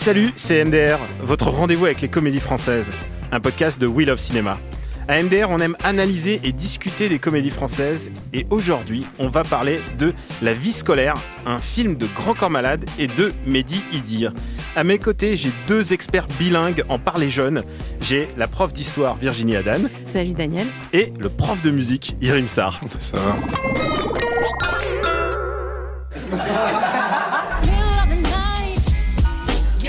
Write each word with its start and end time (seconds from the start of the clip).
Salut, 0.00 0.32
c'est 0.36 0.64
MDR, 0.64 1.00
votre 1.20 1.50
rendez-vous 1.50 1.86
avec 1.86 2.00
les 2.00 2.08
comédies 2.08 2.38
françaises, 2.38 2.92
un 3.32 3.40
podcast 3.40 3.80
de 3.80 3.88
Wheel 3.88 4.10
of 4.10 4.20
Cinema. 4.20 4.56
À 5.08 5.20
MDR, 5.20 5.50
on 5.50 5.58
aime 5.58 5.76
analyser 5.82 6.40
et 6.44 6.52
discuter 6.52 7.08
des 7.08 7.18
comédies 7.18 7.50
françaises 7.50 8.08
et 8.32 8.46
aujourd'hui, 8.48 9.04
on 9.18 9.26
va 9.28 9.42
parler 9.42 9.80
de 9.98 10.14
La 10.40 10.54
vie 10.54 10.72
scolaire, 10.72 11.14
un 11.46 11.58
film 11.58 11.96
de 11.96 12.06
Grand 12.14 12.34
Corps 12.34 12.48
Malade 12.48 12.88
et 13.00 13.08
de 13.08 13.32
Mehdi 13.44 13.82
Idir. 13.92 14.32
À 14.76 14.84
mes 14.84 14.98
côtés, 15.00 15.36
j'ai 15.36 15.50
deux 15.66 15.92
experts 15.92 16.28
bilingues 16.38 16.84
en 16.88 17.00
parler 17.00 17.32
jeune. 17.32 17.62
J'ai 18.00 18.28
la 18.36 18.46
prof 18.46 18.72
d'histoire 18.72 19.16
Virginie 19.16 19.56
Adan 19.56 19.88
Salut 20.08 20.32
Daniel. 20.32 20.68
et 20.92 21.12
le 21.18 21.28
prof 21.28 21.60
de 21.60 21.72
musique 21.72 22.14
Irim 22.20 22.46
Sar. 22.46 22.80
Ça 23.00 23.16
va. 23.18 23.36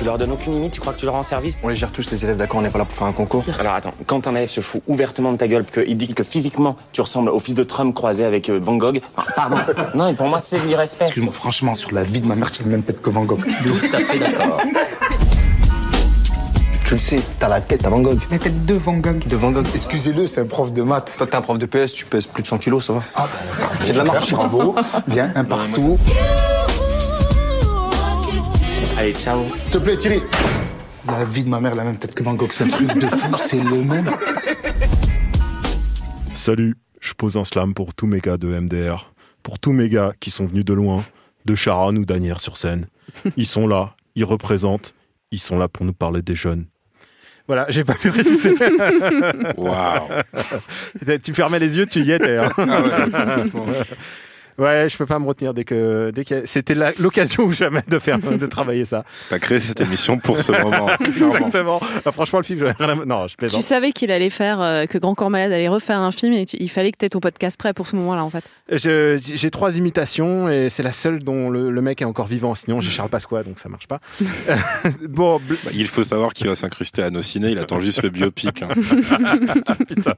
Leur 0.10 0.18
donnes 0.18 0.32
aucune 0.32 0.54
limite, 0.54 0.74
tu 0.74 0.80
crois 0.80 0.94
que 0.94 1.00
tu 1.00 1.06
leur 1.06 1.14
rends 1.14 1.24
service? 1.24 1.60
On 1.62 1.68
les 1.68 1.76
gère 1.76 1.92
tous 1.92 2.10
les 2.10 2.24
élèves, 2.24 2.38
d'accord 2.38 2.58
On 2.58 2.64
n'est 2.64 2.70
pas 2.70 2.80
là 2.80 2.86
pour 2.86 2.96
faire 2.96 3.08
un 3.08 3.12
concours. 3.12 3.44
Alors 3.60 3.74
attends, 3.74 3.94
quand 4.08 4.26
un 4.26 4.36
élève 4.36 4.50
se 4.50 4.60
fout 4.60 4.82
ouvertement 4.88 5.32
de 5.32 5.38
ta 5.38 5.48
gueule, 5.48 5.66
qu'il 5.66 5.98
dit 5.98 6.14
que 6.14 6.24
physiquement 6.24 6.76
tu 6.92 7.02
ressembles 7.02 7.30
au 7.30 7.40
fils 7.40 7.54
de 7.54 7.64
Trump 7.64 7.94
croisé 7.94 8.26
avec 8.26 8.50
euh, 8.50 8.60
Van 8.60 8.76
Gogh, 8.76 9.02
enfin, 9.16 9.32
pardon. 9.36 9.58
non, 9.94 10.08
mais 10.08 10.16
pour 10.16 10.28
moi 10.28 10.40
c'est 10.40 10.58
l'irrespect. 10.66 11.06
Excuse-moi, 11.06 11.32
franchement, 11.32 11.76
sur 11.76 11.94
la 11.94 12.04
vie 12.04 12.22
de 12.22 12.26
ma 12.26 12.36
mère, 12.36 12.52
tu 12.52 12.62
as 12.62 12.66
la 12.66 12.72
même 12.72 12.84
tête 12.84 13.02
que 13.02 13.10
Van 13.12 13.24
Gogh. 13.24 13.46
Tout 13.46 13.96
à 13.96 14.00
fait 14.00 14.20
d'accord. 14.20 14.62
Tu 16.86 16.96
le 16.96 17.02
sais, 17.02 17.20
t'as 17.38 17.48
la 17.48 17.62
tête 17.62 17.86
à 17.86 17.90
Van 17.90 18.00
Gogh. 18.00 18.20
La 18.32 18.40
tête 18.40 18.66
de 18.66 18.74
Van 18.74 18.94
Gogh. 18.94 19.28
De 19.28 19.36
Van 19.36 19.52
Gogh. 19.52 19.68
Excusez-le, 19.76 20.26
c'est 20.26 20.42
un 20.42 20.48
prof 20.48 20.74
de 20.74 20.82
maths. 20.82 21.14
Toi, 21.20 21.28
t'es 21.28 21.36
un 21.36 21.42
prof 21.42 21.60
de 21.60 21.68
PS, 21.68 21.94
tu 21.94 22.06
pèses 22.06 22.26
plus 22.26 22.42
de 22.42 22.48
100 22.48 22.58
kilos, 22.58 22.88
ça 22.88 22.94
va 22.94 23.28
J'ai 23.86 23.94
de 23.94 24.00
la 24.00 24.06
marche. 24.06 24.34
Bravo. 24.34 24.74
Bien, 25.06 25.32
un 25.36 25.44
partout. 25.44 26.00
Allez, 29.00 29.14
ciao. 29.14 29.45
S'il 29.45 29.72
te 29.72 29.78
plaît, 29.78 29.95
Thierry. 29.95 30.22
La 31.08 31.23
vie 31.23 31.45
de 31.45 31.50
ma 31.50 31.61
mère, 31.61 31.73
la 31.73 31.86
même 31.86 31.97
tête 31.97 32.14
que 32.14 32.22
Van 32.22 32.33
Gogh, 32.33 32.52
c'est 32.52 32.66
un 32.66 32.67
truc 32.67 32.94
de 32.95 33.08
fou, 33.08 33.33
c'est 33.38 33.64
le 33.64 33.81
même. 33.81 34.11
Salut, 36.36 36.75
je 37.00 37.14
pose 37.14 37.38
un 37.38 37.45
slam 37.45 37.73
pour 37.73 37.94
tous 37.94 38.08
mes 38.08 38.19
gars 38.19 38.36
de 38.36 38.47
MDR, 38.47 39.14
pour 39.41 39.58
tous 39.58 39.72
mes 39.72 39.88
gars 39.88 40.11
qui 40.19 40.31
sont 40.31 40.47
venus 40.47 40.66
de 40.66 40.73
loin, 40.73 41.06
de 41.45 41.56
Charonne 41.56 41.97
ou 41.97 42.03
d'Anières 42.03 42.41
sur 42.41 42.58
scène. 42.58 42.88
Ils 43.38 43.45
sont 43.45 43.69
là, 43.69 43.95
ils 44.16 44.25
représentent, 44.25 44.94
ils 45.31 45.39
sont 45.39 45.58
là 45.58 45.69
pour 45.69 45.86
nous 45.86 45.94
parler 45.94 46.22
des 46.22 46.36
jeunes. 46.36 46.66
Voilà, 47.47 47.67
j'ai 47.69 47.86
pas 47.86 47.94
pu 47.94 48.09
résister. 48.09 48.53
Waouh. 49.56 50.09
tu 51.23 51.34
fermais 51.34 51.59
les 51.59 51.78
yeux, 51.78 51.88
tu 51.88 52.02
y 52.02 52.11
étais. 52.11 52.36
hein. 52.36 52.50
Ah 52.58 52.81
ouais. 52.81 53.86
Ouais, 54.60 54.88
je 54.90 54.98
peux 54.98 55.06
pas 55.06 55.18
me 55.20 55.26
retenir 55.26 55.54
dès 55.54 55.64
que 55.64 56.12
dès 56.14 56.26
que 56.26 56.46
c'était 56.46 56.76
l'occasion 57.00 57.44
ou 57.46 57.52
jamais 57.54 57.82
de 57.88 57.98
faire 57.98 58.20
de 58.20 58.46
travailler 58.46 58.86
ça. 58.86 59.06
T'as 59.30 59.40
créé 59.40 59.60
cette 59.60 59.80
émission 59.82 60.18
pour 60.20 60.40
ce 60.40 60.52
moment. 60.52 60.90
Exactement. 61.00 61.80
Ah, 62.06 62.12
franchement, 62.12 62.40
le 62.40 62.44
film, 62.46 62.66
à... 62.80 62.96
non, 63.06 63.24
je 63.28 63.31
Tu 63.31 63.38
plaisante. 63.38 63.62
savais 63.62 63.92
qu'il 63.92 64.12
allait 64.12 64.30
faire, 64.30 64.62
euh, 64.62 64.86
que 64.86 64.98
Grand 64.98 65.16
Corps 65.16 65.30
Malade 65.30 65.52
allait 65.53 65.68
refaire 65.69 66.00
un 66.00 66.12
film 66.12 66.34
et 66.34 66.46
tu- 66.46 66.58
il 66.59 66.69
fallait 66.69 66.92
que 66.92 66.98
tu 66.98 67.06
aies 67.06 67.09
ton 67.09 67.19
podcast 67.22 67.58
prêt 67.58 67.74
pour 67.74 67.88
ce 67.88 67.96
moment-là 67.96 68.24
en 68.24 68.30
fait. 68.30 68.44
Je- 68.72 69.18
J'ai 69.36 69.50
trois 69.52 69.78
imitations 69.78 70.50
et 70.50 70.69
c'est 70.69 70.84
la 70.84 70.94
seule 70.94 71.19
dont 71.24 71.50
le, 71.50 71.69
le 71.72 71.81
mec 71.81 72.02
est 72.02 72.06
encore 72.06 72.28
vivant. 72.28 72.53
Sinon, 72.56 72.81
j'ai 72.81 72.92
Charles 72.92 73.09
Pasqua, 73.09 73.44
donc 73.44 73.59
ça 73.59 73.69
marche 73.69 73.88
pas. 73.88 74.00
bon, 75.08 75.38
bl- 75.38 75.58
Bah, 75.64 75.72
il 75.74 75.88
faut 75.88 76.03
savoir 76.03 76.34
qu'il 76.34 76.48
va 76.48 76.56
s'incruster 76.56 77.02
à 77.03 77.09
nos 77.09 77.22
ciné, 77.22 77.50
il 77.50 77.59
attend 77.59 77.80
juste 77.80 78.02
le 78.03 78.09
biopic. 78.09 78.62
hein. 78.64 78.69
Putain. 79.88 80.14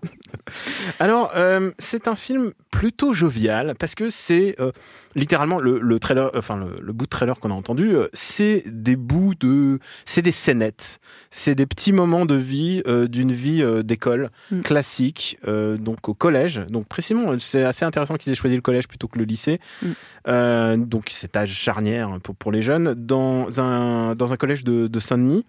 Alors, 0.99 1.31
euh, 1.35 1.71
c'est 1.79 2.07
un 2.07 2.15
film 2.15 2.51
plutôt 2.71 3.13
jovial 3.13 3.75
parce 3.77 3.95
que 3.95 4.09
c'est 4.09 4.30
euh, 4.59 4.71
littéralement 5.15 5.59
le, 5.59 5.79
le 5.79 5.99
trailer, 5.99 6.31
enfin 6.35 6.57
le, 6.57 6.75
le 6.81 6.93
bout 6.93 7.05
de 7.05 7.09
trailer 7.09 7.39
qu'on 7.39 7.51
a 7.51 7.53
entendu, 7.53 7.95
euh, 7.95 8.07
c'est 8.13 8.63
des 8.67 8.95
bouts 8.95 9.33
de, 9.39 9.79
c'est 10.05 10.21
des 10.21 10.31
scénettes, 10.31 10.99
c'est 11.29 11.55
des 11.55 11.65
petits 11.65 11.91
moments 11.93 12.25
de 12.25 12.35
vie 12.35 12.81
euh, 12.87 13.07
d'une 13.07 13.31
vie 13.31 13.61
euh, 13.61 13.83
d'école 13.83 14.29
Mm. 14.51 14.61
classique, 14.61 15.37
donc 15.45 16.09
au 16.09 16.13
collège. 16.13 16.61
Donc 16.69 16.87
précisément, 16.87 17.37
c'est 17.39 17.63
assez 17.63 17.85
intéressant 17.85 18.15
qu'ils 18.15 18.31
aient 18.31 18.35
choisi 18.35 18.55
le 18.55 18.61
collège 18.61 18.87
plutôt 18.87 19.07
que 19.07 19.17
le 19.19 19.25
lycée. 19.25 19.59
Mm. 19.81 20.85
Donc 20.85 21.09
cet 21.09 21.35
âge 21.37 21.51
charnière 21.53 22.19
pour, 22.23 22.35
pour 22.35 22.51
les 22.51 22.61
jeunes 22.61 22.93
dans 22.93 23.59
un 23.59 24.15
dans 24.15 24.33
un 24.33 24.37
collège 24.37 24.63
de, 24.63 24.87
de 24.87 24.99
Saint-Denis. 24.99 25.45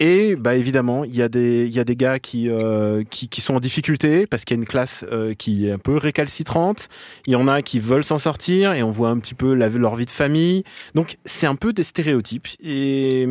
Et 0.00 0.36
bah 0.36 0.54
évidemment, 0.54 1.02
il 1.02 1.14
y 1.16 1.22
a 1.22 1.28
des 1.28 1.66
il 1.66 1.72
y 1.72 1.80
a 1.80 1.84
des 1.84 1.96
gars 1.96 2.20
qui 2.20 2.48
euh, 2.48 3.02
qui, 3.02 3.28
qui 3.28 3.40
sont 3.40 3.56
en 3.56 3.60
difficulté 3.60 4.28
parce 4.28 4.44
qu'il 4.44 4.56
y 4.56 4.60
a 4.60 4.62
une 4.62 4.68
classe 4.68 5.04
euh, 5.10 5.34
qui 5.34 5.66
est 5.66 5.72
un 5.72 5.78
peu 5.78 5.96
récalcitrante. 5.96 6.88
Il 7.26 7.32
y 7.32 7.36
en 7.36 7.48
a 7.48 7.62
qui 7.62 7.80
veulent 7.80 8.04
s'en 8.04 8.18
sortir 8.18 8.74
et 8.74 8.84
on 8.84 8.92
voit 8.92 9.08
un 9.08 9.18
petit 9.18 9.34
peu 9.34 9.54
la, 9.54 9.68
leur 9.68 9.96
vie 9.96 10.06
de 10.06 10.12
famille. 10.12 10.62
Donc 10.94 11.18
c'est 11.24 11.48
un 11.48 11.56
peu 11.56 11.72
des 11.72 11.82
stéréotypes 11.82 12.46
et 12.60 13.22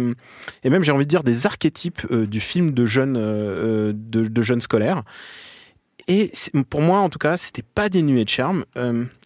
et 0.64 0.70
même 0.70 0.84
j'ai 0.84 0.92
envie 0.92 1.06
de 1.06 1.10
dire 1.10 1.24
des 1.24 1.46
archétypes 1.46 2.02
euh, 2.12 2.28
du 2.28 2.42
film 2.42 2.72
de 2.72 2.86
jeunes 2.86 3.14
de, 3.14 3.94
de 3.94 4.42
jeunes 4.42 4.62
scolaires. 4.62 5.04
Et 6.10 6.32
pour 6.70 6.82
moi, 6.82 7.00
en 7.00 7.10
tout 7.10 7.20
cas, 7.20 7.36
c'était 7.36 7.64
pas 7.64 7.90
dénué 7.90 8.24
de 8.24 8.30
charme. 8.30 8.66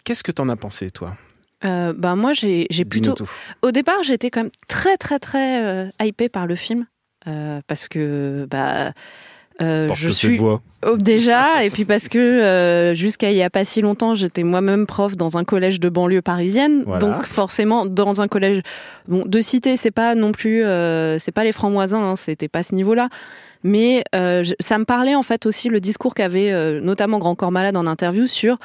Qu'est-ce 0.03 0.23
que 0.23 0.31
t'en 0.31 0.49
as 0.49 0.55
pensé, 0.55 0.89
toi? 0.89 1.15
Euh, 1.63 1.93
bah 1.95 2.15
moi 2.15 2.33
j'ai 2.33 2.67
plutôt, 2.89 3.13
au 3.61 3.71
départ 3.71 4.01
j'étais 4.01 4.31
quand 4.31 4.41
même 4.41 4.51
très 4.67 4.97
très 4.97 5.19
très 5.19 5.63
euh, 5.63 5.89
hypée 6.01 6.27
par 6.27 6.47
le 6.47 6.55
film 6.55 6.87
parce 7.67 7.87
que 7.87 8.47
bah 8.49 8.93
euh, 9.61 9.87
Parce 9.87 9.99
je 9.99 10.07
que 10.07 10.13
suis 10.13 10.37
voix. 10.37 10.61
Oh, 10.85 10.97
déjà, 10.97 11.63
et 11.63 11.69
puis 11.69 11.85
parce 11.85 12.07
que 12.09 12.17
euh, 12.17 12.93
jusqu'à 12.95 13.29
il 13.29 13.37
y 13.37 13.43
a 13.43 13.49
pas 13.51 13.65
si 13.65 13.81
longtemps, 13.81 14.15
j'étais 14.15 14.43
moi-même 14.43 14.87
prof 14.87 15.15
dans 15.15 15.37
un 15.37 15.43
collège 15.43 15.79
de 15.79 15.89
banlieue 15.89 16.21
parisienne, 16.23 16.83
Voilà. 16.85 16.99
donc 16.99 17.23
forcément 17.25 17.85
dans 17.85 18.21
un 18.21 18.27
collège 18.27 18.61
bon, 19.07 19.23
de 19.25 19.41
cité, 19.41 19.77
c'est 19.77 19.91
pas 19.91 20.15
non 20.15 20.31
plus, 20.31 20.63
euh, 20.65 21.19
c'est 21.19 21.31
pas 21.31 21.43
les 21.43 21.51
francs-moisins, 21.51 22.01
hein, 22.01 22.15
c'était 22.15 22.47
pas 22.47 22.63
ce 22.63 22.73
niveau-là. 22.73 23.09
Mais 23.63 24.03
euh, 24.15 24.43
je- 24.43 24.55
ça 24.59 24.79
me 24.79 24.85
parlait 24.85 25.13
en 25.13 25.21
fait 25.21 25.45
aussi 25.45 25.69
le 25.69 25.79
discours 25.79 26.15
qu'avait 26.15 26.51
notamment 26.81 27.19
Grand 27.19 27.35
Corps 27.35 27.51
Malade 27.51 27.77
en 27.77 27.85
interview 27.85 28.25
sur 28.25 28.57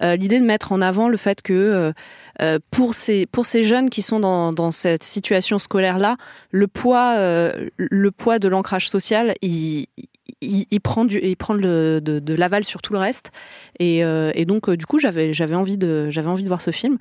l'idée 0.00 0.38
de 0.40 0.44
mettre 0.46 0.70
en 0.72 0.80
avant 0.80 1.08
le 1.08 1.16
fait 1.16 1.42
que 1.42 1.92
pour 2.70 2.94
ces 2.94 3.26
pour 3.26 3.44
ces 3.46 3.64
jeunes 3.64 3.90
qui 3.90 4.00
sont 4.00 4.20
dans, 4.20 4.52
dans 4.52 4.70
cette 4.70 5.02
situation 5.02 5.58
scolaire 5.58 5.98
là, 5.98 6.16
le 6.50 6.66
poids 6.68 7.16
le 7.76 8.10
poids 8.12 8.38
de 8.38 8.46
l'ancrage 8.48 8.88
social, 8.88 9.34
il, 9.42 9.86
il, 10.40 10.66
il 10.70 10.80
prend 10.80 11.04
du 11.04 11.18
il 11.20 11.36
prend 11.36 11.52
de, 11.60 12.34
l'aval 12.34 12.64
sur 12.64 12.82
tout 12.82 12.92
le 12.92 12.98
reste. 12.98 13.30
Et, 13.78 14.04
euh, 14.04 14.32
donc 14.44 14.68
euh, 14.68 14.76
du 14.76 14.86
coup 14.86 14.98
j'avais 14.98 15.54
envie 15.54 15.78
de 15.78 16.10
envie 16.26 16.42
de 16.42 16.48
voir 16.48 16.60
ce 16.60 16.70
film. 16.70 16.98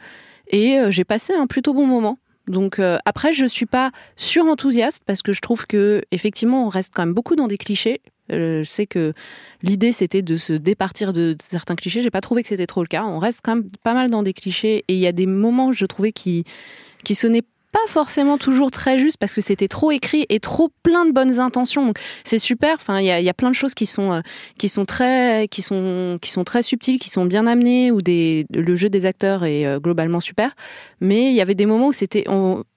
Et 0.50 0.78
euh, 0.78 0.92
j'ai 0.92 1.04
passé 1.04 1.34
un 1.34 1.48
plutôt 1.48 1.74
bon 1.74 1.86
moment. 1.86 2.20
Donc 2.48 2.80
après 3.04 3.34
je 3.34 3.46
suis 3.46 3.66
pas 3.66 3.92
surenthousiaste 4.16 5.04
parce 5.06 5.22
que 5.22 5.34
je 5.34 5.42
trouve 5.42 5.68
que 5.68 6.02
effectivement 6.12 6.66
on 6.66 6.70
reste 6.70 6.94
quand 6.96 7.06
même 7.06 7.14
beaucoup 7.14 7.36
dans 7.36 7.48
des 7.48 7.58
clichés. 7.58 8.02
Je 8.30 8.64
sais 8.64 8.88
que 8.88 9.14
l'idée 9.64 9.92
c'était 9.92 10.22
de 10.22 10.38
se 10.38 10.54
départir 10.54 11.12
de, 11.12 11.34
de 11.34 11.44
certains 11.44 11.76
clichés. 11.76 12.02
J'ai 12.02 12.10
pas 12.10 12.22
trouvé 12.22 12.44
que 12.44 12.50
c'était 12.50 12.68
trop 12.68 12.82
le 12.82 12.88
cas. 12.88 13.04
On 13.04 13.20
reste 13.20 13.42
quand 13.44 13.56
même 13.56 13.70
pas 13.84 13.94
mal 13.94 14.10
dans 14.10 14.24
des 14.24 14.32
clichés. 14.32 14.86
Et 14.88 14.94
il 14.94 15.00
y 15.00 15.08
a 15.08 15.12
des 15.12 15.26
moments 15.26 15.74
je 15.74 15.86
trouvais 15.86 16.14
qui 16.14 16.46
qui 17.04 17.16
sonnaient 17.16 17.44
pas 17.78 17.92
forcément 17.92 18.40
toujours 18.40 18.72
très 18.72 18.98
juste 18.98 19.18
parce 19.18 19.36
que 19.36 19.42
c'était 19.42 19.68
trop 19.68 19.92
écrit 19.92 20.26
et 20.30 20.40
trop 20.40 20.72
plein 20.82 21.06
de 21.06 21.12
bonnes 21.12 21.40
intentions. 21.40 21.94
C'est 22.24 22.40
super. 22.40 22.76
Enfin, 22.76 23.00
il 23.00 23.06
y 23.06 23.30
a, 23.30 23.34
plein 23.34 23.50
de 23.50 23.56
choses 23.56 23.76
qui 23.76 23.86
sont 23.86 24.14
euh, 24.14 24.22
qui 24.58 24.68
sont 24.68 24.86
très 24.86 25.48
qui 25.50 25.62
sont 25.62 26.18
qui 26.20 26.32
sont 26.32 26.44
très 26.44 26.64
subtiles, 26.64 27.00
qui 27.00 27.10
sont 27.10 27.26
bien 27.26 27.46
amenées 27.46 27.92
ou 27.92 28.02
des 28.02 28.48
le 28.52 28.76
jeu 28.76 28.90
des 28.90 29.06
acteurs 29.06 29.44
est 29.44 29.68
euh, 29.68 29.80
globalement 29.80 30.20
super. 30.20 30.56
Mais 31.02 31.30
il 31.30 31.36
y 31.36 31.42
avait 31.42 31.54
des 31.54 31.68
moments 31.68 31.88
où 31.88 31.94
c'était 31.94 32.26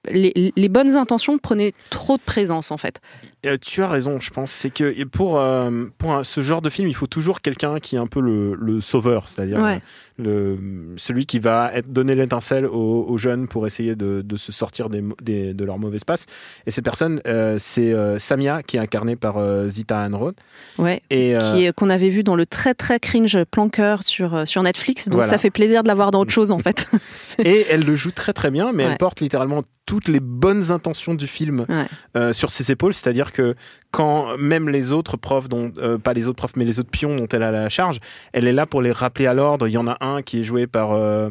les, 0.09 0.53
les 0.55 0.69
bonnes 0.69 0.95
intentions 0.97 1.37
prenaient 1.37 1.73
trop 1.89 2.17
de 2.17 2.21
présence 2.23 2.71
en 2.71 2.77
fait. 2.77 2.99
Euh, 3.45 3.57
tu 3.59 3.81
as 3.83 3.87
raison, 3.87 4.19
je 4.19 4.29
pense. 4.29 4.51
C'est 4.51 4.69
que 4.69 5.03
pour, 5.05 5.39
euh, 5.39 5.85
pour 5.97 6.13
un- 6.13 6.23
ce 6.23 6.41
genre 6.41 6.61
de 6.61 6.69
film, 6.69 6.87
il 6.87 6.93
faut 6.95 7.07
toujours 7.07 7.41
quelqu'un 7.41 7.79
qui 7.79 7.95
est 7.95 7.99
un 7.99 8.05
peu 8.07 8.19
le, 8.21 8.53
le 8.55 8.81
sauveur, 8.81 9.29
c'est-à-dire 9.29 9.59
Ouais. 9.59 9.79
le, 10.17 10.59
celui 10.97 11.25
qui 11.25 11.39
va 11.39 11.71
être, 11.73 11.91
donner 11.91 12.13
l'étincelle 12.15 12.65
aux, 12.67 13.05
aux 13.07 13.17
jeunes 13.17 13.47
pour 13.47 13.65
essayer 13.65 13.95
de, 13.95 14.21
de 14.23 14.37
se 14.37 14.51
sortir 14.51 14.89
des, 14.89 15.01
mo- 15.01 15.15
des- 15.21 15.53
de 15.55 15.65
leur 15.65 15.79
mauvais 15.79 15.97
passe. 16.05 16.25
Et 16.67 16.71
cette 16.71 16.83
personne, 16.85 17.19
euh, 17.27 17.57
c'est 17.59 17.93
Samia, 18.19 18.61
qui 18.63 18.77
est 18.77 18.79
incarnée 18.79 19.15
par 19.15 19.37
Zita 19.69 19.97
Hanroth. 20.05 20.35
Ouais. 20.77 21.01
Et, 21.09 21.35
qu'on 21.75 21.89
avait 21.89 22.09
vu 22.09 22.23
dans 22.23 22.35
le 22.35 22.45
très 22.45 22.73
très 22.75 22.99
cringe 22.99 23.37
Planqueur 23.49 24.03
sur 24.03 24.47
sur 24.47 24.61
Netflix, 24.63 25.05
donc 25.07 25.15
Voilà. 25.15 25.29
ça 25.29 25.37
fait 25.37 25.49
plaisir 25.51 25.83
de 25.83 25.87
la 25.87 25.95
voir 25.95 26.11
dans 26.11 26.19
autre 26.21 26.31
chose 26.33 26.51
en 26.51 26.59
fait. 26.59 26.87
et 27.43 27.65
elle 27.69 27.81
le 27.81 27.95
joue 27.95 28.11
très 28.11 28.33
très 28.33 28.51
bien, 28.51 28.71
mais 28.71 28.85
Ouais. 28.85 28.91
elle 28.91 28.97
porte 28.97 29.19
littéralement 29.21 29.61
toutes 29.91 30.07
les 30.07 30.21
bonnes 30.21 30.71
intentions 30.71 31.15
du 31.15 31.27
film 31.27 31.65
Ouais. 31.67 31.83
euh, 32.15 32.31
sur 32.31 32.49
ses 32.49 32.71
épaules. 32.71 32.93
C'est-à-dire 32.93 33.33
que 33.33 33.55
quand 33.91 34.37
même 34.37 34.69
les 34.69 34.93
autres 34.93 35.17
profs, 35.17 35.49
dont, 35.49 35.73
euh, 35.79 35.97
pas 35.97 36.13
les 36.13 36.29
autres 36.29 36.37
profs, 36.37 36.55
mais 36.55 36.63
les 36.63 36.79
autres 36.79 36.89
pions 36.89 37.17
dont 37.17 37.27
elle 37.27 37.43
a 37.43 37.51
la 37.51 37.67
charge, 37.67 37.99
elle 38.31 38.47
est 38.47 38.53
là 38.53 38.65
pour 38.65 38.81
les 38.81 38.93
rappeler 38.93 39.27
à 39.27 39.33
l'ordre. 39.33 39.67
Il 39.67 39.71
y 39.71 39.77
en 39.77 39.87
a 39.87 39.97
un 39.99 40.21
qui 40.21 40.39
est 40.39 40.43
joué 40.43 40.65
par 40.65 40.93
euh, 40.93 41.27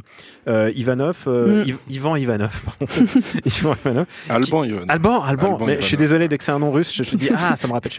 euh, 0.46 0.70
Ivanov, 0.76 1.16
euh, 1.26 1.64
Mm. 1.64 1.68
Iv- 1.68 1.78
Ivan 1.88 2.16
Ivanov. 2.16 2.62
pardon. 2.66 2.92
Ivan 3.46 3.76
Ivanov. 3.82 4.06
Alban, 4.28 4.64
il 4.64 4.74
Alban, 4.74 4.84
Alban, 4.88 5.22
Alban 5.22 5.48
mais 5.60 5.64
Ivanov. 5.64 5.80
je 5.80 5.86
suis 5.86 5.96
désolé 5.96 6.28
dès 6.28 6.36
que 6.36 6.44
c'est 6.44 6.52
un 6.52 6.58
nom 6.58 6.70
russe, 6.70 6.92
je 6.94 7.02
te 7.02 7.16
dis 7.16 7.30
ah 7.34 7.56
ça 7.56 7.66
me 7.66 7.72
rappelle. 7.72 7.92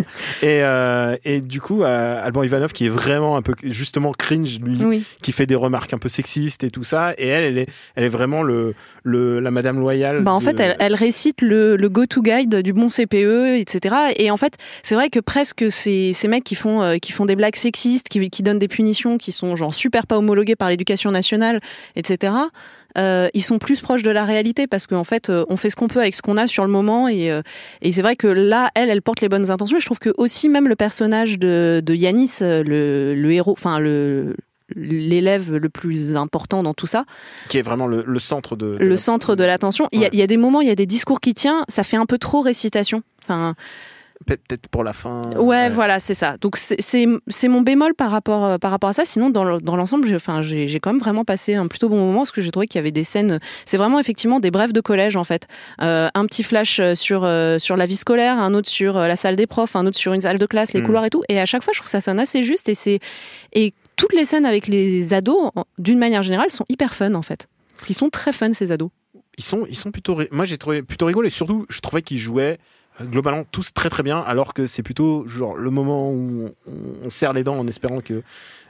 Et 0.43 0.61
euh, 0.63 1.17
et 1.25 1.41
du 1.41 1.59
coup 1.59 1.81
euh, 1.81 2.23
Alban 2.23 2.43
Ivanov 2.43 2.71
qui 2.71 2.85
est 2.85 2.89
vraiment 2.89 3.37
un 3.37 3.41
peu 3.41 3.55
justement 3.63 4.11
cringe 4.11 4.59
lui, 4.59 4.77
Oui. 4.85 5.03
qui 5.23 5.31
fait 5.31 5.47
des 5.47 5.55
remarques 5.55 5.91
un 5.93 5.97
peu 5.97 6.07
sexistes 6.09 6.63
et 6.63 6.69
tout 6.69 6.83
ça. 6.83 7.13
Et 7.17 7.27
elle, 7.27 7.43
elle 7.45 7.57
est, 7.57 7.67
elle 7.95 8.03
est 8.03 8.09
vraiment 8.09 8.43
le, 8.43 8.75
le 9.03 9.39
la 9.39 9.49
Madame 9.49 9.79
loyale. 9.79 10.21
Bah 10.21 10.33
en 10.33 10.37
de- 10.37 10.43
fait, 10.57 10.75
elle, 10.79 10.95
récite 10.95 11.41
le, 11.41 11.77
go-to 11.89 12.21
guide 12.21 12.57
du 12.57 12.73
bon 12.73 12.87
CPE, 12.87 13.59
etc. 13.59 13.95
Et 14.17 14.31
en 14.31 14.37
fait, 14.37 14.57
c'est 14.83 14.95
vrai 14.95 15.09
que 15.09 15.19
presque 15.19 15.71
ces, 15.71 16.13
mecs 16.27 16.43
qui 16.43 16.55
font, 16.55 16.81
euh, 16.81 16.97
qui 16.97 17.11
font 17.11 17.25
des 17.25 17.35
blagues 17.35 17.55
sexistes, 17.55 18.09
qui, 18.09 18.43
donnent 18.43 18.59
des 18.59 18.67
punitions, 18.67 19.17
qui 19.17 19.31
sont 19.31 19.55
genre 19.55 19.73
super 19.73 20.07
pas 20.07 20.17
homologuées 20.17 20.55
par 20.55 20.69
l'éducation 20.69 21.11
nationale, 21.11 21.59
etc. 21.95 22.33
euh, 22.97 23.29
ils 23.33 23.41
sont 23.41 23.57
plus 23.57 23.79
proches 23.81 24.03
de 24.03 24.11
la 24.11 24.25
réalité 24.25 24.67
parce 24.67 24.87
qu'en 24.87 25.03
fait, 25.03 25.29
euh, 25.29 25.45
on 25.49 25.57
fait 25.57 25.69
ce 25.69 25.75
qu'on 25.75 25.87
peut 25.87 26.01
avec 26.01 26.13
ce 26.13 26.21
qu'on 26.21 26.37
a 26.37 26.47
sur 26.47 26.65
le 26.65 26.71
moment. 26.71 27.07
Et, 27.07 27.31
c'est 27.91 28.01
vrai 28.01 28.15
que 28.15 28.27
là, 28.27 28.69
elle, 28.75 28.89
elle 28.89 29.01
porte 29.01 29.21
les 29.21 29.29
bonnes 29.29 29.49
intentions. 29.49 29.77
Et 29.77 29.81
je 29.81 29.85
trouve 29.85 29.99
que 29.99 30.13
aussi 30.17 30.49
même 30.49 30.67
le 30.67 30.75
personnage 30.75 31.39
de, 31.39 31.83
Yanis, 31.89 32.37
le, 32.41 33.13
le 33.15 33.31
héros, 33.31 33.53
enfin 33.53 33.79
le 33.79 34.35
l'élève 34.75 35.55
le 35.55 35.69
plus 35.69 36.15
important 36.15 36.63
dans 36.63 36.73
tout 36.73 36.87
ça, 36.87 37.05
qui 37.49 37.57
est 37.57 37.61
vraiment 37.61 37.87
le, 37.87 38.03
le 38.05 38.19
centre 38.19 38.55
de, 38.55 38.75
le 38.79 38.97
centre 38.97 39.35
de 39.35 39.43
l'attention. 39.43 39.87
Il, 39.91 39.99
y 39.99 40.03
a- 40.03 40.05
Ouais. 40.05 40.09
il 40.13 40.19
y 40.19 40.23
a 40.23 40.27
des 40.27 40.37
moments, 40.37 40.61
il 40.61 40.67
y 40.67 40.71
a 40.71 40.75
des 40.75 40.85
discours 40.85 41.19
qui 41.19 41.33
tient, 41.33 41.63
ça 41.67 41.83
fait 41.83 41.97
un 41.97 42.05
peu 42.05 42.17
trop 42.17 42.41
récitation. 42.41 43.03
Enfin, 43.23 43.55
Peut- 44.27 44.37
Peut-être 44.47 44.67
pour 44.69 44.83
la 44.83 44.93
fin. 44.93 45.23
ouais, 45.39 45.67
voilà, 45.69 45.99
c'est 45.99 46.13
ça. 46.13 46.37
Donc 46.39 46.55
c'est- 46.55 47.47
mon 47.47 47.61
bémol 47.61 47.95
par 47.95 48.11
rapport 48.11 48.45
euh, 48.45 48.57
par 48.59 48.69
rapport 48.69 48.91
à 48.91 48.93
ça. 48.93 49.03
Sinon, 49.03 49.31
dans 49.31 49.43
le- 49.43 49.59
dans 49.59 49.75
l'ensemble, 49.75 50.07
j'ai 50.07 50.79
quand 50.79 50.91
même 50.93 50.99
vraiment 50.99 51.25
passé 51.25 51.55
un 51.55 51.65
plutôt 51.65 51.89
bon 51.89 51.97
moment 51.97 52.19
parce 52.19 52.29
que 52.31 52.39
j'ai 52.43 52.51
trouvé 52.51 52.67
qu'il 52.67 52.77
y 52.77 52.83
avait 52.83 52.91
des 52.91 53.03
scènes. 53.03 53.39
C'est 53.65 53.77
vraiment 53.77 53.99
effectivement 53.99 54.39
des 54.39 54.51
brefs 54.51 54.73
de 54.73 54.79
collège 54.81 55.15
en 55.15 55.23
fait. 55.23 55.47
Euh, 55.81 56.07
un 56.13 56.25
petit 56.27 56.43
flash 56.43 56.79
euh, 56.79 56.93
sur 56.93 57.23
euh, 57.23 57.57
sur 57.57 57.75
la 57.77 57.87
vie 57.87 57.95
scolaire, 57.95 58.37
un 58.37 58.53
autre 58.53 58.69
sur 58.69 58.93
la 58.93 59.15
salle 59.15 59.35
des 59.35 59.47
profs, 59.47 59.75
un 59.75 59.87
autre 59.87 59.97
sur 59.97 60.13
une 60.13 60.21
salle 60.21 60.37
de 60.37 60.45
classe, 60.45 60.73
les 60.73 60.81
Mm. 60.81 60.85
couloirs 60.85 61.05
et 61.05 61.09
tout. 61.09 61.23
Et 61.27 61.39
à 61.39 61.47
chaque 61.47 61.63
fois, 61.63 61.73
je 61.73 61.79
trouve 61.79 61.87
que 61.87 61.91
ça 61.91 62.01
sonne 62.01 62.19
assez 62.19 62.43
juste 62.43 62.69
et 62.69 62.75
c'est 62.75 62.99
et 63.53 63.73
toutes 63.95 64.13
les 64.13 64.25
scènes 64.25 64.45
avec 64.45 64.67
les 64.67 65.13
ados, 65.13 65.51
d'une 65.77 65.99
manière 65.99 66.23
générale, 66.23 66.49
sont 66.49 66.65
hyper 66.69 66.93
fun 66.93 67.13
en 67.13 67.21
fait. 67.21 67.47
Qu'ils 67.85 67.95
sont 67.95 68.09
très 68.09 68.33
fun 68.33 68.53
ces 68.53 68.71
ados. 68.71 68.89
Ils 69.37 69.43
sont, 69.43 69.65
ils 69.69 69.75
sont 69.75 69.91
plutôt. 69.91 70.17
Moi, 70.31 70.45
j'ai 70.45 70.57
trouvé 70.57 70.83
plutôt 70.83 71.05
rigolo 71.05 71.27
et 71.27 71.31
surtout, 71.31 71.65
je 71.69 71.79
trouvais 71.79 72.01
qu'ils 72.01 72.17
jouaient 72.17 72.59
euh, 72.99 73.05
globalement 73.05 73.43
tous 73.51 73.73
très 73.73 73.89
très 73.89 74.03
bien, 74.03 74.19
alors 74.19 74.53
que 74.53 74.67
c'est 74.67 74.83
plutôt 74.83 75.27
genre 75.27 75.55
le 75.55 75.69
moment 75.69 76.11
où 76.11 76.49
on 77.03 77.09
serre 77.09 77.33
les 77.33 77.43
dents 77.43 77.57
en 77.57 77.67
espérant 77.67 78.01
que. 78.01 78.23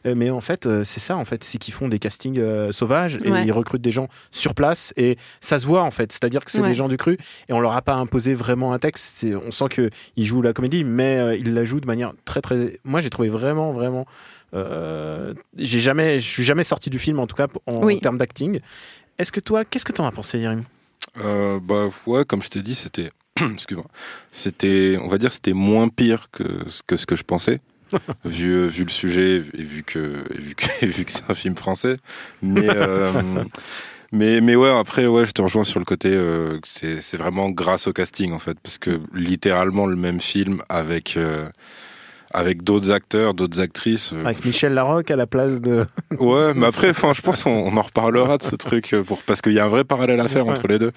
Euh, 0.06 0.14
Mais 0.16 0.30
en 0.30 0.42
fait, 0.42 0.66
euh, 0.66 0.84
c'est 0.84 1.00
ça, 1.00 1.16
en 1.18 1.26
fait, 1.26 1.44
c'est 1.44 1.58
qu'ils 1.58 1.74
font 1.74 1.88
des 1.88 2.00
castings 2.00 2.40
euh, 2.40 2.72
sauvages 2.72 3.18
et 3.24 3.32
Ouais. 3.32 3.46
ils 3.46 3.52
recrutent 3.52 3.82
des 3.82 3.92
gens 3.92 4.08
sur 4.32 4.54
place 4.56 4.94
et 4.98 5.18
ça 5.42 5.60
se 5.60 5.66
voit 5.66 5.84
en 5.84 5.92
fait. 5.92 6.12
C'est-à-dire 6.12 6.44
que 6.44 6.52
c'est 6.52 6.62
Ouais. 6.62 6.68
des 6.70 6.76
gens 6.76 6.88
du 6.88 6.98
cru 6.98 7.18
et 7.50 7.54
on 7.54 7.60
leur 7.60 7.74
a 7.76 7.82
pas 7.82 7.94
imposé 7.96 8.34
vraiment 8.34 8.74
un 8.74 8.80
texte. 8.80 9.26
On 9.46 9.52
sent 9.52 9.66
que 9.70 9.90
ils 10.16 10.26
jouent 10.26 10.42
la 10.42 10.54
comédie, 10.54 10.84
mais 10.84 11.18
euh, 11.18 11.36
ils 11.36 11.54
la 11.54 11.66
jouent 11.66 11.80
de 11.82 11.88
manière 11.88 12.14
très 12.26 12.42
très. 12.42 12.80
Moi, 12.84 13.02
j'ai 13.02 13.10
trouvé 13.10 13.30
vraiment 13.30 13.72
vraiment. 13.74 14.06
euh, 14.54 15.34
j'ai 15.58 15.80
jamais, 15.80 16.20
je 16.20 16.28
suis 16.28 16.44
jamais 16.44 16.64
sorti 16.66 16.90
du 16.90 17.00
film 17.00 17.20
en 17.20 17.28
tout 17.28 17.36
cas 17.36 17.48
en, 17.68 17.84
Oui. 17.84 18.00
termes 18.02 18.18
d'acting. 18.18 18.60
Est-ce 19.18 19.32
que 19.32 19.40
toi, 19.40 19.64
qu'est-ce 19.66 19.86
que 19.86 19.92
t'en 19.92 20.06
as 20.06 20.12
pensé, 20.12 20.46
Euh, 21.24 21.60
bah 21.62 21.90
ouais, 22.06 22.26
comme 22.26 22.42
je 22.42 22.50
t'ai 22.50 22.62
dit, 22.62 22.76
c'était, 22.76 23.12
excuse-moi, 23.54 23.86
c'était, 24.32 24.98
on 25.02 25.08
va 25.08 25.18
dire, 25.18 25.32
c'était 25.32 25.54
moins 25.54 25.88
pire 25.90 26.30
que 26.32 26.44
que 26.88 26.98
ce 26.98 27.06
que 27.06 27.16
je 27.16 27.24
pensais, 27.24 27.60
vu 28.26 28.68
vu 28.68 28.84
le 28.84 28.90
sujet 28.90 29.38
et 29.38 29.64
vu 29.64 29.84
que 29.84 30.24
et 30.34 30.38
vu 30.40 30.56
que 30.56 30.66
et 30.82 30.88
vu 30.88 31.06
que 31.06 31.12
c'est 31.12 31.30
un 31.30 31.34
film 31.34 31.56
français. 31.56 31.98
Mais 32.42 32.70
euh, 32.70 33.12
mais 34.12 34.42
mais 34.42 34.56
ouais, 34.56 34.70
après 34.70 35.08
ouais, 35.08 35.26
je 35.26 35.32
te 35.32 35.42
rejoins 35.42 35.64
sur 35.64 35.80
le 35.80 35.86
côté, 35.86 36.10
euh, 36.12 36.60
que 36.60 36.68
c'est 36.68 37.02
c'est 37.02 37.18
vraiment 37.18 37.50
grâce 37.50 37.88
au 37.88 37.94
casting 37.94 38.34
en 38.34 38.40
fait, 38.40 38.58
parce 38.62 38.78
que 38.78 39.00
littéralement 39.14 39.86
le 39.86 39.96
même 39.96 40.20
film 40.22 40.62
avec 40.70 41.16
euh, 41.18 41.48
avec 42.34 42.64
d'autres 42.64 42.92
acteurs, 42.92 43.34
d'autres 43.34 43.60
actrices. 43.60 44.14
euh, 44.14 44.24
Avec 44.24 44.46
Michel 44.46 44.74
Larocque 44.74 45.12
à 45.12 45.18
la 45.18 45.28
place 45.28 45.60
de. 45.60 45.86
Ouais, 46.18 46.54
mais 46.56 46.66
après, 46.66 46.92
enfin, 46.92 47.12
je 47.14 47.20
pense 47.22 47.44
qu'on 47.44 47.50
on 47.52 47.76
en 47.76 47.82
reparlera 47.82 48.38
de 48.38 48.44
ce 48.44 48.56
truc 48.56 48.94
euh, 48.94 49.04
pour 49.04 49.22
parce 49.24 49.42
qu'il 49.42 49.52
y 49.52 49.60
a 49.60 49.66
un 49.66 49.70
vrai 49.70 49.84
parallèle 49.84 50.22
à 50.22 50.30
faire 50.30 50.46
Ouais. 50.46 50.52
entre 50.54 50.68
les 50.68 50.80
deux. 50.80 50.92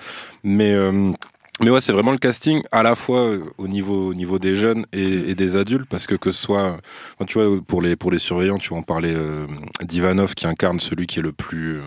Mais 0.45 0.73
euh, 0.73 1.11
mais 1.61 1.71
ouais, 1.71 1.81
c'est 1.81 1.93
vraiment 1.93 2.13
le 2.13 2.19
casting 2.19 2.63
à 2.73 2.83
la 2.83 2.95
fois 2.97 3.21
euh, 3.27 3.45
au 3.59 3.69
niveau 3.69 4.09
au 4.09 4.15
niveau 4.15 4.39
des 4.41 4.57
jeunes 4.57 4.85
et, 4.93 5.31
et 5.31 5.35
des 5.35 5.57
adultes 5.57 5.87
parce 5.89 6.07
que 6.07 6.17
que 6.17 6.33
ce 6.33 6.43
soit 6.43 6.79
enfin, 7.17 7.25
tu 7.27 7.39
vois 7.41 7.61
pour 7.67 7.81
les 7.81 7.95
pour 7.97 8.11
les 8.11 8.19
surveillants, 8.19 8.59
tu 8.59 8.71
vas 8.71 8.77
en 8.77 8.83
parler 8.83 9.13
euh, 9.15 9.47
d'Ivanov 9.83 10.35
qui 10.35 10.47
incarne 10.47 10.81
celui 10.81 11.07
qui 11.07 11.21
est 11.21 11.23
le 11.23 11.33
plus 11.33 11.77
euh, 11.79 11.83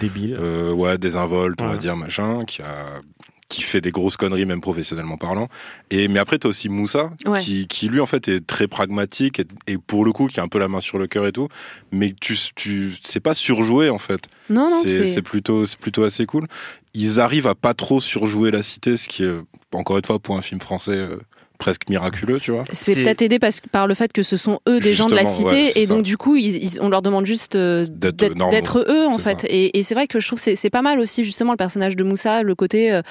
Débile. 0.00 0.36
euh, 0.40 0.72
ouais 0.72 0.98
désinvolte, 0.98 1.60
on 1.60 1.68
va 1.68 1.76
dire 1.76 1.96
machin, 1.96 2.44
qui 2.44 2.62
a 2.62 3.00
qui 3.52 3.62
fait 3.62 3.80
des 3.82 3.90
grosses 3.90 4.16
conneries 4.16 4.46
même 4.46 4.60
professionnellement 4.62 5.18
parlant. 5.18 5.48
Et 5.90 6.08
mais 6.08 6.18
après 6.18 6.38
t'as 6.38 6.48
aussi 6.48 6.68
Moussa 6.70 7.10
Ouais. 7.26 7.38
qui 7.38 7.66
qui 7.66 7.88
lui 7.88 8.00
en 8.00 8.06
fait 8.06 8.26
est 8.28 8.46
très 8.46 8.66
pragmatique 8.66 9.38
et, 9.40 9.46
et 9.66 9.76
pour 9.78 10.04
le 10.04 10.12
coup 10.12 10.26
qui 10.26 10.40
a 10.40 10.42
un 10.42 10.48
peu 10.48 10.58
la 10.58 10.68
main 10.68 10.80
sur 10.80 10.98
le 10.98 11.06
cœur 11.06 11.26
et 11.26 11.32
tout, 11.32 11.48
mais 11.92 12.14
tu 12.20 12.36
tu 12.54 12.94
c'est 13.02 13.20
pas 13.20 13.34
surjoué 13.34 13.90
en 13.90 13.98
fait. 13.98 14.22
Non, 14.48 14.68
non, 14.70 14.82
C'est 14.82 15.22
plutôt 15.22 15.66
c'est 15.66 15.78
plutôt 15.78 16.02
assez 16.04 16.24
cool. 16.26 16.46
Ils 16.94 17.20
arrivent 17.20 17.46
à 17.46 17.54
pas 17.54 17.74
trop 17.74 18.00
surjouer 18.00 18.50
la 18.50 18.62
cité, 18.62 18.96
ce 18.96 19.08
qui 19.08 19.24
est 19.24 19.34
encore 19.72 19.96
une 19.98 20.04
fois 20.04 20.18
pour 20.18 20.36
un 20.36 20.42
film 20.42 20.60
français 20.60 20.92
euh, 20.96 21.16
presque 21.62 21.88
miraculeux, 21.88 22.40
tu 22.40 22.50
vois. 22.50 22.64
C'est 22.72 22.94
peut-être 22.94 23.22
aidé 23.22 23.38
parce, 23.38 23.60
par 23.60 23.86
le 23.86 23.94
fait 23.94 24.12
que 24.12 24.22
ce 24.22 24.36
sont 24.36 24.58
eux 24.68 24.80
des 24.80 24.94
gens 24.94 25.06
de 25.06 25.14
la 25.14 25.24
cité 25.24 25.64
ouais, 25.64 25.72
et 25.76 25.86
donc 25.86 26.02
du 26.02 26.16
coup 26.16 26.34
ils, 26.36 26.56
ils- 26.62 26.80
on 26.80 26.88
leur 26.88 27.02
demande 27.02 27.24
juste 27.24 27.54
euh, 27.56 27.80
D'être 27.88 28.84
eux 28.88 29.06
en 29.06 29.18
fait 29.18 29.42
ça. 29.42 29.46
et, 29.48 29.78
et 29.78 29.82
c'est 29.82 29.94
vrai 29.94 30.06
que 30.06 30.18
je 30.20 30.26
trouve 30.26 30.38
que 30.38 30.42
c'est 30.42 30.56
c'est 30.56 30.70
pas 30.70 30.82
mal 30.82 30.98
aussi 30.98 31.22
justement 31.24 31.52
le 31.52 31.56
personnage 31.56 31.94
de 31.96 32.04
Moussa 32.04 32.42
le 32.42 32.54
côté 32.54 32.92
euh, 32.92 33.02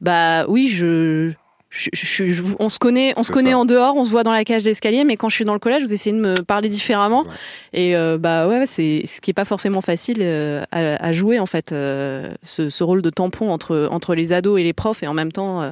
bah 0.00 0.44
oui 0.48 0.68
je 0.68 1.32
je- 1.74 1.88
je- 1.94 2.26
je- 2.32 2.42
on 2.58 2.68
se 2.68 2.78
connaît, 2.78 3.14
on 3.16 3.22
se 3.22 3.32
connaît 3.32 3.52
ça. 3.52 3.58
en 3.58 3.64
dehors, 3.64 3.96
on 3.96 4.04
se 4.04 4.10
voit 4.10 4.22
dans 4.24 4.30
la 4.32 4.44
cage 4.44 4.62
d'escalier, 4.62 5.04
mais 5.04 5.16
quand 5.16 5.30
je 5.30 5.36
suis 5.36 5.44
dans 5.46 5.54
le 5.54 5.58
collège, 5.58 5.82
vous 5.82 5.92
essayez 5.92 6.14
de 6.14 6.20
me 6.20 6.34
parler 6.42 6.68
différemment. 6.68 7.24
Et 7.72 7.96
euh, 7.96 8.18
bah 8.18 8.46
ouais, 8.46 8.66
c'est 8.66 9.02
ce 9.06 9.22
qui 9.22 9.30
est 9.30 9.34
pas 9.34 9.46
forcément 9.46 9.80
facile 9.80 10.18
euh, 10.20 10.62
à, 10.70 11.02
à 11.02 11.12
jouer 11.12 11.38
en 11.38 11.46
fait, 11.46 11.72
euh, 11.72 12.34
ce, 12.42 12.68
ce 12.68 12.84
rôle 12.84 13.00
de 13.00 13.08
tampon 13.08 13.50
entre 13.50 13.88
entre 13.90 14.14
les 14.14 14.32
ados 14.34 14.60
et 14.60 14.62
les 14.62 14.74
profs, 14.74 15.02
et 15.02 15.06
en 15.06 15.14
même 15.14 15.32
temps. 15.32 15.62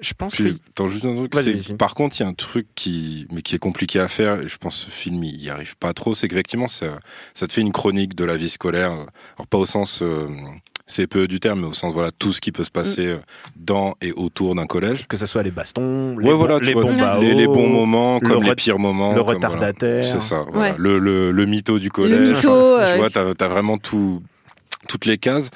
Je 0.00 0.12
pense 0.14 0.36
Puis, 0.36 0.54
que. 0.54 0.60
attends, 0.70 0.88
juste 0.88 1.04
un 1.04 1.14
truc. 1.16 1.76
Par 1.76 1.94
contre, 1.96 2.16
il 2.18 2.22
y 2.22 2.24
a 2.24 2.28
un 2.28 2.34
truc 2.34 2.68
qui, 2.76 3.26
mais 3.32 3.42
qui 3.42 3.56
est 3.56 3.58
compliqué 3.58 3.98
à 3.98 4.06
faire, 4.06 4.40
et 4.42 4.48
je 4.48 4.56
pense 4.58 4.78
que 4.84 4.90
ce 4.92 4.96
film 4.96 5.24
il 5.24 5.42
y 5.42 5.50
arrive 5.50 5.76
pas 5.76 5.92
trop, 5.92 6.14
c'est 6.14 6.28
qu'effectivement, 6.28 6.68
ça, 6.68 7.00
ça 7.34 7.48
te 7.48 7.52
fait 7.52 7.60
une 7.60 7.72
chronique 7.72 8.14
de 8.14 8.24
la 8.24 8.36
vie 8.36 8.48
scolaire. 8.50 8.92
Alors, 8.92 9.46
pas 9.50 9.58
au 9.58 9.66
sens 9.66 10.02
euh, 10.90 11.04
CPE 11.06 11.26
du 11.28 11.40
terme, 11.40 11.60
mais 11.60 11.66
au 11.66 11.72
sens, 11.72 11.92
voilà, 11.92 12.10
tout 12.10 12.32
ce 12.32 12.40
qui 12.40 12.52
peut 12.52 12.64
se 12.64 12.70
passer 12.70 13.06
Mm. 13.06 13.10
euh, 13.10 13.16
dans 13.56 13.94
et 14.00 14.12
autour 14.12 14.54
d'un 14.54 14.66
collège. 14.66 15.06
Que 15.08 15.16
ce 15.16 15.26
soit 15.26 15.42
les 15.42 15.50
bastons, 15.50 16.16
les, 16.18 16.26
ouais, 16.28 16.34
voilà, 16.34 16.58
les 16.58 16.72
vois, 16.72 16.82
bons 16.82 16.96
baos, 16.96 17.20
les, 17.20 17.34
les 17.34 17.46
bons 17.46 17.68
moments, 17.68 18.18
le 18.22 18.28
comme 18.28 18.42
les 18.42 18.54
pires 18.54 18.78
moments. 18.78 19.14
le 19.14 19.22
comme, 19.22 19.24
voilà. 19.40 19.48
retardataire. 19.48 20.04
C'est 20.04 20.20
ça, 20.22 20.44
voilà. 20.52 20.72
Ouais. 20.72 20.76
le, 20.78 20.98
le, 20.98 21.30
le 21.32 21.46
mytho 21.46 21.78
du 21.78 21.90
collège. 21.90 22.20
le 22.30 22.32
mytho. 22.34 22.50
Euh, 22.52 22.92
Tu 22.92 22.98
vois, 22.98 23.10
t'as 23.10 23.32
as 23.44 23.48
vraiment 23.48 23.78
tout, 23.78 24.22
toutes 24.88 25.04
les 25.06 25.18
cases. 25.18 25.50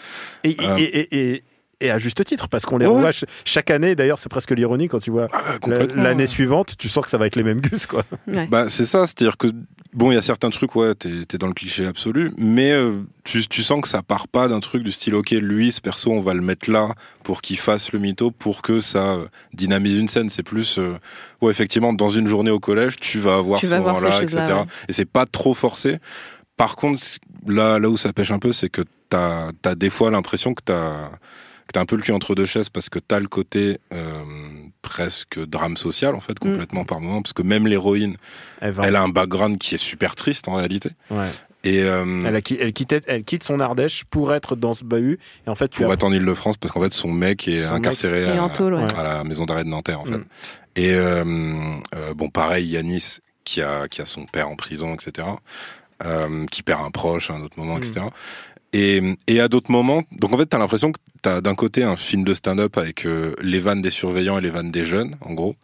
Et, 0.45 0.57
Euh. 0.61 0.77
et, 0.79 1.09
et, 1.35 1.43
et, 1.85 1.91
à 1.91 1.99
juste 1.99 2.25
titre, 2.25 2.49
parce 2.49 2.65
qu'on 2.65 2.79
les 2.79 2.87
Ouais. 2.87 2.93
revoit 2.95 3.11
chaque 3.45 3.71
année. 3.71 3.95
D'ailleurs, 3.95 4.19
c'est 4.19 4.29
presque 4.29 4.51
l'ironie 4.51 4.89
quand 4.89 4.99
tu 5.01 5.11
vois 5.11 5.29
Ah, 5.33 5.57
l'année 5.95 6.27
suivante, 6.27 6.75
tu 6.79 6.89
sens 6.89 7.05
que 7.05 7.11
ça 7.11 7.19
va 7.19 7.27
être 7.27 7.37
les 7.37 7.43
mêmes 7.43 7.61
gus, 7.61 7.87
quoi. 7.87 8.05
ouais. 8.27 8.47
Bah, 8.47 8.67
c'est 8.69 8.87
ça, 8.87 9.07
c'est-à-dire 9.07 9.37
que, 9.37 9.49
bon, 9.95 10.11
il 10.11 10.15
y 10.15 10.19
a 10.19 10.23
certains 10.23 10.51
trucs, 10.51 10.75
ouais, 10.77 10.95
t'es 10.95 11.11
es 11.35 11.39
dans 11.39 11.47
le 11.47 11.55
cliché 11.55 11.87
absolu, 11.87 12.33
mais 12.37 12.73
euh, 12.73 13.03
tu, 13.25 13.47
tu 13.49 13.62
sens 13.62 13.81
que 13.81 13.89
ça 13.89 14.03
part 14.03 14.29
pas 14.29 14.49
d'un 14.49 14.61
truc 14.61 14.83
du 14.83 14.93
style, 14.93 15.15
ok, 15.15 15.31
lui, 15.31 15.73
ce 15.73 15.81
perso, 15.81 16.11
on 16.11 16.21
va 16.21 16.35
le 16.35 16.41
mettre 16.43 16.71
là 16.71 16.95
pour 17.23 17.43
qu'il 17.43 17.59
fasse 17.59 17.93
le 17.93 17.99
mytho, 17.99 18.31
pour 18.31 18.62
que 18.62 18.81
ça 18.81 19.15
euh, 19.15 19.27
dynamise 19.55 19.99
une 19.99 20.09
scène. 20.09 20.31
C'est 20.31 20.43
plus, 20.43 20.79
euh, 20.79 20.93
ouais, 21.41 21.51
effectivement, 21.51 21.93
dans 21.93 22.09
une 22.09 22.27
journée 22.27 22.51
au 22.51 22.61
collège, 22.61 22.97
tu 22.97 23.19
vas 23.19 23.37
avoir 23.37 23.61
Tu 23.61 23.67
ce 23.67 23.75
moment-là, 23.77 24.23
etc. 24.23 24.37
ouais. 24.47 24.53
Et 24.89 24.93
c'est 24.93 25.05
pas 25.11 25.27
trop 25.27 25.55
forcé. 25.55 25.99
Par 26.57 26.77
contre, 26.77 27.03
là, 27.47 27.79
là 27.79 27.89
où 27.89 27.97
ça 27.97 28.12
pêche 28.12 28.31
un 28.31 28.39
peu, 28.39 28.53
c'est 28.53 28.69
que 28.69 28.83
t'as 29.09 29.51
as 29.65 29.75
des 29.75 29.91
fois 29.91 30.11
l'impression 30.11 30.55
que 30.55 30.62
t'as 30.65 31.11
que 31.73 31.79
t'as 31.79 31.81
un 31.81 31.87
peu 31.87 31.97
le 31.97 32.02
cul 32.02 32.12
entre 32.12 32.35
deux 32.35 32.47
chaises 32.47 32.69
parce 32.69 32.88
que 32.88 32.99
t'as 32.99 33.19
le 33.19 33.26
côté 33.29 33.79
euh, 33.93 34.23
presque 34.83 35.38
drame 35.45 35.76
social 35.76 36.14
en 36.14 36.21
fait 36.21 36.38
complètement 36.38 36.85
par 36.85 37.00
moment 37.00 37.23
parce 37.23 37.33
que 37.33 37.43
même 37.43 37.67
l'héroïne, 37.67 38.17
Elle, 38.61 38.97
a 38.97 39.02
un 39.02 39.09
background 39.09 39.59
qui 39.59 39.75
est 39.75 39.79
super 39.79 40.14
triste 40.14 40.49
en 40.49 40.55
réalité. 40.55 40.91
ouais. 41.11 41.29
Et 41.64 41.85
euh, 41.85 42.25
elle, 42.26 42.35
a 42.35 42.41
qui- 42.41 42.57
elle, 42.61 42.73
quittait- 42.73 43.02
elle 43.07 43.23
quitte 43.23 43.45
son 43.45 43.61
Ardèche 43.61 44.02
pour 44.11 44.35
être 44.35 44.57
dans 44.57 44.75
ce 44.75 44.83
bahut. 44.83 45.21
Et 45.47 45.49
en 45.49 45.55
fait, 45.55 45.69
tu 45.69 45.83
pour 45.83 45.93
as- 45.93 45.95
être 45.95 46.02
en 46.02 46.12
Ile-de-France 46.12 46.57
parce 46.57 46.73
qu'en 46.73 46.83
fait 46.83 46.93
son 46.93 47.12
mec 47.12 47.47
est 47.47 47.59
Son 47.62 47.75
mec 47.75 47.87
incarcéré 47.87 48.23
est 48.25 48.37
à, 48.37 48.43
en 48.43 48.49
tôle, 48.49 48.75
ouais. 48.75 48.93
à 48.97 49.02
la 49.05 49.23
maison 49.23 49.45
d'arrêt 49.47 49.62
de 49.62 49.69
Nanterre 49.69 50.00
en 50.00 50.05
fait. 50.05 50.19
Mm. 50.19 50.25
Et 50.75 50.93
euh, 50.95 51.25
euh, 51.95 52.14
bon 52.14 52.31
pareil 52.31 52.67
Yanis 52.67 53.19
qui 53.45 53.62
a 53.62 53.87
qui 53.87 54.02
a 54.02 54.07
son 54.07 54.26
père 54.26 54.49
en 54.49 54.57
prison 54.57 54.93
etc. 54.93 55.29
Euh, 56.05 56.47
qui 56.47 56.64
perd 56.64 56.81
un 56.85 56.91
proche 56.91 57.31
à 57.31 57.35
un 57.35 57.43
autre 57.43 57.57
moment 57.57 57.76
Mm. 57.76 57.83
etc. 57.85 58.00
Et, 58.73 59.17
et 59.26 59.41
à 59.41 59.49
d'autres 59.49 59.71
moments, 59.71 60.02
donc 60.12 60.33
en 60.33 60.38
fait, 60.38 60.47
t'as 60.47 60.59
l'impression 60.59 60.93
que 60.93 60.99
t'as 61.21 61.41
d'un 61.41 61.55
côté 61.55 61.83
un 61.85 61.97
film 61.97 62.25
de 62.25 62.33
stand-up 62.33 62.79
avec 62.79 63.05
euh, 63.05 63.35
les 63.43 63.61
vannes 63.61 63.83
des 63.83 63.91
surveillants 63.91 64.38
et 64.38 64.41
les 64.41 64.50
vannes 64.50 64.71
des 64.71 64.85
jeunes, 64.85 65.17
en 65.21 65.35
gros, 65.35 65.57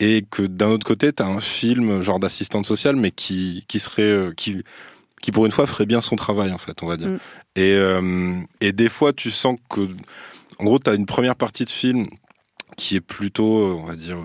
et 0.00 0.24
que 0.30 0.42
d'un 0.42 0.68
autre 0.68 0.86
côté, 0.86 1.12
t'as 1.12 1.26
un 1.26 1.40
film 1.40 2.00
genre 2.00 2.20
d'assistante 2.20 2.66
sociale, 2.66 2.96
mais 2.96 3.10
qui 3.10 3.64
qui 3.66 3.80
serait 3.80 4.02
euh, 4.02 4.32
qui 4.36 4.62
qui 5.20 5.32
pour 5.32 5.46
une 5.46 5.52
fois 5.52 5.66
ferait 5.66 5.86
bien 5.86 6.00
son 6.00 6.16
travail 6.16 6.52
en 6.52 6.58
fait, 6.58 6.82
on 6.82 6.86
va 6.86 6.96
dire. 6.96 7.08
Mm. 7.08 7.18
Et 7.56 7.72
euh, 7.72 8.40
et 8.60 8.72
des 8.72 8.88
fois, 8.88 9.12
tu 9.12 9.30
sens 9.30 9.58
que, 9.68 9.88
en 10.58 10.64
gros, 10.64 10.78
t'as 10.78 10.94
une 10.94 11.06
première 11.06 11.34
partie 11.34 11.64
de 11.64 11.70
film 11.70 12.06
qui 12.76 12.96
est 12.96 13.00
plutôt, 13.00 13.58
euh, 13.58 13.74
on 13.74 13.84
va 13.84 13.96
dire, 13.96 14.18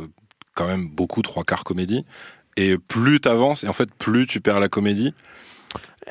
quand 0.54 0.68
même 0.68 0.88
beaucoup 0.88 1.22
trois 1.22 1.44
quarts 1.44 1.64
comédie. 1.64 2.06
Et 2.56 2.78
plus 2.78 3.20
t'avances, 3.20 3.64
et 3.64 3.68
en 3.68 3.74
fait, 3.74 3.92
plus 3.96 4.28
tu 4.28 4.40
perds 4.40 4.60
la 4.60 4.70
comédie. 4.70 5.14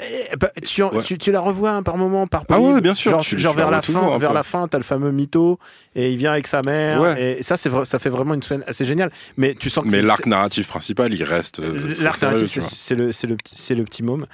Eh, 0.01 0.37
bah, 0.37 0.51
tu, 0.65 0.83
Ouais. 0.83 1.03
tu, 1.03 1.19
tu 1.19 1.31
la 1.33 1.41
revois 1.41 1.71
hein, 1.71 1.83
par 1.83 1.97
moment, 1.99 2.27
par 2.27 2.45
Ah 2.49 2.59
ouais, 2.61 2.81
bien 2.81 2.95
sûr, 2.95 3.11
Genre, 3.11 3.21
tu- 3.23 3.39
genre 3.39 3.53
tu 3.53 3.59
la 3.59 3.65
vers 3.65 3.71
la 3.71 3.83
fin, 3.83 4.01
un 4.15 4.19
vers 4.19 4.31
peu. 4.31 4.35
la 4.35 4.43
fin, 4.43 4.67
t'as 4.69 4.79
le 4.79 4.85
fameux 4.85 5.11
mytho 5.13 5.59
et 5.95 6.11
il 6.13 6.17
vient 6.17 6.33
avec 6.33 6.47
sa 6.47 6.63
mère. 6.63 7.01
Ouais. 7.01 7.37
Et 7.39 7.43
ça, 7.43 7.57
c'est 7.57 7.71
ça 7.85 7.99
fait 7.99 8.09
vraiment 8.09 8.35
une 8.35 8.43
scène 8.43 8.65
assez 8.67 8.85
géniale. 8.85 9.11
Mais 9.37 9.55
tu 9.55 9.69
sens 9.71 9.85
que 9.85 9.91
Mais 9.91 10.01
l'arc 10.03 10.25
narratif 10.27 10.67
principal, 10.69 11.13
il 11.13 11.23
reste. 11.25 11.61
euh, 11.61 11.89
c'est- 11.91 11.95
très 11.97 12.05
l'arc 12.05 12.23
narratif, 12.23 12.59
c'est 12.63 12.95
le, 12.95 13.13
c'est 13.13 13.27
le, 13.27 13.37
le 13.37 13.85
petit 13.85 14.03
môme. 14.03 14.27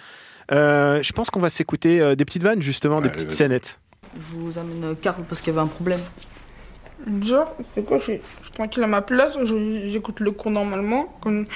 Euh, 0.52 1.02
je 1.02 1.12
pense 1.12 1.28
qu'on 1.30 1.40
va 1.40 1.50
s'écouter 1.50 2.00
euh, 2.00 2.14
des 2.14 2.24
petites 2.24 2.42
vannes 2.42 2.62
justement, 2.62 3.00
des 3.00 3.08
petites 3.10 3.32
scénettes. 3.32 3.80
Je 4.16 4.36
vous 4.36 4.58
amène 4.58 4.96
Karl 5.02 5.22
parce 5.28 5.40
qu'il 5.40 5.52
y 5.52 5.56
avait 5.56 5.64
un 5.64 5.68
problème. 5.68 6.00
Genre, 7.22 7.54
c'est 7.74 7.84
quoi, 7.84 7.98
je 7.98 8.02
suis, 8.04 8.20
tranquille 8.54 8.82
à 8.82 8.88
ma 8.88 9.02
place, 9.02 9.38
j'écoute 9.44 10.20
le 10.20 10.32
cours 10.32 10.50
normalement. 10.50 11.16
Comme... 11.20 11.46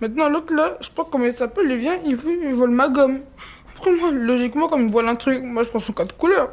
Maintenant, 0.00 0.28
l'autre 0.28 0.54
là, 0.54 0.76
je 0.80 0.86
sais 0.86 0.92
pas 0.94 1.06
comment 1.10 1.24
il 1.24 1.32
s'appelle, 1.32 1.70
il 1.70 1.76
vient, 1.76 1.98
il, 2.04 2.16
veut, 2.16 2.38
il 2.44 2.54
vole 2.54 2.70
ma 2.70 2.88
gomme. 2.88 3.20
Après, 3.76 3.92
moi, 3.92 4.10
logiquement, 4.10 4.68
comme 4.68 4.86
il 4.86 4.92
vole 4.92 5.08
un 5.08 5.14
truc, 5.14 5.42
moi 5.42 5.62
je 5.62 5.68
prends 5.68 5.78
son 5.78 5.92
code 5.92 6.12
couleur. 6.14 6.50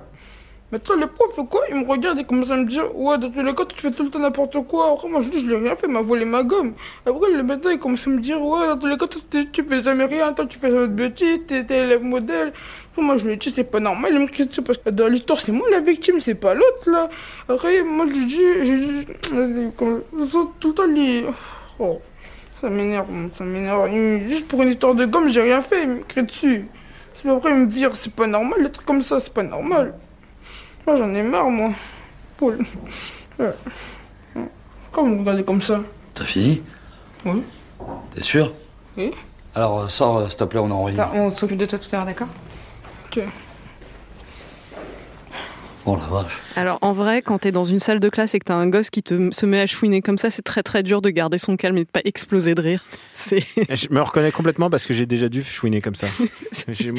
Maintenant, 0.72 0.96
le 0.96 1.06
prof 1.06 1.40
quoi 1.48 1.62
Il 1.70 1.76
me 1.76 1.86
regarde 1.88 2.18
et 2.18 2.24
commence 2.24 2.50
à 2.50 2.58
me 2.58 2.66
dire 2.66 2.96
Ouais, 2.98 3.20
dans 3.20 3.30
tous 3.30 3.44
les 3.44 3.54
cas, 3.54 3.66
tu 3.66 3.80
fais 3.80 3.92
tout 3.92 4.04
le 4.04 4.10
temps 4.10 4.18
n'importe 4.20 4.60
quoi. 4.68 4.92
Après, 4.94 5.08
moi 5.08 5.22
je 5.22 5.30
dis 5.30 5.40
Je 5.40 5.52
l'ai 5.52 5.58
rien 5.58 5.76
fait, 5.76 5.86
il 5.86 5.94
m'a 5.94 6.02
volé 6.02 6.26
ma 6.26 6.44
gomme. 6.44 6.74
Après, 7.06 7.30
le 7.32 7.44
matin, 7.44 7.72
il 7.72 7.78
commence 7.78 8.08
à 8.08 8.10
me 8.10 8.20
dire 8.20 8.42
Ouais, 8.44 8.68
dans 8.68 8.78
tous 8.78 8.88
les 8.88 8.98
cas, 8.98 9.06
tu 9.08 9.64
fais 9.64 9.84
jamais 9.84 10.06
rien, 10.06 10.34
toi, 10.34 10.46
tu 10.48 10.58
fais 10.58 10.72
jamais 10.72 10.88
de 10.88 10.94
bêtises, 10.94 11.42
t'es 11.48 11.66
élève 11.70 12.02
modèle. 12.02 12.52
Après, 12.92 13.02
moi, 13.04 13.18
je 13.18 13.26
lui 13.26 13.38
dis 13.38 13.52
C'est 13.52 13.64
pas 13.66 13.80
normal, 13.80 14.12
il 14.16 14.20
me 14.22 14.28
crie 14.28 14.48
dessus 14.48 14.64
parce 14.64 14.80
que 14.80 14.90
dans 14.90 15.08
l'histoire, 15.08 15.40
c'est 15.40 15.52
moi 15.52 15.68
la 15.70 15.82
victime, 15.82 16.20
c'est 16.20 16.34
pas 16.34 16.56
l'autre 16.56 16.90
là. 16.90 17.10
Après, 17.48 17.84
moi, 17.84 18.08
je 18.08 18.14
lui 18.14 18.26
dis, 18.26 18.36
je 18.36 19.70
tout 20.60 20.68
le 20.70 20.74
temps, 20.74 20.84
il... 20.96 21.26
Oh, 21.78 22.00
ça 22.60 22.72
m'énerve, 22.72 23.08
ça 23.38 23.44
m'énerve. 23.44 23.90
Juste 24.28 24.48
pour 24.48 24.64
une 24.64 24.70
histoire 24.70 24.96
de 24.96 25.06
gomme, 25.06 25.28
j'ai 25.28 25.42
rien 25.42 25.62
fait, 25.62 25.84
il 25.84 25.90
me 25.90 26.00
crie 26.00 26.24
dessus. 26.24 26.66
C'est 27.14 27.30
après, 27.30 27.52
il 27.52 27.58
me 27.58 27.66
vire, 27.68 27.96
c'est 27.96 28.14
pas 28.14 28.26
normal, 28.28 28.64
des 28.64 28.72
trucs 28.72 28.86
comme 28.86 29.04
ça, 29.04 29.20
c'est 29.20 29.34
pas 29.34 29.44
normal. 29.44 29.94
Moi, 30.86 30.96
j'en 30.98 31.14
ai 31.14 31.24
marre, 31.24 31.50
moi. 31.50 31.72
Paul. 32.38 32.60
Ouais. 33.40 33.54
Pourquoi 34.84 35.04
vous 35.04 35.16
me 35.16 35.20
regardez 35.20 35.44
comme 35.44 35.62
ça 35.62 35.82
T'as 36.14 36.26
fini 36.26 36.62
Oui. 37.26 37.44
T'es 38.14 38.24
sûr 38.24 38.54
Oui. 38.98 39.12
Alors, 39.56 39.82
euh, 39.82 39.88
sors, 39.88 40.18
euh, 40.18 40.28
s'il 40.30 40.38
te 40.38 40.44
plaît, 40.44 40.60
on 40.60 40.70
est 40.70 40.72
en 40.72 40.84
réunion. 40.84 41.04
Attends, 41.04 41.16
on 41.16 41.30
s'occupe 41.30 41.58
de 41.58 41.66
toi 41.66 41.80
tout 41.80 41.88
à 41.94 41.98
l'heure, 41.98 42.06
d'accord 42.06 42.28
Ok. 43.08 43.24
Oh 45.88 45.96
la 45.96 46.04
vache. 46.22 46.42
Alors 46.56 46.80
en 46.82 46.92
vrai, 46.92 47.22
quand 47.22 47.38
t'es 47.40 47.52
dans 47.52 47.64
une 47.64 47.80
salle 47.80 48.00
de 48.00 48.10
classe 48.10 48.34
et 48.34 48.40
que 48.40 48.46
t'as 48.46 48.56
un 48.56 48.68
gosse 48.68 48.90
qui 48.90 49.04
te, 49.04 49.30
se 49.32 49.46
met 49.46 49.62
à 49.62 49.66
chouiner 49.68 50.02
comme 50.02 50.18
ça, 50.18 50.32
c'est 50.32 50.42
très 50.42 50.64
très 50.64 50.82
dur 50.82 51.02
de 51.02 51.10
garder 51.12 51.38
son 51.38 51.58
calme 51.58 51.78
et 51.78 51.84
de 51.84 51.90
pas 51.90 52.02
exploser 52.06 52.56
de 52.56 52.62
rire. 52.62 52.84
C'est 53.14 53.44
Je 53.70 53.88
me 53.92 54.02
reconnais 54.02 54.32
complètement 54.32 54.70
parce 54.72 54.86
que 54.88 54.94
j'ai 54.96 55.06
déjà 55.06 55.30
dû 55.30 55.44
chouiner 55.44 55.82
comme 55.82 55.94
ça. 55.96 56.08
Moi, 56.20 56.74
je, 56.74 56.92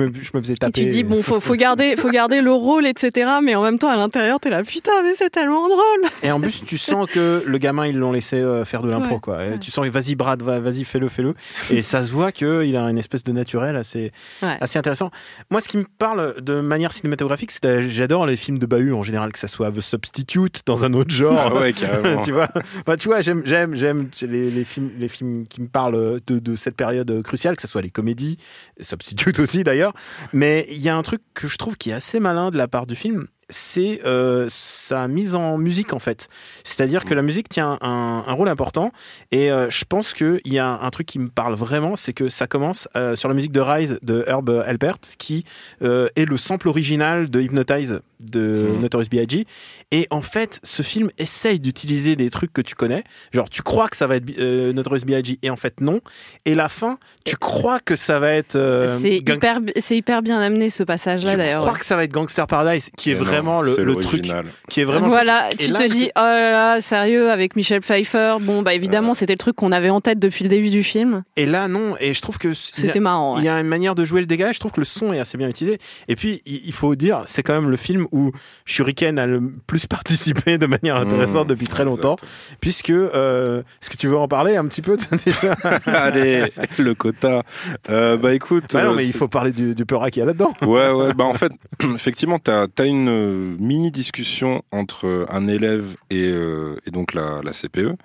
me, 0.00 0.12
je 0.12 0.30
me 0.34 0.40
faisais 0.42 0.54
Et 0.54 0.56
taper. 0.56 0.72
tu 0.82 0.88
dis 0.88 1.04
bon, 1.04 1.22
faut, 1.22 1.38
faut 1.40 1.54
garder, 1.54 1.94
faut 1.96 2.10
garder 2.10 2.40
le 2.40 2.52
rôle, 2.52 2.86
etc. 2.86 3.30
Mais 3.42 3.54
en 3.54 3.62
même 3.62 3.78
temps, 3.78 3.88
à 3.90 3.96
l'intérieur, 3.96 4.40
t'es 4.40 4.50
là, 4.50 4.64
putain, 4.64 5.02
mais 5.04 5.14
c'est 5.14 5.30
tellement 5.30 5.68
drôle. 5.68 6.10
Et 6.24 6.32
en 6.32 6.40
plus, 6.40 6.64
tu 6.64 6.76
sens 6.76 7.08
que 7.08 7.42
le 7.46 7.58
gamin, 7.58 7.86
ils 7.86 7.96
l'ont 7.96 8.10
laissé 8.12 8.36
euh, 8.36 8.64
faire 8.64 8.82
de 8.82 8.90
l'impro, 8.90 9.14
Ouais, 9.14 9.20
quoi. 9.20 9.38
Tu 9.60 9.70
sens, 9.70 9.86
vas-y, 9.86 10.16
Brad, 10.16 10.42
va- 10.42 10.58
vas-y, 10.58 10.82
fais-le, 10.84 11.08
fais-le. 11.08 11.34
Et 11.70 11.82
ça 11.82 12.02
se 12.04 12.10
voit 12.10 12.32
qu'il 12.32 12.76
a 12.76 12.82
une 12.90 12.98
espèce 12.98 13.22
de 13.22 13.30
naturel 13.32 13.76
assez, 13.76 14.10
Ouais. 14.42 14.56
assez 14.60 14.78
intéressant. 14.78 15.10
Moi, 15.50 15.60
ce 15.60 15.68
qui 15.68 15.76
me 15.76 15.84
parle 15.98 16.40
de 16.40 16.60
manière 16.60 16.92
cinématographique, 16.92 17.50
c'est 17.52 17.60
que 17.60 17.80
les 18.26 18.36
films 18.36 18.58
de 18.58 18.66
bahut 18.66 18.92
en 18.92 19.02
général, 19.02 19.32
que 19.32 19.38
ça 19.38 19.48
soit 19.48 19.70
The 19.70 19.80
Substitute 19.80 20.60
dans 20.66 20.84
un 20.84 20.92
autre 20.94 21.12
genre. 21.12 21.38
Ah 21.38 21.54
ouais, 21.54 21.72
carrément. 21.72 22.20
tu 22.24 22.32
vois, 22.32 22.48
enfin, 22.80 22.96
tu 22.96 23.08
vois, 23.08 23.20
j'aime, 23.20 23.42
j'aime, 23.44 23.74
j'aime 23.74 24.08
les, 24.22 24.50
les 24.50 24.64
films, 24.64 24.90
les 24.98 25.08
films 25.08 25.46
qui 25.46 25.60
me 25.60 25.68
parlent 25.68 26.20
de, 26.26 26.38
de 26.38 26.56
cette 26.56 26.76
période 26.76 27.22
cruciale, 27.22 27.56
que 27.56 27.62
ce 27.62 27.68
soit 27.68 27.82
les 27.82 27.90
comédies, 27.90 28.38
Substitute 28.80 29.38
aussi 29.38 29.64
d'ailleurs. 29.64 29.92
Mais 30.32 30.66
il 30.70 30.78
y 30.78 30.88
a 30.88 30.96
un 30.96 31.02
truc 31.02 31.22
que 31.34 31.48
je 31.48 31.56
trouve 31.56 31.76
qui 31.76 31.90
est 31.90 31.94
assez 31.94 32.20
malin 32.20 32.50
de 32.50 32.56
la 32.56 32.68
part 32.68 32.86
du 32.86 32.96
film, 32.96 33.26
c'est 33.50 34.00
euh, 34.04 34.46
sa 34.48 35.08
mise 35.08 35.34
en 35.34 35.58
musique 35.58 35.92
en 35.92 35.98
fait. 35.98 36.28
C'est-à-dire 36.64 37.04
que 37.04 37.14
la 37.14 37.22
musique 37.22 37.48
tient 37.48 37.78
un, 37.80 38.24
un 38.26 38.32
rôle 38.32 38.48
important 38.48 38.92
et 39.30 39.50
euh, 39.50 39.70
je 39.70 39.84
pense 39.84 40.14
qu'il 40.14 40.40
y 40.44 40.58
a 40.58 40.66
un, 40.66 40.90
truc 40.90 41.06
qui 41.06 41.18
me 41.18 41.28
parle 41.28 41.54
vraiment, 41.54 41.96
c'est 41.96 42.12
que 42.12 42.28
ça 42.28 42.46
commence 42.46 42.88
euh, 42.96 43.16
sur 43.16 43.28
la 43.28 43.34
musique 43.34 43.52
de 43.52 43.60
Rise 43.60 43.98
de 44.02 44.24
Herb 44.26 44.48
Alpert 44.66 44.98
qui 45.18 45.44
est 45.80 46.28
le 46.28 46.36
sample 46.36 46.68
original 46.68 47.30
de 47.30 47.40
Hypnotize 47.40 48.00
de 48.30 48.70
Mhm. 48.74 48.80
Notorious 48.80 49.08
B.I.G. 49.10 49.46
Et 49.90 50.06
en 50.10 50.22
fait, 50.22 50.60
ce 50.62 50.82
film 50.82 51.10
essaye 51.18 51.60
d'utiliser 51.60 52.16
des 52.16 52.30
trucs 52.30 52.52
que 52.52 52.60
tu 52.62 52.74
connais. 52.74 53.04
Genre, 53.32 53.48
tu 53.48 53.62
crois 53.62 53.88
que 53.88 53.96
ça 53.96 54.06
va 54.06 54.16
être 54.16 54.30
euh, 54.38 54.72
Notorious 54.72 55.04
B.I.G. 55.06 55.38
et 55.42 55.50
en 55.50 55.56
fait 55.56 55.80
non. 55.80 56.00
Et 56.44 56.54
la 56.54 56.68
fin, 56.68 56.98
tu 57.24 57.36
crois 57.36 57.80
que 57.80 57.96
ça 57.96 58.18
va 58.18 58.32
être 58.32 58.56
euh, 58.56 58.98
c'est 58.98 59.20
Gang- 59.20 59.36
hyper, 59.36 59.60
c'est 59.76 59.96
hyper 59.96 60.22
bien 60.22 60.40
amené 60.40 60.70
ce 60.70 60.82
passage-là 60.82 61.32
tu 61.32 61.36
d'ailleurs. 61.36 61.60
crois 61.60 61.78
que 61.78 61.84
ça 61.84 61.96
va 61.96 62.04
être 62.04 62.12
Gangster 62.12 62.46
Paradise, 62.46 62.90
qui 62.96 63.10
est 63.10 63.14
non, 63.14 63.24
vraiment 63.24 63.62
le, 63.62 63.76
le 63.84 63.94
truc, 63.96 64.22
qui 64.68 64.80
est 64.80 64.84
vraiment. 64.84 65.06
le 65.06 65.12
voilà, 65.12 65.48
tu 65.56 65.70
là, 65.70 65.78
te 65.80 65.86
dis, 65.88 66.06
oh 66.16 66.20
là 66.20 66.50
là, 66.50 66.80
sérieux, 66.80 67.30
avec 67.30 67.56
Michel 67.56 67.80
Pfeiffer. 67.80 68.36
Bon, 68.40 68.62
bah 68.62 68.74
évidemment, 68.74 69.14
c'était 69.14 69.34
le 69.34 69.38
truc 69.38 69.56
qu'on 69.56 69.72
avait 69.72 69.90
en 69.90 70.00
tête 70.00 70.18
depuis 70.18 70.42
le 70.44 70.48
début 70.48 70.70
du 70.70 70.82
film. 70.82 71.22
Et 71.36 71.46
là, 71.46 71.68
non. 71.68 71.94
Et 72.00 72.14
je 72.14 72.20
trouve 72.20 72.38
que 72.38 72.52
C'était 72.54 73.00
marrant. 73.00 73.36
Il 73.36 73.40
ouais. 73.40 73.46
y 73.46 73.48
a 73.48 73.58
une 73.60 73.66
manière 73.68 73.94
de 73.94 74.04
jouer 74.04 74.20
le 74.20 74.26
dégât. 74.26 74.52
Je 74.52 74.58
trouve 74.60 74.72
que 74.72 74.80
le 74.80 74.84
son 74.86 75.12
est 75.12 75.18
assez 75.20 75.38
bien 75.38 75.48
utilisé. 75.48 75.78
Et 76.08 76.16
puis, 76.16 76.42
il 76.46 76.62
il 76.66 76.72
faut 76.72 76.94
dire, 76.94 77.22
c'est 77.26 77.42
quand 77.42 77.52
même 77.54 77.70
le 77.70 77.76
film 77.76 78.06
où 78.14 78.30
Shuriken 78.64 79.18
a 79.18 79.26
le 79.26 79.42
plus 79.66 79.86
participé 79.94 80.56
de 80.58 80.66
manière 80.66 80.96
intéressante 80.96 81.24
Mmh, 81.44 81.48
depuis 81.48 81.66
très 81.66 81.84
longtemps, 81.84 82.16
puisque 82.60 82.90
euh, 82.90 83.62
est-ce 83.82 83.90
que 83.90 83.96
tu 83.96 84.08
veux 84.08 84.16
en 84.16 84.28
parler 84.28 84.56
un 84.56 84.66
petit 84.66 84.82
peu 84.82 84.96
Allez, 85.86 86.52
le 86.78 86.94
quota. 86.94 87.42
Euh, 87.90 88.16
bah 88.16 88.34
écoute. 88.34 88.72
Bah 88.72 88.84
non, 88.84 88.92
euh, 88.92 88.96
mais 88.96 89.06
il 89.06 89.12
faut 89.12 89.28
parler 89.28 89.52
du, 89.52 89.74
du 89.74 89.84
Peura 89.84 90.10
qu'il 90.10 90.20
y 90.20 90.22
a 90.22 90.26
là-dedans. 90.26 90.52
Ouais, 90.62 90.90
ouais. 90.90 91.14
Bah 91.14 91.24
en 91.24 91.34
fait, 91.34 91.52
effectivement, 91.94 92.38
t'as 92.38 92.66
as 92.78 92.84
une 92.84 93.56
mini 93.58 93.90
discussion 93.90 94.62
entre 94.70 95.26
un 95.28 95.48
élève 95.48 95.96
et, 96.10 96.26
euh, 96.26 96.76
et 96.86 96.90
donc 96.90 97.14
la, 97.14 97.40
la 97.42 97.52
CPE. 97.52 97.96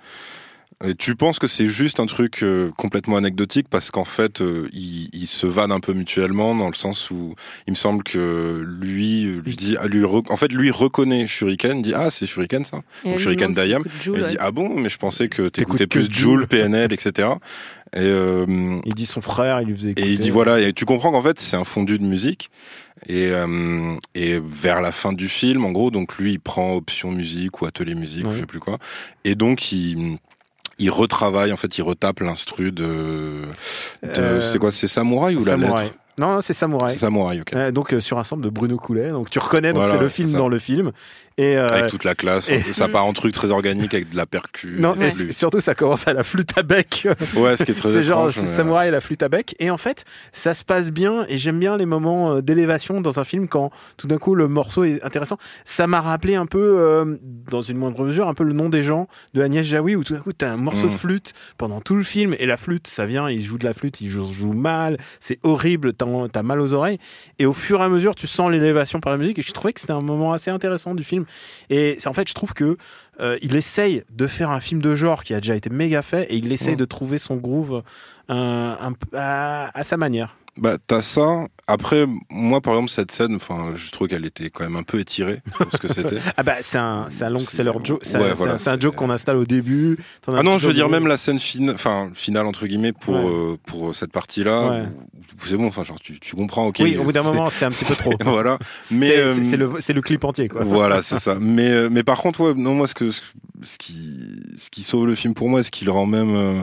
Et 0.82 0.94
tu 0.94 1.14
penses 1.14 1.38
que 1.38 1.46
c'est 1.46 1.66
juste 1.66 2.00
un 2.00 2.06
truc 2.06 2.42
euh, 2.42 2.70
complètement 2.76 3.16
anecdotique 3.18 3.66
parce 3.68 3.90
qu'en 3.90 4.06
fait, 4.06 4.40
euh, 4.40 4.66
ils, 4.72 5.10
ils 5.12 5.26
se 5.26 5.46
vannent 5.46 5.72
un 5.72 5.80
peu 5.80 5.92
mutuellement 5.92 6.54
dans 6.54 6.68
le 6.68 6.74
sens 6.74 7.10
où 7.10 7.34
il 7.66 7.72
me 7.72 7.76
semble 7.76 8.02
que 8.02 8.64
lui 8.80 9.24
lui 9.44 9.56
dit, 9.56 9.76
ah, 9.78 9.86
lui, 9.88 10.04
en 10.04 10.36
fait, 10.38 10.50
lui 10.52 10.70
reconnaît 10.70 11.26
Shuriken, 11.26 11.82
dit 11.82 11.92
ah 11.94 12.10
c'est 12.10 12.26
Shuriken 12.26 12.64
ça. 12.64 12.80
Et 13.04 13.10
Donc 13.10 13.18
Shuriken 13.18 13.50
Dayam. 13.50 13.82
Et 13.82 13.90
il 14.06 14.10
ouais. 14.12 14.22
dit 14.30 14.36
ah 14.40 14.50
bon, 14.52 14.70
mais 14.80 14.88
je 14.88 14.96
pensais 14.96 15.28
que 15.28 15.48
t'écoutais 15.48 15.86
plus. 15.86 16.10
Joule, 16.10 16.46
PNL, 16.46 16.92
etc. 16.94 17.28
Et 17.92 17.98
euh, 17.98 18.78
Il 18.86 18.94
dit 18.94 19.04
son 19.06 19.20
frère, 19.20 19.60
il 19.60 19.66
lui 19.68 19.76
faisait 19.76 19.90
écouter. 19.90 20.08
et 20.08 20.12
il 20.12 20.18
dit 20.18 20.30
voilà, 20.30 20.60
et 20.60 20.72
tu 20.72 20.84
comprends 20.86 21.10
qu'en 21.10 21.22
fait 21.22 21.40
c'est 21.40 21.56
un 21.56 21.64
fondu 21.64 21.98
de 21.98 22.04
musique. 22.04 22.50
Et, 23.06 23.26
euh, 23.28 23.96
et 24.14 24.38
vers 24.44 24.80
la 24.80 24.92
fin 24.92 25.12
du 25.12 25.26
film, 25.28 25.64
en 25.64 25.72
gros, 25.72 25.90
donc 25.90 26.16
lui 26.18 26.32
il 26.32 26.40
prend 26.40 26.74
option 26.74 27.10
musique 27.10 27.60
ou 27.60 27.66
atelier 27.66 27.94
musique, 27.94 28.24
ou 28.24 28.28
Ouais. 28.28 28.34
je 28.36 28.40
sais 28.40 28.46
plus 28.46 28.60
quoi. 28.60 28.78
Et 29.24 29.34
donc 29.34 29.72
il 29.72 30.18
il 30.80 30.90
retravaille, 30.90 31.52
en 31.52 31.56
fait, 31.56 31.78
il 31.78 31.82
retape 31.82 32.20
l'instru 32.20 32.72
de, 32.72 33.42
de 34.02 34.08
Euh, 34.20 34.40
c'est 34.40 34.58
quoi, 34.58 34.72
c'est 34.72 34.88
Samouraï 34.88 35.36
ou 35.36 35.44
la 35.44 35.56
lettre 35.56 35.92
Non, 36.18 36.34
non, 36.34 36.40
c'est 36.40 36.54
Samouraï. 36.54 36.92
C'est 36.92 36.98
Samouraï, 36.98 37.40
ok. 37.40 37.70
Donc 37.72 37.92
euh, 37.94 38.00
sur 38.00 38.18
un 38.18 38.24
sample 38.24 38.42
de 38.42 38.50
Bruno 38.50 38.76
Coulet. 38.76 39.10
Donc 39.10 39.30
tu 39.30 39.38
reconnais, 39.38 39.72
donc 39.72 39.82
Voilà, 39.84 39.92
c'est 39.92 40.00
le 40.00 40.08
film 40.08 40.32
dans 40.32 40.48
le 40.48 40.58
film. 40.58 40.92
Et 41.40 41.56
euh, 41.56 41.66
Avec 41.68 41.86
toute 41.90 42.04
la 42.04 42.14
classe. 42.14 42.48
et- 42.50 42.60
Ça 42.60 42.86
part 42.88 43.06
en 43.06 43.12
truc 43.12 43.32
très 43.32 43.50
organique 43.50 43.94
avec 43.94 44.10
de 44.10 44.16
la 44.16 44.26
percu. 44.26 44.76
non, 44.78 44.94
mais 44.98 45.10
flûtes. 45.10 45.32
surtout 45.32 45.60
ça 45.60 45.74
commence 45.74 46.06
à 46.06 46.12
la 46.12 46.22
flûte 46.22 46.50
à 46.58 46.62
bec. 46.62 47.08
Ouais, 47.34 47.56
ce 47.56 47.64
qui 47.64 47.70
est 47.70 47.74
très 47.74 47.90
c'est 47.92 48.04
genre 48.04 48.26
mais- 48.26 48.32
Samouraï 48.32 48.88
et 48.88 48.90
la 48.90 49.00
flûte 49.00 49.22
à 49.22 49.28
bec. 49.28 49.54
Et 49.58 49.70
en 49.70 49.76
fait, 49.78 50.04
ça 50.32 50.52
se 50.54 50.64
passe 50.64 50.90
bien. 50.90 51.24
Et 51.28 51.38
j'aime 51.38 51.58
bien 51.58 51.76
les 51.76 51.86
moments 51.86 52.34
euh, 52.34 52.40
d'élévation 52.42 53.00
dans 53.00 53.18
un 53.20 53.24
film 53.24 53.48
quand 53.48 53.70
tout 53.96 54.06
d'un 54.06 54.18
coup 54.18 54.34
le 54.34 54.48
morceau 54.48 54.84
est 54.84 55.02
intéressant. 55.04 55.38
Ça 55.64 55.86
m'a 55.86 56.00
rappelé 56.00 56.34
un 56.34 56.46
peu, 56.46 56.58
euh, 56.78 57.16
dans 57.50 57.62
une 57.62 57.78
moindre 57.78 58.04
mesure, 58.04 58.28
un 58.28 58.34
peu 58.34 58.44
le 58.44 58.52
nom 58.52 58.68
des 58.68 58.82
gens 58.84 59.08
de 59.34 59.42
Agnès 59.42 59.64
Jaoui 59.64 59.96
où 59.96 60.04
tout 60.04 60.12
d'un 60.14 60.20
coup 60.20 60.32
t'as 60.32 60.50
un 60.50 60.56
morceau 60.56 60.86
Mm. 60.88 60.90
de 60.90 60.96
flûte 60.96 61.32
pendant 61.58 61.80
tout 61.80 61.94
le 61.96 62.02
film 62.02 62.34
et 62.38 62.46
la 62.46 62.56
flûte, 62.56 62.86
ça 62.86 63.06
vient, 63.06 63.30
il 63.30 63.42
joue 63.42 63.58
de 63.58 63.64
la 63.64 63.72
flûte, 63.74 64.00
il 64.00 64.08
joue, 64.10 64.30
joue 64.30 64.52
mal, 64.52 64.98
c'est 65.20 65.38
horrible, 65.42 65.92
t'as 65.94 66.42
mal 66.42 66.60
aux 66.60 66.72
oreilles. 66.72 66.98
Et 67.38 67.46
au 67.46 67.52
fur 67.52 67.80
et 67.80 67.84
à 67.84 67.88
mesure, 67.88 68.14
tu 68.14 68.26
sens 68.26 68.50
l'élévation 68.50 69.00
par 69.00 69.12
la 69.12 69.18
musique. 69.18 69.38
Et 69.38 69.42
je 69.42 69.52
trouvais 69.52 69.72
que 69.72 69.80
c'était 69.80 69.92
un 69.92 70.00
moment 70.00 70.32
assez 70.32 70.50
intéressant 70.50 70.94
du 70.94 71.04
film. 71.04 71.24
Et 71.70 71.96
c'est- 71.98 72.08
en 72.08 72.12
fait, 72.12 72.28
je 72.28 72.34
trouve 72.34 72.54
que 72.54 72.76
euh, 73.20 73.38
il 73.42 73.54
essaye 73.56 74.02
de 74.10 74.26
faire 74.26 74.50
un 74.50 74.60
film 74.60 74.80
de 74.80 74.94
genre 74.94 75.24
qui 75.24 75.34
a 75.34 75.40
déjà 75.40 75.54
été 75.54 75.68
méga 75.70 76.02
fait 76.02 76.24
et 76.32 76.36
il 76.36 76.50
essaye 76.52 76.74
Mm. 76.74 76.78
de 76.78 76.84
trouver 76.86 77.18
son 77.18 77.36
groove 77.36 77.82
euh, 78.30 78.74
un 78.80 78.92
peu 78.92 79.18
à, 79.18 79.70
à 79.78 79.82
sa 79.84 79.96
manière. 79.96 80.36
Bah, 80.60 80.76
t'as 80.86 81.00
ça. 81.00 81.46
Après, 81.66 82.04
moi, 82.28 82.60
par 82.60 82.74
exemple, 82.74 82.90
cette 82.90 83.12
scène, 83.12 83.34
enfin, 83.36 83.72
je 83.76 83.90
trouve 83.90 84.08
qu'elle 84.08 84.26
était 84.26 84.50
quand 84.50 84.64
même 84.64 84.76
un 84.76 84.82
peu 84.82 84.98
étirée 85.00 85.40
pour 85.56 85.66
ce 85.72 85.78
que 85.78 85.88
c'était. 85.88 86.18
Ah 86.36 86.42
bah 86.42 86.56
c'est 86.60 86.76
un, 86.78 87.06
c'est 87.08 87.24
un 87.24 87.30
long 87.30 87.38
C'est- 87.38 87.56
seller 87.56 87.72
joke. 87.82 88.00
C'est 88.02 88.16
un- 88.16 88.20
Ouais, 88.20 88.28
c'est 88.30 88.34
voilà, 88.34 88.56
un- 88.66 88.78
joke 88.80 88.94
qu'on 88.96 89.08
installe 89.10 89.36
au 89.38 89.44
début. 89.46 89.96
Ah 90.28 90.42
non, 90.42 90.58
je 90.58 90.66
veux 90.66 90.74
dire 90.74 90.88
même 90.90 91.06
la 91.06 91.16
scène 91.16 91.38
fine, 91.38 91.70
enfin 91.70 92.10
finale 92.14 92.46
entre 92.46 92.66
guillemets 92.66 92.92
pour 92.92 93.14
Ouais. 93.14 93.24
euh, 93.24 93.56
pour 93.66 93.94
cette 93.94 94.12
partie-là. 94.12 94.68
Ouais. 94.68 94.84
C'est 95.44 95.56
bon, 95.56 95.66
enfin 95.66 95.82
genre 95.84 95.98
tu, 96.00 96.18
tu 96.20 96.36
comprends, 96.36 96.66
ok. 96.66 96.76
Oui, 96.80 96.96
au 96.98 97.04
bout 97.04 97.12
d'un 97.12 97.22
moment, 97.22 97.48
c'est 97.50 97.64
un 97.64 97.70
petit 97.70 97.84
peu 97.86 97.94
trop. 97.94 98.12
voilà. 98.24 98.58
Mais 98.90 99.06
C'est- 99.08 99.18
euh, 99.18 99.42
c'est 99.42 99.56
le, 99.56 99.70
c'est 99.80 99.92
le 99.94 100.00
clip 100.02 100.24
entier 100.24 100.48
quoi. 100.48 100.62
voilà, 100.64 101.00
c'est 101.02 101.18
ça. 101.20 101.36
Mais 101.40 101.70
euh, 101.70 101.88
mais 101.90 102.02
par 102.02 102.18
contre, 102.18 102.40
ouais, 102.40 102.54
non, 102.54 102.74
moi 102.74 102.86
ce 102.86 102.94
que 102.94 103.10
ce 103.10 103.22
ce 103.62 103.78
qui 103.78 104.40
ce 104.58 104.68
qui 104.70 104.82
sauve 104.82 105.06
le 105.06 105.14
film 105.14 105.32
pour 105.34 105.48
moi, 105.48 105.62
ce 105.62 105.70
qui 105.70 105.84
le 105.84 105.90
rend 105.92 106.06
même 106.06 106.34
euh, 106.34 106.62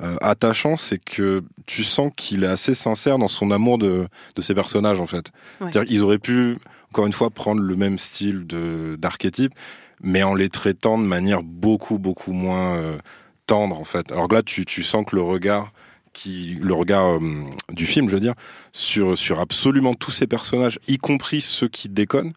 euh, 0.00 0.16
attachant, 0.20 0.76
c'est 0.76 0.98
que 0.98 1.42
tu 1.66 1.82
sens 1.84 2.12
qu'il 2.16 2.44
est 2.44 2.48
assez 2.48 2.74
sincère 2.74 3.18
dans 3.18 3.28
son 3.28 3.50
amour 3.50 3.78
de 3.78 4.06
de 4.36 4.40
ses 4.40 4.54
personnages 4.54 5.00
en 5.00 5.06
fait. 5.06 5.30
Ouais. 5.60 5.70
C'est-à-dire 5.70 5.84
qu'ils 5.84 6.02
auraient 6.02 6.18
pu 6.18 6.58
encore 6.90 7.06
une 7.06 7.12
fois 7.12 7.30
prendre 7.30 7.60
le 7.60 7.76
même 7.76 7.98
style 7.98 8.46
de 8.46 8.96
d'archétype, 8.96 9.52
mais 10.00 10.22
en 10.22 10.34
les 10.34 10.48
traitant 10.48 10.98
de 10.98 11.04
manière 11.04 11.42
beaucoup 11.42 11.98
beaucoup 11.98 12.32
moins 12.32 12.76
euh, 12.76 12.98
tendre 13.46 13.80
en 13.80 13.84
fait. 13.84 14.12
Alors 14.12 14.28
que 14.28 14.34
là, 14.34 14.42
tu 14.42 14.64
tu 14.64 14.82
sens 14.82 15.04
que 15.04 15.16
le 15.16 15.22
regard 15.22 15.72
qui 16.12 16.58
le 16.60 16.74
regard 16.74 17.16
euh, 17.16 17.44
du 17.72 17.86
film, 17.86 18.08
je 18.08 18.14
veux 18.14 18.20
dire, 18.20 18.34
sur 18.72 19.16
sur 19.18 19.40
absolument 19.40 19.94
tous 19.94 20.10
ces 20.10 20.26
personnages, 20.26 20.78
y 20.88 20.98
compris 20.98 21.40
ceux 21.40 21.68
qui 21.68 21.88
déconnent, 21.88 22.34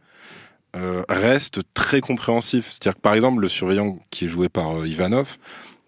euh, 0.76 1.04
reste 1.10 1.62
très 1.74 2.00
compréhensif. 2.00 2.70
C'est-à-dire 2.70 2.96
que 2.96 3.02
par 3.02 3.14
exemple, 3.14 3.42
le 3.42 3.50
surveillant 3.50 4.00
qui 4.10 4.26
est 4.26 4.28
joué 4.28 4.50
par 4.50 4.78
euh, 4.78 4.88
Ivanov, 4.88 5.38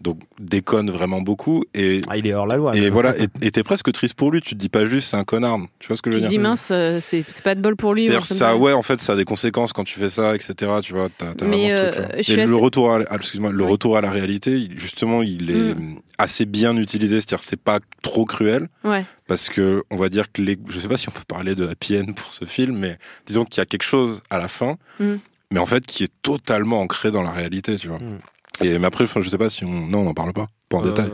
donc 0.04 0.20
déconne 0.40 0.92
vraiment 0.92 1.22
beaucoup 1.22 1.64
et 1.74 2.02
Ah, 2.10 2.18
il 2.18 2.28
est 2.28 2.34
hors 2.34 2.46
la 2.46 2.58
loi. 2.58 2.76
et 2.76 2.82
là. 2.82 2.90
voilà, 2.90 3.16
et 3.42 3.52
t'es 3.52 3.64
presque 3.64 3.92
triste 3.92 4.14
pour 4.16 4.32
lui. 4.32 4.42
Tu 4.42 4.50
te 4.52 4.56
dis 4.60 4.70
pas 4.70 4.86
juste 4.86 5.10
c'est 5.10 5.18
un 5.18 5.24
connard. 5.24 5.60
Tu 5.80 5.88
vois 5.88 5.96
ce 5.98 6.02
que 6.02 6.12
je 6.12 6.18
Tu 6.18 6.22
veux 6.22 6.28
te 6.28 6.30
dire? 6.30 6.40
dis 6.40 6.44
mince, 6.44 6.70
euh, 6.72 7.00
c'est 7.02 7.24
c'est 7.30 7.44
pas 7.44 7.56
de 7.56 7.62
bol 7.62 7.76
pour 7.76 7.94
lui. 7.94 8.08
Me 8.10 8.20
ça, 8.22 8.56
ouais, 8.58 8.74
en 8.74 8.82
fait, 8.84 9.00
ça 9.02 9.14
a 9.14 9.16
des 9.16 9.26
conséquences 9.26 9.74
quand 9.74 9.84
tu 9.86 9.98
fais 10.00 10.10
ça, 10.10 10.36
etc. 10.36 10.54
Tu 10.84 10.94
vois, 10.94 11.10
t'as, 11.18 11.34
vraiment 11.34 11.70
ce 11.70 11.74
euh, 11.76 12.22
suis 12.22 12.34
Et 12.34 12.36
le 12.36 12.44
assez- 12.44 12.52
retour, 12.54 12.92
à, 12.94 13.00
ah, 13.10 13.16
excuse-moi, 13.16 13.52
le 13.52 13.64
Oui. 13.64 13.72
retour 13.72 13.98
à 13.98 14.02
la 14.02 14.12
réalité, 14.12 14.70
justement, 14.76 15.22
il 15.24 15.50
est 15.50 15.74
Mm. 15.76 16.00
assez 16.18 16.46
bien 16.46 16.76
utilisé. 16.78 17.22
C'est-à-dire, 17.22 17.42
c'est 17.44 17.60
pas 17.62 17.80
trop 18.02 18.26
cruel 18.26 18.68
Ouais. 18.84 19.06
parce 19.28 19.50
que 19.50 19.84
on 19.90 19.96
va 19.96 20.10
dire 20.10 20.32
que 20.32 20.42
les, 20.42 20.58
je 20.68 20.80
sais 20.80 20.88
pas 20.88 20.98
si 20.98 21.08
on 21.10 21.14
peut 21.14 21.22
parler 21.28 21.56
de 21.56 21.66
happy 21.68 21.98
end 21.98 22.12
pour 22.14 22.32
ce 22.32 22.46
film, 22.46 22.78
mais 22.78 22.98
disons 23.26 23.46
qu'il 23.46 23.62
y 23.62 23.64
a 23.64 23.66
quelque 23.66 23.84
chose 23.84 24.22
à 24.30 24.38
la 24.38 24.48
fin, 24.50 24.78
Mm. 25.00 25.14
mais 25.52 25.60
en 25.60 25.66
fait, 25.66 25.86
qui 25.86 26.04
est 26.04 26.12
totalement 26.22 26.82
ancré 26.82 27.12
dans 27.12 27.22
la 27.24 27.32
réalité, 27.32 27.76
tu 27.78 27.88
vois. 27.88 28.00
Mm. 28.00 28.20
Et 28.62 28.78
mais 28.80 28.88
après, 28.88 29.06
je 29.08 29.30
sais 29.30 29.38
pas 29.38 29.50
si 29.50 29.66
on, 29.66 29.88
non, 29.88 30.00
on 30.00 30.08
en 30.08 30.14
parle 30.14 30.34
pas, 30.34 30.48
pas 30.70 30.78
en 30.78 30.84
Euh, 30.86 30.90
détail. 30.90 31.10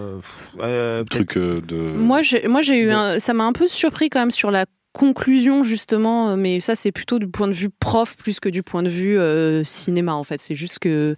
euh, 0.59 1.03
Truc 1.05 1.37
euh, 1.37 1.61
de. 1.61 1.75
Moi, 1.75 2.21
j'ai, 2.21 2.47
moi, 2.47 2.61
j'ai 2.61 2.79
eu 2.79 2.87
de- 2.87 2.93
un, 2.93 3.19
ça 3.19 3.33
m'a 3.33 3.45
un 3.45 3.53
peu 3.53 3.67
surpris 3.67 4.09
quand 4.09 4.19
même 4.19 4.31
sur 4.31 4.51
la 4.51 4.65
conclusion 4.91 5.63
justement, 5.63 6.29
euh, 6.31 6.35
mais 6.35 6.59
ça 6.59 6.75
c'est 6.75 6.91
plutôt 6.91 7.19
du 7.19 7.27
point 7.27 7.47
de 7.47 7.53
vue 7.53 7.69
prof 7.69 8.17
plus 8.17 8.39
que 8.39 8.49
du 8.49 8.63
point 8.63 8.81
de 8.83 8.89
vue 8.89 9.17
euh, 9.19 9.63
cinéma 9.63 10.13
en 10.15 10.23
fait. 10.23 10.41
C'est 10.41 10.55
juste 10.55 10.79
que 10.79 11.15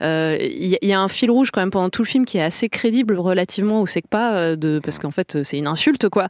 euh, 0.00 0.36
il 0.40 0.72
y, 0.72 0.78
il 0.80 0.88
y 0.88 0.92
a 0.92 1.00
un 1.00 1.08
fil 1.08 1.30
rouge 1.30 1.50
quand 1.50 1.60
même 1.60 1.70
pendant 1.70 1.90
tout 1.90 2.02
le 2.02 2.06
film 2.08 2.24
qui 2.24 2.38
est 2.38 2.42
assez 2.42 2.68
crédible 2.68 3.16
relativement 3.18 3.80
au 3.82 3.86
SECPA 3.86 4.32
euh, 4.34 4.56
de 4.56 4.80
parce 4.82 4.98
qu'en 4.98 5.10
fait 5.10 5.36
euh, 5.36 5.42
c'est 5.44 5.58
une 5.58 5.66
insulte 5.66 6.08
quoi. 6.08 6.28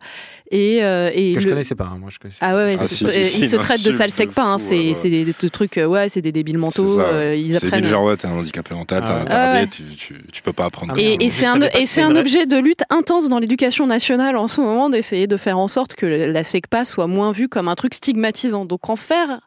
Et, 0.51 0.83
euh, 0.83 1.11
et 1.15 1.33
que 1.35 1.41
je 1.41 1.47
le- 1.47 1.53
connaissais 1.53 1.75
pas. 1.75 1.85
hein, 1.85 1.97
moi, 1.99 2.11
je 2.13 2.19
connaissais. 2.19 2.39
ah 2.43 2.55
ouais, 2.55 2.65
ouais, 2.65 2.77
Ah, 2.79 2.83
c'est- 2.83 2.95
si, 2.95 3.07
si, 3.07 3.19
euh, 3.21 3.25
si, 3.25 3.41
ils 3.43 3.49
se 3.49 3.57
traitent 3.57 3.85
de 3.85 3.91
sale 3.91 4.11
SECPA. 4.11 4.43
Hein, 4.45 4.59
c'est, 4.59 4.89
ouais, 4.89 4.95
c'est 4.95 5.09
des, 5.09 5.25
des 5.25 5.33
trucs, 5.51 5.79
euh, 5.79 5.87
ouais, 5.87 6.11
c'est 6.11 6.21
des 6.21 6.33
débiles 6.33 6.59
mentaux. 6.59 6.97
C'est 6.97 7.01
euh, 7.03 7.35
ils 7.35 7.53
c'est 7.59 7.65
apprennent. 7.67 7.85
genre, 7.85 8.05
ouais, 8.05 8.17
t'es 8.19 8.27
un 8.27 8.33
handicapé 8.33 8.75
mental, 8.75 9.03
t'es 9.03 9.11
Ah 9.11 9.21
retardé, 9.21 9.35
Ah 9.57 9.61
ouais. 9.63 9.67
tu, 9.69 9.83
tu, 9.97 10.15
tu 10.31 10.43
peux 10.43 10.53
pas 10.53 10.67
apprendre. 10.67 10.93
Ah 10.95 11.01
Et, 11.01 11.25
et 11.25 11.31
c'est 11.31 11.47
un, 11.47 11.59
et 11.61 11.87
c'est 11.87 12.03
un 12.03 12.15
objet 12.17 12.45
de 12.45 12.59
lutte 12.59 12.83
intense 12.91 13.31
dans 13.31 13.39
l'éducation 13.39 13.87
nationale 13.87 14.37
en 14.37 14.47
ce 14.47 14.61
moment 14.61 14.91
d'essayer 14.91 15.27
de 15.27 15.37
faire 15.39 15.59
en 15.59 15.69
sorte 15.69 15.95
que 15.95 16.05
la 16.05 16.45
SECPA 16.45 16.85
soit 16.85 17.07
moins 17.07 17.33
vue 17.33 17.49
comme 17.49 17.69
un 17.69 17.75
truc 17.75 17.95
stigmatisant. 17.95 18.67
Donc 18.67 18.91
en 18.91 18.97
faire, 18.97 19.41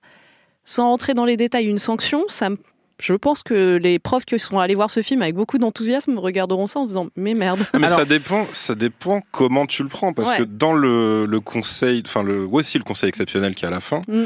sans 0.63 0.87
rentrer 0.89 1.13
dans 1.13 1.25
les 1.25 1.37
détails, 1.37 1.65
une 1.65 1.77
sanction, 1.77 2.23
ça 2.29 2.49
me- 2.49 2.57
je 3.01 3.13
pense 3.13 3.43
que 3.43 3.77
les 3.77 3.99
profs 3.99 4.25
qui 4.25 4.39
sont 4.39 4.59
allés 4.59 4.75
voir 4.75 4.89
ce 4.89 5.01
film 5.01 5.21
avec 5.21 5.35
beaucoup 5.35 5.57
d'enthousiasme 5.57 6.17
regarderont 6.17 6.67
ça 6.67 6.79
en 6.79 6.83
se 6.83 6.89
disant 6.89 7.07
mais 7.15 7.33
merde. 7.33 7.59
Ah, 7.73 7.79
Mais 7.79 7.87
Alors- 7.87 7.99
ça 7.99 8.05
dépend, 8.05 8.47
ça 8.51 8.75
dépend 8.75 9.21
comment 9.31 9.65
tu 9.65 9.83
le 9.83 9.89
prends, 9.89 10.13
parce 10.13 10.31
Ouais. 10.31 10.37
que 10.39 10.43
dans 10.43 10.73
le, 10.73 11.25
le 11.25 11.39
conseil, 11.41 12.01
enfin 12.05 12.23
le, 12.23 12.47
si 12.63 12.77
le 12.77 12.83
conseil 12.83 13.09
exceptionnel 13.09 13.53
qui 13.55 13.65
est 13.65 13.67
à 13.67 13.71
la 13.71 13.81
fin, 13.81 14.01
Mm. 14.07 14.23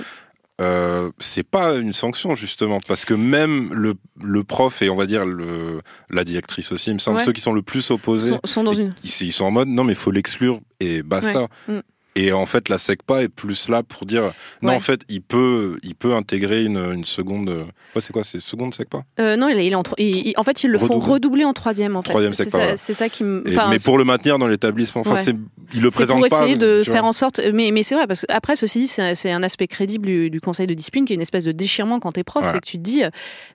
euh, 0.61 1.09
c'est 1.19 1.47
pas 1.47 1.73
une 1.75 1.93
sanction 1.93 2.35
justement, 2.35 2.79
parce 2.87 3.05
que 3.05 3.13
même 3.13 3.73
le, 3.73 3.93
le 4.21 4.43
prof 4.43 4.81
et 4.81 4.89
on 4.89 4.95
va 4.95 5.05
dire 5.05 5.25
le, 5.25 5.81
la 6.09 6.23
directrice 6.23 6.71
aussi, 6.71 6.89
il 6.91 6.95
me 6.95 6.99
semble, 6.99 7.17
Ouais. 7.19 7.25
ceux 7.25 7.31
qui 7.33 7.41
sont 7.41 7.53
le 7.53 7.61
plus 7.61 7.89
opposés, 7.91 8.31
Sont, 8.31 8.39
sont 8.43 8.63
dans 8.65 8.73
une. 8.73 8.93
ils, 9.03 9.09
ils 9.27 9.31
sont 9.31 9.45
en 9.45 9.51
mode 9.51 9.69
non 9.69 9.83
mais 9.83 9.95
faut 9.95 10.11
l'exclure 10.11 10.59
et 10.79 11.01
basta. 11.01 11.47
Ouais. 11.67 11.75
Mm. 11.75 11.81
Et 12.21 12.33
en 12.33 12.45
fait, 12.45 12.67
la 12.67 12.77
SECPA 12.77 13.23
est 13.23 13.29
plus 13.29 13.69
là 13.69 13.81
pour 13.81 14.05
dire 14.05 14.23
non, 14.61 14.69
Ouais. 14.71 14.75
en 14.75 14.79
fait, 14.81 15.01
il 15.07 15.21
peut, 15.21 15.77
il 15.83 15.95
peut 15.95 16.13
intégrer 16.13 16.63
une, 16.65 16.77
une 16.77 17.05
seconde. 17.05 17.49
Ouais, 17.95 18.01
c'est 18.01 18.11
quoi, 18.11 18.23
c'est 18.25 18.39
seconde 18.41 18.73
SECPA? 18.73 19.03
Euh, 19.19 19.37
non, 19.37 19.47
il 19.47 19.57
est, 19.57 19.65
il 19.67 19.71
est 19.71 19.75
en, 19.75 19.83
il- 19.97 20.33
en 20.35 20.43
fait, 20.43 20.63
ils 20.63 20.69
le 20.69 20.77
font 20.77 20.99
Redoubler. 20.99 21.45
en 21.45 21.53
troisième. 21.53 21.95
En 21.95 22.01
fait. 22.01 22.09
Troisième 22.09 22.33
SECPA, 22.33 22.57
ouais. 22.57 22.77
c'est 22.77 22.93
ça 22.93 23.07
qui 23.09 23.23
me. 23.23 23.41
Enfin, 23.47 23.69
Mais 23.69 23.79
pour 23.79 23.97
le 23.97 24.03
maintenir 24.03 24.37
dans 24.37 24.47
l'établissement, 24.47 25.01
enfin, 25.01 25.13
Ouais. 25.13 25.21
c'est, 25.21 25.35
il 25.73 25.81
le 25.81 25.91
présente 25.91 26.19
pour 26.19 26.27
pas. 26.29 26.41
essayer 26.41 26.57
de 26.57 26.83
faire 26.83 27.05
en 27.05 27.13
sorte. 27.13 27.39
Mais, 27.53 27.71
mais 27.71 27.83
c'est 27.83 27.95
vrai, 27.95 28.05
parce 28.05 28.21
que 28.25 28.33
après, 28.33 28.55
ceci 28.55 28.79
dit, 28.81 28.87
c'est 28.87 29.31
un- 29.31 29.43
aspect 29.43 29.67
crédible 29.67 30.05
du, 30.07 30.29
du 30.29 30.41
conseil 30.41 30.67
de 30.67 30.73
discipline 30.73 31.05
qui 31.05 31.13
est 31.13 31.15
une 31.15 31.21
espèce 31.21 31.45
de 31.45 31.53
déchirement 31.53 31.99
quand 32.01 32.11
t'es 32.11 32.23
prof. 32.25 32.45
C'est 32.51 32.59
que 32.59 32.65
tu 32.65 32.77
te 32.77 32.83
dis, 32.83 33.03
euh, 33.03 33.09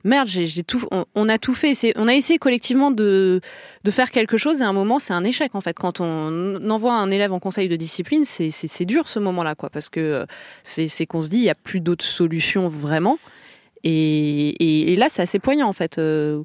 merde, 0.04 0.26
j'ai 0.28 0.62
tout, 0.62 0.82
on, 0.90 1.04
on 1.14 1.28
a 1.28 1.36
tout 1.38 1.52
fait. 1.54 1.74
On 1.96 2.08
a 2.08 2.14
essayé 2.14 2.38
collectivement 2.38 2.90
de, 2.90 3.40
de 3.84 3.90
faire 3.90 4.10
quelque 4.10 4.38
chose 4.38 4.60
et 4.60 4.64
à 4.64 4.68
un 4.68 4.72
moment, 4.72 4.98
c'est 4.98 5.12
un 5.12 5.24
échec 5.24 5.54
en 5.54 5.60
fait. 5.60 5.76
Quand 5.78 6.00
on 6.00 6.70
envoie 6.70 6.94
un 6.94 7.10
élève 7.10 7.32
en 7.32 7.38
conseil 7.40 7.68
de 7.68 7.76
discipline, 7.76 8.24
c'est- 8.24 8.50
c'est 8.68 8.84
dur 8.84 9.08
ce 9.08 9.18
moment-là, 9.18 9.54
quoi. 9.54 9.70
Parce 9.70 9.88
que 9.88 10.00
euh, 10.00 10.24
c'est 10.62 11.06
qu'on 11.06 11.20
se 11.22 11.28
dit, 11.28 11.38
il 11.38 11.42
n'y 11.42 11.50
a 11.50 11.54
plus 11.54 11.80
d'autres 11.80 12.04
solutions 12.04 12.68
vraiment. 12.68 13.18
Et, 13.82 14.48
et- 14.60 14.92
et 14.92 14.96
là, 14.96 15.08
c'est 15.10 15.22
assez 15.22 15.38
poignant 15.38 15.68
en 15.68 15.72
fait, 15.74 15.98
euh, 15.98 16.42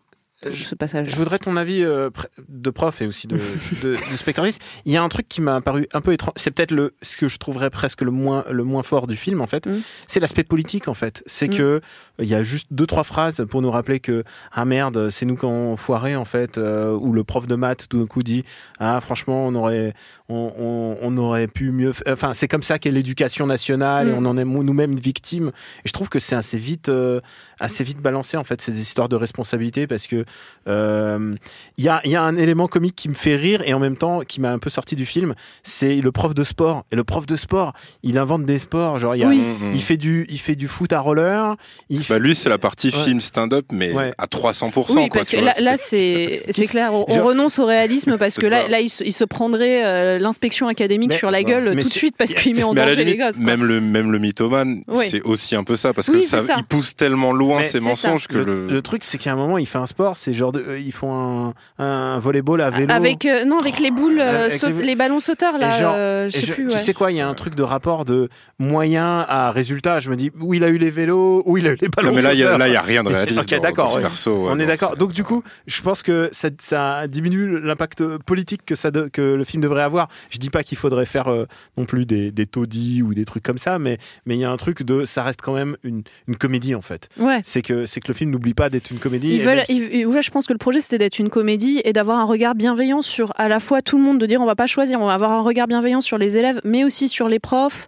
ce 0.53 0.73
passage. 0.75 1.09
Je 1.09 1.15
voudrais 1.17 1.37
ton 1.39 1.55
avis 1.57 1.83
euh, 1.83 2.09
de 2.47 2.69
prof 2.69 3.01
et 3.01 3.07
aussi 3.07 3.27
de, 3.27 3.37
de, 3.83 3.95
de 4.11 4.15
spectatrice. 4.15 4.59
Il 4.85 4.91
y 4.93 4.97
a 4.97 5.03
un 5.03 5.09
truc 5.09 5.27
qui 5.27 5.41
m'a 5.41 5.59
paru 5.61 5.87
un 5.93 5.99
peu 6.01 6.13
étrange. 6.13 6.33
C'est 6.37 6.51
peut-être 6.51 6.71
le 6.71 6.93
ce 7.01 7.17
que 7.17 7.27
je 7.27 7.37
trouverais 7.37 7.69
presque 7.69 8.01
le 8.01 8.11
moins 8.11 8.43
le 8.49 8.63
moins 8.63 8.83
fort 8.83 9.05
du 9.07 9.15
film 9.17 9.41
en 9.41 9.47
fait. 9.47 9.67
Mm. 9.67 9.81
C'est 10.07 10.19
l'aspect 10.21 10.43
politique 10.45 10.87
en 10.89 10.93
fait. 10.93 11.23
C'est 11.27 11.47
Mm. 11.49 11.57
que 11.57 11.81
il 12.19 12.27
y 12.27 12.35
a 12.35 12.43
juste 12.43 12.67
deux 12.71 12.85
trois 12.87 13.03
phrases 13.03 13.45
pour 13.49 13.61
nous 13.61 13.71
rappeler 13.71 13.99
que 14.01 14.23
ah 14.53 14.63
merde 14.65 15.09
c'est 15.09 15.25
nous 15.25 15.35
qui 15.37 15.45
avons 15.45 15.75
foiré 15.77 16.15
en 16.17 16.25
fait. 16.25 16.57
euh, 16.57 16.91
où 16.93 17.11
le 17.13 17.23
prof 17.25 17.45
de 17.47 17.55
maths 17.55 17.87
tout 17.89 17.99
d'un 17.99 18.07
coup 18.07 18.23
dit 18.23 18.43
ah 18.79 18.99
franchement 19.01 19.45
on 19.47 19.55
aurait 19.55 19.93
on, 20.29 20.53
on, 20.59 20.97
on 21.01 21.17
aurait 21.17 21.47
pu 21.47 21.71
mieux. 21.71 21.91
Enfin 22.07 22.33
c'est 22.33 22.47
comme 22.47 22.63
ça 22.63 22.79
qu'est 22.79 22.91
l'éducation 22.91 23.45
nationale 23.47 24.07
et 24.09 24.11
Mm. 24.11 24.17
on 24.17 24.25
en 24.25 24.37
est 24.37 24.45
nous-mêmes 24.45 24.95
victimes. 24.95 25.51
Et 25.83 25.87
je 25.87 25.93
trouve 25.93 26.09
que 26.09 26.19
c'est 26.19 26.35
assez 26.35 26.57
vite 26.57 26.89
euh, 26.89 27.19
assez 27.59 27.83
vite 27.83 27.99
balancé 27.99 28.37
en 28.37 28.43
fait 28.43 28.61
ces 28.61 28.79
histoires 28.79 29.09
de 29.09 29.15
responsabilité 29.15 29.85
parce 29.87 30.07
que 30.07 30.23
euh, 30.67 31.35
il 31.77 31.83
y, 31.83 31.89
a, 31.89 32.01
il 32.05 32.11
y 32.11 32.15
a 32.15 32.21
un 32.21 32.35
élément 32.35 32.67
comique 32.67 32.95
qui 32.95 33.09
me 33.09 33.13
fait 33.13 33.35
rire 33.35 33.61
et 33.65 33.73
en 33.73 33.79
même 33.79 33.97
temps 33.97 34.21
qui 34.21 34.39
m'a 34.41 34.51
un 34.51 34.59
peu 34.59 34.69
sorti 34.69 34.95
du 34.95 35.05
film, 35.05 35.33
c'est 35.63 35.95
le 35.95 36.11
prof 36.11 36.33
de 36.35 36.43
sport. 36.43 36.85
Et 36.91 36.95
le 36.95 37.03
prof 37.03 37.25
de 37.25 37.35
sport, 37.35 37.73
il 38.03 38.17
invente 38.17 38.45
des 38.45 38.59
sports. 38.59 38.99
Genre, 38.99 39.15
il, 39.15 39.19
y 39.19 39.23
a- 39.23 39.27
Oui. 39.27 39.37
Mm, 39.39 39.69
mm. 39.69 39.71
il, 39.73 39.81
fait 39.81 39.97
du, 39.97 40.25
il 40.29 40.37
fait 40.39 40.55
du 40.55 40.67
foot 40.67 40.93
à 40.93 40.99
roller. 40.99 41.55
Il 41.89 42.03
fait- 42.03 42.13
Bah 42.13 42.19
lui, 42.19 42.35
c'est 42.35 42.49
la 42.49 42.57
partie 42.57 42.87
Ouais. 42.89 43.03
film 43.03 43.19
stand-up, 43.21 43.65
mais 43.71 43.91
Ouais. 43.93 44.13
à 44.17 44.25
300%. 44.27 44.95
Oui, 44.95 45.09
quoi, 45.09 45.19
parce 45.19 45.29
que 45.29 45.37
vois, 45.37 45.51
là, 45.61 45.75
c'est 45.77 46.43
c'est 46.49 46.67
clair. 46.67 46.93
On, 46.93 47.05
on 47.07 47.15
Genre- 47.15 47.25
renonce 47.27 47.59
au 47.59 47.65
réalisme 47.65 48.17
parce 48.17 48.35
que 48.37 48.45
là, 48.47 48.67
là, 48.67 48.79
il 48.79 48.89
se, 48.89 49.03
il 49.03 49.11
se 49.13 49.23
prendrait 49.23 49.85
euh, 49.85 50.18
l'inspection 50.19 50.67
académique 50.67 51.09
Mais- 51.09 51.17
sur 51.17 51.31
la 51.31 51.43
gueule 51.43 51.73
Mais 51.75 51.81
tout 51.83 51.89
de 51.89 51.93
suite 51.93 52.15
parce 52.17 52.33
qu'il 52.33 52.55
met 52.55 52.63
en 52.63 52.73
danger 52.73 53.03
les 53.03 53.17
gosses. 53.17 53.37
quoi. 53.37 53.45
même 53.45 53.63
le 53.63 53.81
même 53.81 54.11
le 54.11 54.19
mythomane, 54.19 54.83
Oui. 54.87 55.05
c'est 55.09 55.21
aussi 55.23 55.55
un 55.55 55.63
peu 55.63 55.75
ça 55.75 55.93
parce 55.93 56.07
que 56.07 56.13
Oui, 56.13 56.23
ça, 56.23 56.41
c'est 56.41 56.47
ça. 56.47 56.55
il 56.57 56.63
pousse 56.63 56.95
tellement 56.95 57.31
loin 57.31 57.59
Mais 57.59 57.63
ses 57.63 57.71
c'est 57.73 57.79
mensonges 57.79 58.23
ça. 58.23 58.27
que 58.27 58.37
le, 58.37 58.43
le, 58.43 58.67
le 58.67 58.81
truc, 58.81 59.03
c'est 59.03 59.17
qu'à 59.17 59.33
un 59.33 59.35
moment, 59.35 59.57
il 59.57 59.65
fait 59.65 59.77
un 59.77 59.85
sport. 59.87 60.17
c'est 60.17 60.33
genre 60.33 60.51
de, 60.51 60.59
euh, 60.67 60.79
ils 60.79 60.91
font 60.91 61.53
un, 61.79 61.83
un 61.85 62.19
volleyball 62.19 62.61
à 62.61 62.69
vélo. 62.69 62.91
Avec 62.93 63.25
euh, 63.25 63.45
non 63.45 63.59
avec 63.59 63.79
les 63.79 63.91
boules, 63.91 64.19
euh, 64.19 64.45
Avec 64.47 64.59
saute- 64.59 64.77
les- 64.79 64.85
les... 64.85 64.95
ballons 64.95 65.19
sauteurs 65.19 65.57
là. 65.57 65.77
Genre- 65.79 65.93
euh, 65.95 66.29
je 66.29 66.39
sais 66.39 66.45
je- 66.47 66.53
plus. 66.53 66.67
Tu 66.67 66.79
sais 66.79 66.93
quoi, 66.93 67.11
il 67.11 67.17
y 67.17 67.21
a 67.21 67.27
un 67.27 67.33
truc 67.33 67.55
de 67.55 67.63
rapport 67.63 68.05
de 68.05 68.29
moyen 68.59 69.25
à 69.27 69.51
résultat. 69.51 69.99
Je 69.99 70.09
me 70.09 70.15
dis 70.15 70.31
où 70.39 70.53
il 70.53 70.63
a 70.63 70.67
eu 70.67 70.77
les 70.77 70.89
vélos, 70.89 71.43
où 71.45 71.57
il 71.57 71.67
a 71.67 71.71
eu 71.71 71.77
les 71.81 71.87
ballons. 71.89 72.09
Non, 72.09 72.15
mais 72.15 72.21
là, 72.21 72.33
il 72.33 72.39
y 72.39 72.43
sauteurs. 72.43 72.67
y 72.67 72.75
a 72.75 72.81
rien 72.81 73.03
de 73.03 73.09
réaliste. 73.09 73.39
Ok, 73.41 73.61
d'accord, 73.61 73.97
On 74.27 74.59
est 74.59 74.65
d'accord. 74.65 74.97
Donc 74.97 75.13
du 75.13 75.23
coup, 75.23 75.43
je 75.67 75.81
pense 75.81 76.03
que 76.03 76.29
ça, 76.31 76.49
ça 76.59 77.07
diminue 77.07 77.59
l'impact 77.59 78.03
politique 78.25 78.61
que 78.65 78.75
ça 78.75 78.91
de- 78.91 79.07
que 79.11 79.21
le 79.21 79.43
film 79.43 79.61
devrait 79.63 79.83
avoir. 79.83 80.08
Je 80.29 80.37
dis 80.37 80.49
pas 80.49 80.63
qu'il 80.63 80.77
faudrait 80.77 81.05
faire 81.05 81.27
euh, 81.27 81.45
non 81.77 81.85
plus 81.85 82.05
des, 82.05 82.31
des 82.31 82.45
taudis 82.45 83.01
ou 83.01 83.13
des 83.13 83.25
trucs 83.25 83.43
comme 83.43 83.57
ça, 83.57 83.79
mais 83.79 83.97
mais 84.25 84.35
il 84.35 84.39
y 84.41 84.45
a 84.45 84.51
un 84.51 84.57
truc 84.57 84.83
de 84.83 85.05
ça 85.05 85.23
reste 85.23 85.41
quand 85.41 85.53
même 85.53 85.77
une, 85.83 86.03
une 86.27 86.35
comédie 86.37 86.75
en 86.75 86.81
fait. 86.81 87.09
Ouais. 87.17 87.39
C'est 87.43 87.61
que 87.61 87.85
c'est 87.85 87.99
que 88.01 88.07
le 88.09 88.13
film 88.13 88.31
n'oublie 88.31 88.53
pas 88.53 88.69
d'être 88.69 88.91
une 88.91 88.99
comédie. 88.99 89.29
Ils 89.29 89.41
et 89.41 89.43
veulent, 89.45 89.55
même 89.57 89.65
si- 89.65 89.77
ils- 89.77 89.95
ils- 89.99 90.05
ouais, 90.07 90.21
je 90.21 90.31
pense 90.31 90.45
que 90.47 90.53
le 90.53 90.59
projet 90.59 90.81
c'était 90.81 90.97
d'être 90.97 91.19
une 91.19 91.29
comédie 91.29 91.81
et 91.83 91.93
d'avoir 91.93 92.19
un 92.19 92.25
regard 92.25 92.55
bienveillant 92.55 93.01
sur 93.01 93.31
à 93.37 93.47
la 93.47 93.59
fois 93.59 93.81
tout 93.81 93.97
le 93.97 94.03
monde, 94.03 94.19
de 94.19 94.25
dire 94.25 94.41
on 94.41 94.45
va 94.45 94.55
pas 94.55 94.67
choisir, 94.67 94.99
on 95.01 95.05
va 95.05 95.13
avoir 95.13 95.31
un 95.31 95.41
regard 95.41 95.67
bienveillant 95.67 96.01
sur 96.01 96.17
les 96.17 96.37
élèves, 96.37 96.59
mais 96.63 96.83
aussi 96.83 97.09
sur 97.09 97.27
les 97.29 97.39
profs. 97.39 97.87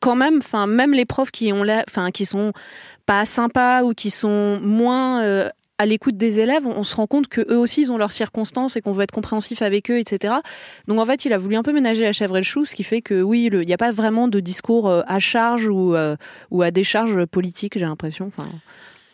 Quand 0.00 0.16
même, 0.16 0.38
enfin 0.38 0.66
même 0.66 0.92
les 0.94 1.04
profs 1.04 1.30
qui 1.30 1.52
ont 1.52 1.64
enfin 1.88 2.10
qui 2.10 2.26
sont 2.26 2.52
pas 3.06 3.24
sympas 3.24 3.82
ou 3.84 3.94
qui 3.94 4.10
sont 4.10 4.58
moins 4.60 5.22
euh, 5.22 5.48
à 5.82 5.86
l'écoute 5.86 6.16
des 6.16 6.38
élèves, 6.38 6.66
on, 6.66 6.78
on 6.78 6.84
se 6.84 6.94
rend 6.94 7.06
compte 7.06 7.28
que 7.28 7.40
eux 7.52 7.58
aussi 7.58 7.82
ils 7.82 7.92
ont 7.92 7.98
leurs 7.98 8.12
circonstances 8.12 8.76
et 8.76 8.80
qu'on 8.80 8.92
veut 8.92 9.02
être 9.02 9.10
compréhensif 9.12 9.62
avec 9.62 9.90
eux, 9.90 9.98
etc. 9.98 10.34
Donc 10.88 10.98
en 11.00 11.06
fait, 11.06 11.24
il 11.24 11.32
a 11.32 11.38
voulu 11.38 11.56
un 11.56 11.62
peu 11.62 11.72
ménager 11.72 12.02
la 12.04 12.12
chèvre 12.12 12.36
et 12.36 12.40
le 12.40 12.44
chou, 12.44 12.64
ce 12.64 12.74
qui 12.74 12.84
fait 12.84 13.02
que 13.02 13.20
oui, 13.22 13.48
il 13.52 13.58
n'y 13.66 13.74
a 13.74 13.78
pas 13.78 13.92
vraiment 13.92 14.28
de 14.28 14.40
discours 14.40 14.88
euh, 14.88 15.02
à 15.06 15.18
charge 15.18 15.66
ou 15.66 15.94
euh, 15.94 16.16
ou 16.50 16.62
à 16.62 16.70
décharge 16.70 17.24
politique, 17.26 17.74
j'ai 17.78 17.84
l'impression. 17.84 18.26
Enfin, 18.28 18.48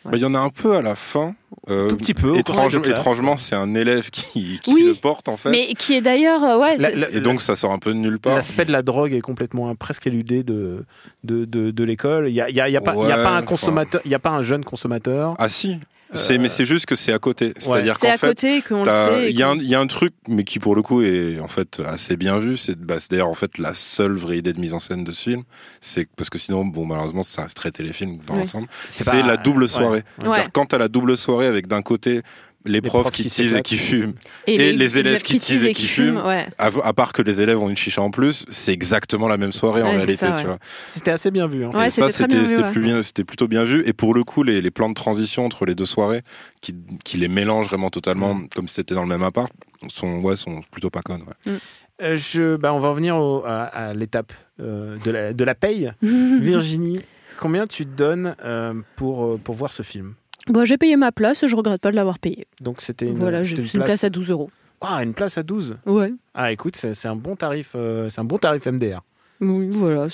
Bah, 0.05 0.11
Il 0.13 0.19
y 0.21 0.25
en 0.25 0.33
a 0.33 0.39
un 0.39 0.49
peu 0.49 0.75
à 0.77 0.81
la 0.81 0.95
fin. 0.95 1.35
Euh, 1.69 1.89
Tout 1.89 1.97
petit 1.97 2.13
peu, 2.13 2.31
étrange- 2.37 2.79
étrangement, 2.87 3.35
c'est 3.35 3.55
un 3.55 3.75
élève 3.75 4.09
qui, 4.11 4.59
qui 4.63 4.73
Oui, 4.73 4.83
le 4.87 4.93
porte 4.95 5.27
en 5.27 5.35
fait. 5.35 5.49
mais 5.49 5.65
qui 5.77 5.93
est 5.93 6.01
d'ailleurs, 6.01 6.41
euh, 6.43 6.57
ouais, 6.57 6.77
La- 6.77 6.89
c'est- 6.89 6.95
la- 6.95 7.09
Et 7.11 7.19
donc 7.19 7.41
ça 7.41 7.55
sort 7.57 7.71
un 7.73 7.79
peu 7.79 7.91
de 7.93 7.97
nulle 7.99 8.17
part. 8.17 8.35
L'aspect 8.35 8.63
de 8.65 8.71
la 8.71 8.81
drogue 8.81 9.13
est 9.13 9.19
complètement 9.21 9.75
presque 9.75 10.07
éludé 10.07 10.41
de, 10.43 10.85
de, 11.25 11.43
de, 11.45 11.71
de 11.71 11.83
l'école. 11.83 12.29
Il 12.29 12.33
n'y 12.33 12.39
a, 12.41 12.49
il 12.49 12.55
y 12.55 12.61
a, 12.61 12.69
il 12.69 12.71
y 12.71 12.77
a, 12.77 12.81
pas- 12.81 12.95
il 12.95 13.07
y 13.09 13.11
a 13.11 13.17
pas 13.23 13.31
un 13.35 13.41
consommateur, 13.41 13.99
il 14.05 14.11
y 14.11 14.15
a 14.15 14.19
pas 14.19 14.29
un 14.29 14.41
jeune 14.41 14.63
consommateur. 14.63 15.35
Ah 15.37 15.49
si, 15.49 15.77
c'est 16.15 16.37
mais 16.37 16.49
c'est 16.49 16.65
juste 16.65 16.85
que 16.85 16.95
c'est 16.95 17.13
à 17.13 17.19
côté. 17.19 17.53
C'est-à-dire 17.57 17.95
c'est 17.99 18.07
qu'en 18.07 18.13
à 18.13 18.17
fait, 18.17 18.27
côté 18.27 18.61
qu'on 18.61 18.83
il 18.83 19.35
y, 19.37 19.43
a 19.43 19.49
un- 19.49 19.53
qu'on- 19.55 19.59
il 19.61 19.67
y 19.69 19.75
a 19.75 19.79
un 19.79 19.87
truc, 19.87 20.13
mais 20.27 20.43
qui 20.43 20.59
pour 20.59 20.75
le 20.75 20.81
coup 20.81 21.01
est 21.01 21.39
en 21.39 21.47
fait 21.47 21.79
assez 21.85 22.17
bien 22.17 22.37
vu. 22.39 22.57
C'est 22.57 22.77
bah, 22.79 22.95
c'est 22.99 23.11
d'ailleurs 23.11 23.27
en 23.29 23.35
fait 23.35 23.57
la 23.57 23.73
seule 23.73 24.13
vraie 24.13 24.37
idée 24.39 24.53
de 24.53 24.59
mise 24.59 24.73
en 24.73 24.79
scène 24.79 25.03
de 25.03 25.11
ce 25.11 25.21
film. 25.29 25.43
C'est 25.81 26.07
parce 26.15 26.29
que 26.29 26.37
sinon, 26.37 26.65
bon 26.65 26.85
malheureusement, 26.85 27.23
ça 27.23 27.43
reste 27.43 27.57
très 27.57 27.71
téléfilm 27.71 28.19
dans 28.25 28.33
Oui. 28.33 28.39
l'ensemble. 28.41 28.67
C'est 28.89 29.03
C'est 29.03 29.11
pas- 29.11 29.21
la 29.27 29.37
double 29.37 29.63
ouais. 29.63 29.67
soirée. 29.69 30.03
C'est-à-dire 30.19 30.43
Ouais. 30.43 30.49
quand 30.53 30.65
t'as 30.65 30.77
la 30.77 30.87
double 30.87 31.15
soirée 31.17 31.47
avec 31.47 31.67
d'un 31.67 31.81
côté 31.81 32.21
les, 32.65 32.81
profs, 32.81 33.11
qui, 33.11 33.23
teasent 33.23 33.39
et 33.39 33.43
s'éclatent. 33.47 33.63
qui 33.65 33.77
fument, 33.77 34.13
et 34.45 34.73
les 34.73 34.97
élèves 34.99 35.21
qui 35.21 35.39
teasent 35.39 35.63
et 35.65 35.73
qui 35.73 35.87
fument. 35.87 36.17
ouais. 36.25 36.47
à, 36.57 36.69
à 36.83 36.93
part 36.93 37.13
que 37.13 37.21
les 37.21 37.39
élèves 37.41 37.57
ont 37.61 37.69
une 37.69 37.77
chicha 37.77 38.01
en 38.01 38.11
plus, 38.11 38.45
c'est 38.49 38.73
exactement 38.73 39.27
la 39.27 39.37
même 39.37 39.51
soirée 39.51 39.81
en 39.81 39.85
Ouais, 39.85 39.91
réalité. 39.97 40.17
ça, 40.17 40.31
tu 40.33 40.37
ouais. 40.39 40.43
vois. 40.45 40.57
C'était 40.87 41.11
assez 41.11 41.31
bien 41.31 41.47
vu. 41.47 41.63
hein. 41.65 41.69
Ouais, 41.73 41.87
et 41.87 41.89
ça, 41.89 42.09
c'était 42.09 42.27
très 42.27 42.37
bien 42.37 42.37
c'était 42.37 42.39
vu, 42.43 42.47
c'était 42.49 42.63
ouais. 42.63 42.71
plus 42.71 42.81
bien, 42.81 43.01
c'était 43.01 43.23
plutôt 43.23 43.47
bien 43.47 43.63
vu. 43.63 43.83
Et 43.87 43.93
pour 43.93 44.13
le 44.13 44.23
coup, 44.23 44.43
les, 44.43 44.61
les 44.61 44.71
plans 44.71 44.89
de 44.89 44.93
transition 44.93 45.45
entre 45.45 45.65
les 45.65 45.73
deux 45.75 45.85
soirées, 45.85 46.21
qui, 46.61 46.75
qui 47.05 47.17
les 47.17 47.27
mélangent 47.29 47.67
vraiment 47.67 47.89
totalement, 47.89 48.35
Mm. 48.35 48.49
comme 48.53 48.67
si 48.67 48.75
c'était 48.75 48.95
dans 48.95 49.03
le 49.03 49.07
même 49.09 49.23
appart, 49.23 49.51
sont, 49.87 50.19
ouais, 50.21 50.35
sont 50.35 50.61
plutôt 50.71 50.89
pas 50.89 51.01
connes. 51.01 51.23
ouais. 51.47 51.53
Euh, 52.01 52.15
je, 52.17 52.55
bah, 52.55 52.73
on 52.73 52.79
va 52.79 52.89
revenir 52.89 53.17
au- 53.17 53.43
à, 53.45 53.63
à 53.63 53.93
l'étape 53.93 54.31
euh, 54.61 54.97
de, 55.05 55.11
la, 55.11 55.33
de 55.33 55.43
la 55.43 55.55
paye. 55.55 55.91
Virginie, 56.01 56.99
combien 57.37 57.67
tu 57.67 57.85
te 57.85 57.91
donnes 57.95 58.35
euh, 58.43 58.73
pour, 58.95 59.25
euh, 59.25 59.37
pour 59.43 59.55
voir 59.55 59.73
ce 59.73 59.83
film? 59.83 60.13
Bon, 60.49 60.65
j'ai 60.65 60.77
payé 60.77 60.95
ma 60.95 61.11
place, 61.11 61.45
je 61.45 61.55
regrette 61.55 61.79
pas 61.79 61.91
de 61.91 61.95
l'avoir 61.95 62.17
payé. 62.17 62.47
Donc 62.59 62.81
c'était 62.81 63.05
une, 63.07 63.15
Voilà, 63.15 63.41
place 63.73 64.03
à 64.03 64.09
12 64.09 64.31
euros. 64.31 64.49
Ah, 64.81 65.03
une 65.03 65.13
place 65.13 65.37
à 65.37 65.43
12 65.43 65.77
Ouais. 65.85 66.11
Ah, 66.33 66.51
écoute, 66.51 66.75
c'est 66.75 67.07
un 67.07 67.15
bon 67.15 67.35
tarif, 67.35 67.73
euh, 67.75 68.09
c'est 68.09 68.19
un 68.19 68.23
bon 68.23 68.37
tarif 68.39 68.65
MDR. 68.65 69.01
Oui, 69.41 69.69
voilà. 69.69 70.07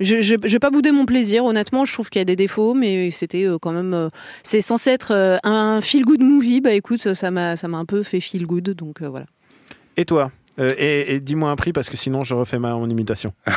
j'ai 0.00 0.58
pas 0.60 0.70
boudé 0.70 0.92
mon 0.92 1.06
plaisir, 1.06 1.44
honnêtement. 1.44 1.84
Je 1.84 1.92
trouve 1.92 2.08
qu'il 2.08 2.20
y 2.20 2.22
a 2.22 2.26
des 2.26 2.36
défauts, 2.36 2.74
mais 2.74 3.10
c'était 3.10 3.44
euh, 3.44 3.58
quand 3.60 3.72
même. 3.72 3.94
euh, 3.94 4.08
c'est 4.42 4.60
censé 4.60 4.90
être 4.90 5.12
euh, 5.12 5.38
un 5.42 5.80
feel 5.80 6.04
good 6.04 6.22
movie. 6.22 6.60
Bah 6.60 6.72
écoute, 6.72 7.12
ça 7.14 7.30
m'a 7.30 7.54
un 7.62 7.84
peu 7.84 8.02
fait 8.02 8.20
feel 8.20 8.46
good, 8.46 8.70
donc 8.70 9.02
voilà. 9.02 9.26
Et 9.96 10.04
toi? 10.04 10.30
Euh, 10.58 10.68
Et, 10.76 11.14
et 11.14 11.20
dis-moi 11.20 11.50
un 11.50 11.56
prix 11.56 11.72
parce 11.72 11.88
que 11.88 11.96
sinon 11.96 12.24
je 12.24 12.34
refais 12.34 12.58
ma 12.58 12.74
mon 12.74 12.88
imitation. 12.90 13.32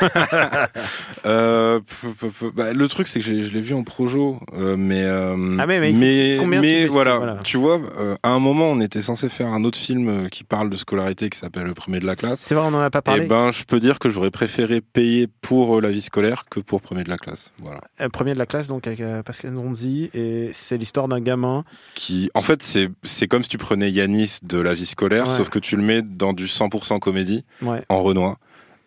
Euh, 1.26 1.80
p- 1.80 2.08
p- 2.20 2.28
p- 2.40 2.52
bah, 2.56 2.74
le 2.74 2.88
truc, 2.88 3.08
c'est 3.08 3.20
que 3.20 3.26
je 3.26 3.32
l'ai 3.32 3.62
vu 3.62 3.74
en 3.74 3.84
projo, 3.84 4.40
euh, 4.54 4.76
mais 4.78 5.04
Ah, 5.06 5.66
mais- 5.66 5.80
mais 5.80 5.92
mais, 5.92 6.38
combien 6.40 6.62
mais 6.62 6.86
voilà, 6.88 7.18
voilà. 7.18 7.40
tu 7.44 7.58
vois, 7.58 7.82
à 8.22 8.30
un 8.30 8.40
moment, 8.40 8.66
on 8.72 8.80
était 8.80 9.02
censé 9.02 9.28
faire 9.30 9.48
un 9.48 9.64
autre 9.64 9.78
film 9.78 10.30
qui 10.30 10.44
parle 10.44 10.70
de 10.70 10.76
scolarité 10.76 11.30
qui 11.30 11.40
s'appelle 11.40 11.64
Le 11.64 11.74
Premier 11.74 12.00
de 12.00 12.06
la 12.06 12.16
classe. 12.16 12.40
C'est 12.42 12.54
vrai, 12.54 12.66
on 12.70 12.74
en 12.76 12.80
a 12.80 12.90
pas 12.92 13.00
Et 13.00 13.02
parlé. 13.02 13.26
ben, 13.26 13.52
je 13.52 13.64
peux 13.64 13.80
dire 13.80 13.98
que 14.00 14.10
j'aurais 14.10 14.30
préféré 14.32 14.82
payer 14.82 15.28
pour 15.42 15.82
la 15.82 15.90
vie 15.92 16.02
scolaire 16.02 16.46
que 16.50 16.60
pour 16.60 16.82
Premier 16.82 17.04
de 17.04 17.10
la 17.10 17.18
classe. 17.18 17.52
Voilà. 17.64 17.82
Premier 18.10 18.34
de 18.34 18.40
la 18.40 18.46
classe, 18.46 18.68
donc 18.68 18.86
avec 18.88 19.02
Pascal 19.26 19.52
Nronzi, 19.54 20.10
et 20.14 20.50
c'est 20.54 20.78
l'histoire 20.78 21.08
d'un 21.08 21.20
gamin. 21.22 21.64
qui 21.96 22.30
en 22.36 22.42
fait 22.42 22.62
c'est 22.62 22.90
c'est 23.04 23.28
comme 23.28 23.42
si 23.44 23.50
tu 23.50 23.58
prenais 23.58 23.90
Yanis 23.90 24.38
de 24.44 24.60
la 24.60 24.74
vie 24.74 24.86
scolaire 24.86 25.28
Ouais. 25.28 25.34
sauf 25.34 25.50
que 25.50 25.60
tu 25.60 25.76
le 25.76 25.82
mets 25.82 26.02
dans 26.04 26.34
du 26.34 26.46
100% 26.46 26.85
comédie 27.00 27.44
Ouais. 27.62 27.82
en 27.90 28.02
Renoir 28.04 28.38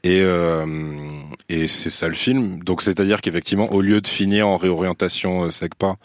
et 0.05 0.21
euh, 0.23 0.65
et 1.49 1.67
c'est 1.67 1.91
ça 1.91 2.07
le 2.09 2.15
film 2.15 2.63
donc 2.63 2.83
c'est 2.83 3.01
à 3.01 3.05
dire 3.05 3.21
qu'effectivement 3.21 3.67
au 3.73 3.81
lieu 3.81 4.01
de 4.01 4.07
finir 4.07 4.47
en 4.47 4.57
réorientation 4.57 5.45
euh, 5.45 5.51
SECPA 5.51 5.97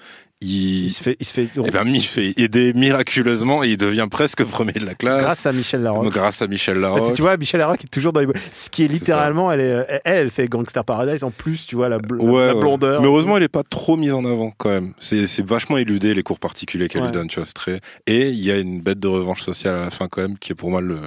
il 0.41 0.87
Il 0.87 0.91
se 0.91 1.01
fait, 1.03 1.15
il 1.21 1.25
se 1.25 1.31
fait 1.33 1.47
eh 1.65 1.71
ben, 1.71 1.87
il 1.87 2.03
fait 2.03 2.33
aider 2.37 2.73
miraculeusement 2.73 3.63
et 3.63 3.69
il 3.69 3.77
devient 3.77 4.07
presque 4.11 4.43
premier 4.43 4.73
de 4.73 4.85
la 4.85 4.93
classe 4.93 5.21
grâce 5.21 5.45
à 5.45 5.53
Michel 5.53 5.83
Larocque. 5.83 6.11
grâce 6.11 6.41
à 6.41 6.47
Michel 6.47 6.73
Bah, 6.81 6.89
tu- 6.89 6.95
Larocque 6.99 7.15
tu 7.15 7.21
vois, 7.21 7.37
Michel 7.37 7.59
Larocque 7.61 7.85
est 7.85 7.87
toujours 7.91 8.11
dans 8.11 8.19
les. 8.19 8.27
Ce 8.51 8.69
qui 8.69 8.83
est 8.83 8.87
littéralement, 8.89 9.53
elle, 9.53 9.61
est, 9.61 9.85
elle, 9.87 10.01
elle 10.03 10.31
fait 10.31 10.49
Gangster 10.49 10.83
Paradise. 10.83 11.23
En 11.23 11.31
plus, 11.31 11.65
tu 11.65 11.77
vois, 11.77 11.87
la, 11.87 11.97
bl- 11.97 12.19
Ouais, 12.19 12.47
la 12.47 12.55
ouais. 12.55 12.59
blondeur. 12.59 12.99
Mais 12.99 13.07
heureusement, 13.07 13.37
elle 13.37 13.43
est 13.43 13.47
pas 13.47 13.63
trop 13.63 13.95
mise 13.95 14.11
en 14.11 14.25
avant 14.25 14.51
quand 14.57 14.67
même. 14.69 14.91
C'est 14.99 15.45
vachement 15.45 15.77
éludé 15.77 16.13
les 16.13 16.23
cours 16.23 16.39
particuliers 16.39 16.89
qu'elle 16.89 17.03
Ouais. 17.03 17.07
lui 17.07 17.13
donne, 17.13 17.29
tu 17.29 17.39
vois. 17.39 17.47
très. 17.53 17.79
Et 18.05 18.27
il 18.27 18.43
y 18.43 18.51
a 18.51 18.57
une 18.57 18.81
bête 18.81 18.99
de 18.99 19.07
revanche 19.07 19.43
sociale 19.43 19.75
à 19.75 19.79
la 19.81 19.91
fin 19.91 20.09
quand 20.09 20.23
même, 20.23 20.37
qui 20.37 20.51
est 20.51 20.55
pour 20.55 20.71
moi 20.71 20.81
le 20.81 20.99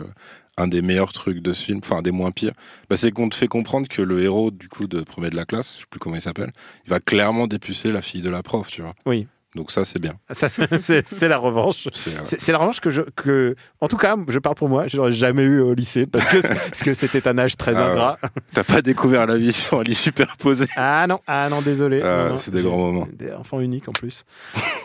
un 0.56 0.68
des 0.68 0.82
meilleurs 0.82 1.12
trucs 1.12 1.40
de 1.40 1.52
ce 1.52 1.64
film, 1.64 1.80
enfin 1.82 2.02
des 2.02 2.12
moins 2.12 2.30
pires. 2.30 2.54
Bah, 2.88 2.96
c'est 2.96 3.10
qu'on 3.10 3.28
te 3.28 3.34
fait 3.34 3.48
comprendre 3.48 3.88
que 3.88 4.02
le 4.02 4.22
héros 4.22 4.50
du 4.50 4.68
coup 4.68 4.86
de 4.86 5.02
premier 5.02 5.30
de 5.30 5.36
la 5.36 5.44
classe, 5.44 5.74
je 5.76 5.80
sais 5.80 5.86
plus 5.90 6.00
comment 6.00 6.16
il 6.16 6.22
s'appelle, 6.22 6.52
il 6.86 6.90
va 6.90 7.00
clairement 7.00 7.46
dépucer 7.46 7.92
la 7.92 8.02
fille 8.02 8.22
de 8.22 8.30
la 8.30 8.42
prof, 8.42 8.68
tu 8.68 8.82
vois. 8.82 8.94
Oui. 9.04 9.26
Donc 9.56 9.70
ça 9.70 9.84
c'est 9.84 9.98
bien. 9.98 10.12
Ça, 10.30 10.48
c'est- 10.78 11.28
la 11.28 11.38
revanche. 11.38 11.88
C'est, 12.24 12.52
la 12.52 12.58
revanche 12.58 12.80
que 12.80 12.90
je. 12.90 13.02
Que, 13.16 13.56
en 13.80 13.88
tout 13.88 13.96
cas, 13.96 14.14
je 14.28 14.38
parle 14.38 14.54
pour 14.54 14.68
moi, 14.68 14.86
je 14.86 14.96
l'aurais 14.98 15.12
jamais 15.12 15.42
eu 15.42 15.60
au 15.60 15.72
lycée 15.74 16.06
parce 16.06 16.30
que 16.30 16.40
parce 16.42 16.82
que 16.82 16.92
c'était 16.94 17.26
un 17.26 17.38
âge 17.38 17.56
très 17.56 17.74
Ah 17.74 17.84
ouais. 17.86 17.90
ingrat. 17.92 18.18
T'as 18.52 18.64
pas 18.64 18.82
découvert 18.82 19.26
la 19.26 19.36
vie 19.36 19.52
sur 19.52 19.80
un 19.80 19.82
lit 19.82 19.94
superposé. 19.94 20.66
Ah 20.76 21.06
non, 21.08 21.20
ah 21.26 21.48
non, 21.48 21.62
désolé. 21.62 22.02
Ah, 22.04 22.36
c'est 22.38 22.50
des 22.52 22.62
grands 22.62 22.76
moments. 22.76 23.08
Des 23.12 23.32
enfants 23.32 23.60
uniques 23.60 23.88
en 23.88 23.92
plus. 23.92 24.24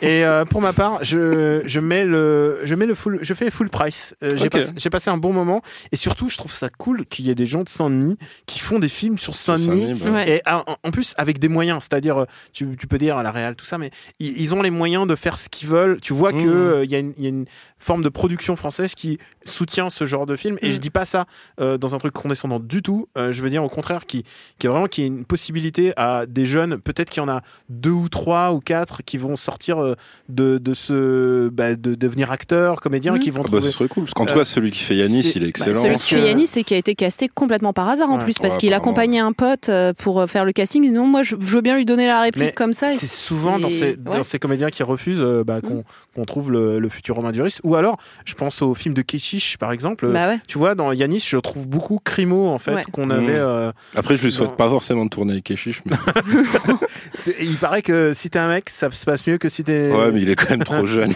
Et 0.01 0.23
euh, 0.25 0.45
pour 0.45 0.61
ma 0.61 0.71
part, 0.73 1.03
je, 1.03 1.61
je 1.65 1.79
mets 1.81 2.05
le, 2.05 2.61
je 2.63 2.73
mets 2.75 2.85
le 2.85 2.95
full, 2.95 3.19
je 3.21 3.33
fais 3.33 3.51
full 3.51 3.69
price. 3.69 4.15
Euh, 4.23 4.29
j'ai 4.77 4.89
passé, 4.89 5.09
un 5.09 5.17
bon 5.17 5.33
moment 5.33 5.61
et 5.91 5.95
surtout, 5.97 6.29
je 6.29 6.37
trouve 6.37 6.51
ça 6.53 6.69
cool 6.69 7.05
qu'il 7.05 7.25
y 7.25 7.29
ait 7.29 7.35
des 7.35 7.45
gens 7.45 7.63
de 7.63 7.69
Saint-Denis 7.69 8.17
qui 8.45 8.59
font 8.59 8.79
des 8.79 8.89
films 8.89 9.17
sur 9.17 9.35
Saint-Denis. 9.35 9.95
Bah, 9.95 10.11
Ouais. 10.11 10.29
Et 10.37 10.41
en, 10.49 10.63
en 10.83 10.91
plus 10.91 11.13
avec 11.17 11.39
des 11.39 11.47
moyens, 11.49 11.79
c'est-à-dire 11.89 12.17
euh, 12.21 12.25
tu, 12.53 12.77
tu 12.77 12.87
peux 12.87 12.97
dire 12.97 13.17
à 13.17 13.23
la 13.23 13.31
Real 13.31 13.55
tout 13.55 13.65
ça, 13.65 13.77
mais 13.77 13.91
ils, 14.19 14.39
ils 14.39 14.53
ont 14.55 14.60
les 14.61 14.71
moyens 14.71 15.07
de 15.07 15.15
faire 15.15 15.37
ce 15.37 15.49
qu'ils 15.49 15.67
veulent. 15.69 15.99
Tu 16.01 16.13
vois 16.13 16.31
que 16.31 16.37
Mmh. 16.37 16.49
euh, 16.49 16.83
il 16.85 16.91
y, 16.91 16.95
a 16.95 16.99
une- 16.99 17.13
il 17.17 17.23
y 17.23 17.25
a 17.27 17.29
une 17.29 17.45
forme 17.81 18.03
de 18.03 18.09
production 18.09 18.55
française 18.55 18.95
qui 18.95 19.17
soutient 19.43 19.89
ce 19.89 20.05
genre 20.05 20.25
de 20.25 20.35
film. 20.35 20.57
Et 20.61 20.69
Mmh. 20.69 20.71
je 20.71 20.77
dis 20.77 20.89
pas 20.91 21.03
ça 21.05 21.25
euh, 21.59 21.77
dans 21.77 21.95
un 21.95 21.97
truc 21.97 22.13
condescendant 22.13 22.59
du 22.59 22.81
tout. 22.81 23.07
Euh, 23.17 23.31
je 23.33 23.41
veux 23.41 23.49
dire 23.49 23.63
au 23.63 23.69
contraire 23.69 24.05
qui, 24.05 24.23
qui 24.59 24.67
est 24.67 24.69
vraiment 24.69 24.85
qui 24.87 25.01
est 25.03 25.07
une 25.07 25.25
possibilité 25.25 25.91
à 25.97 26.25
des 26.27 26.45
jeunes, 26.45 26.77
peut-être 26.77 27.09
qu'il 27.09 27.21
y 27.21 27.25
en 27.25 27.29
a 27.29 27.41
deux 27.69 27.89
ou 27.89 28.07
trois 28.07 28.53
ou 28.53 28.59
quatre 28.59 29.01
qui 29.03 29.17
vont 29.17 29.35
sortir 29.35 29.81
euh, 29.81 29.95
de, 30.29 30.57
de 30.59 30.73
ce 30.73 31.49
bah, 31.49 31.75
de 31.75 31.95
devenir 31.95 32.31
acteurs, 32.31 32.79
comédiens, 32.81 33.15
Mmh. 33.15 33.19
qui 33.19 33.29
vont 33.31 33.41
ah 33.41 33.43
bah, 33.43 33.57
trouver. 33.57 33.61
ce 33.63 33.71
serait 33.71 33.87
cool. 33.89 34.03
Parce 34.05 34.13
qu'en 34.13 34.23
Euh, 34.23 34.27
tout 34.27 34.35
cas, 34.35 34.45
celui 34.45 34.71
qui 34.71 34.79
fait 34.83 34.95
Yanis, 34.95 35.31
il 35.35 35.37
est 35.37 35.39
Bah, 35.41 35.47
excellent. 35.47 35.81
celui 35.81 35.95
qui 35.95 36.13
fait 36.13 36.21
Yanis, 36.27 36.47
c'est 36.47 36.63
qui 36.63 36.73
a 36.75 36.77
été 36.77 36.93
casté 36.95 37.27
complètement 37.27 37.73
par 37.73 37.89
hasard 37.89 38.09
en 38.11 38.17
Ouais. 38.17 38.23
plus, 38.23 38.37
parce 38.39 38.53
Ouais, 38.55 38.59
qu'il 38.59 38.73
accompagnait 38.73 39.19
un 39.19 39.33
pote 39.33 39.69
euh, 39.69 39.91
pour 39.93 40.23
faire 40.29 40.45
le 40.45 40.51
casting. 40.51 40.91
Non, 40.93 41.07
moi, 41.07 41.23
je, 41.23 41.35
je 41.39 41.55
veux 41.55 41.61
bien 41.61 41.75
lui 41.75 41.85
donner 41.85 42.05
la 42.05 42.21
réplique 42.21 42.43
Mais 42.43 42.51
comme 42.51 42.73
ça. 42.73 42.87
C'est 42.89 43.07
souvent 43.07 43.57
dans 43.59 43.69
ces, 43.71 43.95
dans 43.97 44.23
ces 44.23 44.37
comédiens 44.39 44.69
qui 44.69 44.83
refusent 44.83 45.19
euh, 45.21 45.43
bah, 45.43 45.61
qu'on 45.61 45.83
qu'on 46.13 46.25
trouve 46.25 46.51
le, 46.51 46.77
le 46.79 46.89
futur 46.89 47.15
Romain 47.15 47.31
Duris. 47.31 47.59
Ou 47.63 47.70
alors, 47.75 47.97
je 48.25 48.33
pense 48.33 48.61
au 48.61 48.73
film 48.73 48.93
de 48.93 49.01
Keshish, 49.01 49.57
par 49.57 49.71
exemple. 49.71 50.07
Bah 50.11 50.27
ouais. 50.29 50.39
Tu 50.47 50.57
vois, 50.57 50.75
dans 50.75 50.91
Yanis, 50.91 51.25
je 51.27 51.37
trouve 51.37 51.67
beaucoup 51.67 51.99
Crimo, 52.03 52.47
en 52.49 52.57
fait, 52.57 52.73
Ouais. 52.75 52.81
qu'on 52.91 53.07
Mmh. 53.07 53.11
avait. 53.11 53.35
euh, 53.37 53.71
Après, 53.95 54.15
je 54.15 54.23
lui 54.23 54.31
souhaite 54.31 54.55
pas 54.55 54.69
forcément 54.69 55.05
de 55.05 55.09
tourner 55.09 55.33
avec 55.33 55.43
Keshish, 55.45 55.81
mais 55.85 55.95
il 57.41 57.55
paraît 57.55 57.81
que 57.81 58.13
si 58.13 58.29
t'es 58.29 58.39
un 58.39 58.47
mec, 58.47 58.69
ça 58.69 58.89
se 58.91 59.05
passe 59.05 59.25
mieux 59.27 59.37
que 59.37 59.49
si 59.49 59.63
t'es. 59.63 59.91
ouais, 59.91 60.11
mais 60.11 60.21
il 60.21 60.29
est 60.29 60.35
quand 60.35 60.49
même 60.49 60.63
trop 60.63 60.85
jeune. 60.85 61.13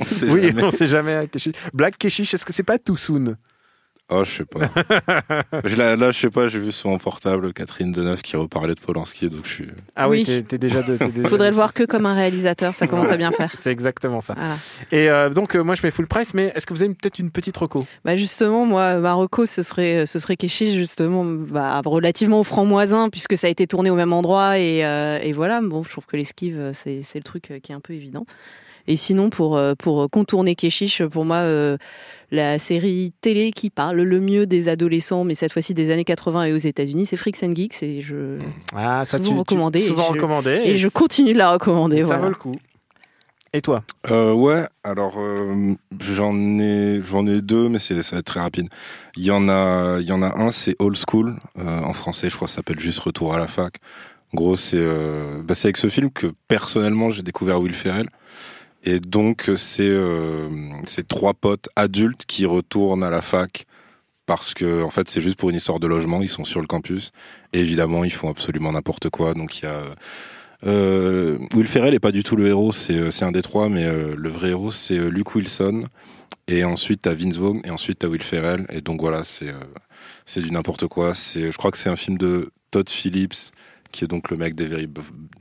On 0.00 0.04
sait 0.04 0.30
oui, 0.30 0.48
jamais. 0.48 0.62
on 0.64 0.70
sait 0.70 0.86
jamais. 0.86 1.12
avec 1.14 1.30
Keshish. 1.32 1.54
Black 1.74 1.98
Keshish, 1.98 2.34
est-ce 2.34 2.44
que 2.44 2.52
c'est 2.52 2.62
pas 2.62 2.78
too 2.78 2.96
soon? 2.96 3.36
Oh, 4.10 4.24
je 4.24 4.30
sais 4.30 4.44
pas. 4.46 4.60
je, 5.64 5.76
là, 5.76 5.94
là, 5.94 6.10
je 6.10 6.18
sais 6.18 6.30
pas, 6.30 6.48
j'ai 6.48 6.58
vu 6.58 6.72
sur 6.72 6.88
mon 6.88 6.96
portable 6.96 7.52
Catherine 7.52 7.92
Deneuve 7.92 8.22
qui 8.22 8.36
reparlait 8.36 8.74
de 8.74 8.80
Polanski, 8.80 9.28
donc 9.28 9.44
je 9.44 9.50
suis. 9.50 9.68
Ah 9.96 10.08
oui, 10.08 10.24
Oui. 10.26 10.44
t'es- 10.44 10.56
déjà 10.56 10.82
de. 10.82 10.96
t'es 10.96 11.08
déjà- 11.14 11.28
Faudrait 11.28 11.50
le 11.50 11.54
voir 11.54 11.74
que 11.74 11.82
comme 11.84 12.06
un 12.06 12.14
réalisateur, 12.14 12.74
ça 12.74 12.86
commence 12.86 13.10
à 13.10 13.18
bien 13.18 13.30
faire. 13.30 13.50
C'est 13.54 13.70
exactement 13.70 14.22
ça. 14.22 14.32
Voilà. 14.34 14.56
Et 14.92 15.10
euh, 15.10 15.28
donc, 15.28 15.54
euh, 15.54 15.62
moi, 15.62 15.74
je 15.74 15.82
mets 15.82 15.90
full 15.90 16.06
price, 16.06 16.32
mais 16.32 16.52
est-ce 16.54 16.64
que 16.66 16.72
vous 16.72 16.82
avez 16.82 16.94
peut-être 16.94 17.18
une 17.18 17.30
petite 17.30 17.56
reco? 17.58 17.84
Bah 18.06 18.16
justement, 18.16 18.64
moi, 18.64 18.94
Marocco, 18.96 19.44
ce 19.44 19.62
serait, 19.62 20.06
ce 20.06 20.18
serait 20.18 20.36
Kéchiche, 20.36 20.74
justement, 20.74 21.24
bah, 21.26 21.82
relativement 21.84 22.40
au 22.40 22.44
franc-moisin, 22.44 23.10
puisque 23.10 23.36
ça 23.36 23.46
a 23.46 23.50
été 23.50 23.66
tourné 23.66 23.90
au 23.90 23.94
même 23.94 24.14
endroit. 24.14 24.58
Et, 24.58 24.86
euh, 24.86 25.18
et 25.22 25.32
voilà, 25.34 25.60
bon, 25.60 25.82
je 25.82 25.90
trouve 25.90 26.06
que 26.06 26.16
l'esquive, 26.16 26.70
c'est 26.72 27.02
c'est 27.02 27.18
le 27.18 27.24
truc 27.24 27.50
euh, 27.50 27.58
qui 27.58 27.72
est 27.72 27.74
un 27.74 27.80
peu 27.80 27.92
évident. 27.92 28.24
Et 28.88 28.96
sinon, 28.96 29.30
pour, 29.30 29.56
euh, 29.56 29.74
pour 29.78 30.08
contourner 30.10 30.54
Kéchiche, 30.56 31.02
pour 31.04 31.24
moi, 31.24 31.36
euh, 31.36 31.76
la 32.30 32.58
série 32.58 33.12
télé 33.20 33.52
qui 33.52 33.70
parle 33.70 33.98
le 34.00 34.20
mieux 34.20 34.46
des 34.46 34.68
adolescents, 34.68 35.24
mais 35.24 35.34
cette 35.34 35.52
fois-ci 35.52 35.74
des 35.74 35.92
années 35.92 36.04
80 36.04 36.44
et 36.44 36.52
aux 36.52 36.56
États-Unis, 36.58 37.06
c'est 37.06 37.16
Freaks 37.16 37.42
and 37.42 37.54
Geeks. 37.54 37.82
Et 37.82 38.00
je, 38.00 38.38
Ah, 38.74 39.04
ça, 39.04 39.18
Souvent 39.18 39.38
recommandé, 39.40 39.78
et 39.80 39.86
Souvent 39.86 40.08
je- 40.08 40.12
recommandé. 40.14 40.50
et 40.64 40.76
je 40.76 40.88
continue 40.88 41.34
de 41.34 41.38
la 41.38 41.52
recommander. 41.52 42.00
ça 42.02 42.16
vaut 42.16 42.28
le 42.28 42.34
coup. 42.34 42.54
Et 43.54 43.62
toi? 43.62 43.82
Euh, 44.10 44.32
ouais, 44.32 44.66
alors 44.84 45.14
euh, 45.18 45.74
j'en 46.00 46.34
ai 46.58 47.00
j'en 47.02 47.26
ai 47.26 47.40
deux, 47.40 47.70
mais 47.70 47.78
c'est 47.78 48.02
ça 48.02 48.16
va 48.16 48.20
être 48.20 48.26
très 48.26 48.40
rapide. 48.40 48.68
Il 49.16 49.24
y 49.24 49.30
en 49.30 49.48
a 49.48 49.98
il 50.00 50.06
y 50.06 50.12
en 50.12 50.20
a 50.20 50.38
un, 50.38 50.50
c'est 50.50 50.76
Old 50.78 50.98
School 51.08 51.34
euh, 51.58 51.80
en 51.80 51.94
français, 51.94 52.28
je 52.28 52.36
crois, 52.36 52.44
que 52.46 52.50
ça 52.50 52.56
s'appelle 52.56 52.78
juste 52.78 52.98
Retour 52.98 53.32
à 53.32 53.38
la 53.38 53.46
fac. 53.46 53.76
En 54.34 54.36
gros, 54.36 54.54
c'est 54.54 54.76
euh, 54.76 55.40
bah, 55.42 55.54
c'est 55.54 55.68
avec 55.68 55.78
ce 55.78 55.88
film 55.88 56.10
que 56.10 56.26
personnellement 56.46 57.10
j'ai 57.10 57.22
découvert 57.22 57.58
Will 57.58 57.72
Ferrell. 57.72 58.08
Et 58.88 59.00
donc 59.00 59.50
c'est 59.56 59.82
euh, 59.82 60.48
c'est 60.86 61.06
trois 61.06 61.34
potes 61.34 61.68
adultes 61.76 62.24
qui 62.26 62.46
retournent 62.46 63.04
à 63.04 63.10
la 63.10 63.20
fac 63.20 63.66
parce 64.24 64.54
que 64.54 64.82
en 64.82 64.88
fait 64.88 65.10
c'est 65.10 65.20
juste 65.20 65.38
pour 65.38 65.50
une 65.50 65.56
histoire 65.56 65.78
de 65.78 65.86
logement. 65.86 66.22
Ils 66.22 66.30
sont 66.30 66.46
sur 66.46 66.62
le 66.62 66.66
campus. 66.66 67.12
Et 67.52 67.60
évidemment, 67.60 68.02
ils 68.04 68.12
font 68.12 68.30
absolument 68.30 68.72
n'importe 68.72 69.10
quoi. 69.10 69.34
Donc 69.34 69.58
il 69.58 69.66
y 69.66 69.68
a 69.68 69.82
euh, 70.64 71.36
Will 71.54 71.66
Ferrell 71.66 71.92
est 71.92 72.00
pas 72.00 72.12
du 72.12 72.22
tout 72.22 72.34
le 72.34 72.46
héros, 72.48 72.72
c'est 72.72 72.96
euh, 72.96 73.10
un 73.20 73.30
des 73.30 73.42
trois, 73.42 73.68
mais 73.68 73.84
euh, 73.84 74.14
le 74.16 74.30
vrai 74.30 74.50
héros 74.50 74.70
c'est 74.70 74.96
euh, 74.96 75.10
Luke 75.10 75.34
Wilson. 75.34 75.84
Et 76.48 76.64
ensuite 76.64 77.02
t'as 77.02 77.12
Vince 77.12 77.36
Vaughn 77.36 77.60
et 77.64 77.70
ensuite 77.70 77.98
t'as 77.98 78.08
Will 78.08 78.22
Ferrell. 78.22 78.64
Et 78.70 78.80
donc 78.80 79.02
voilà, 79.02 79.22
c'est 79.22 79.50
euh, 79.50 79.60
c'est 80.24 80.40
du 80.40 80.50
n'importe 80.50 80.86
quoi. 80.86 81.12
Je 81.12 81.56
crois 81.58 81.70
que 81.70 81.78
c'est 81.78 81.90
un 81.90 81.96
film 81.96 82.16
de 82.16 82.50
Todd 82.70 82.88
Phillips 82.88 83.52
qui 83.92 84.04
est 84.04 84.08
donc 84.08 84.30
le 84.30 84.36
mec 84.36 84.54
des 84.54 84.66
Very, 84.66 84.88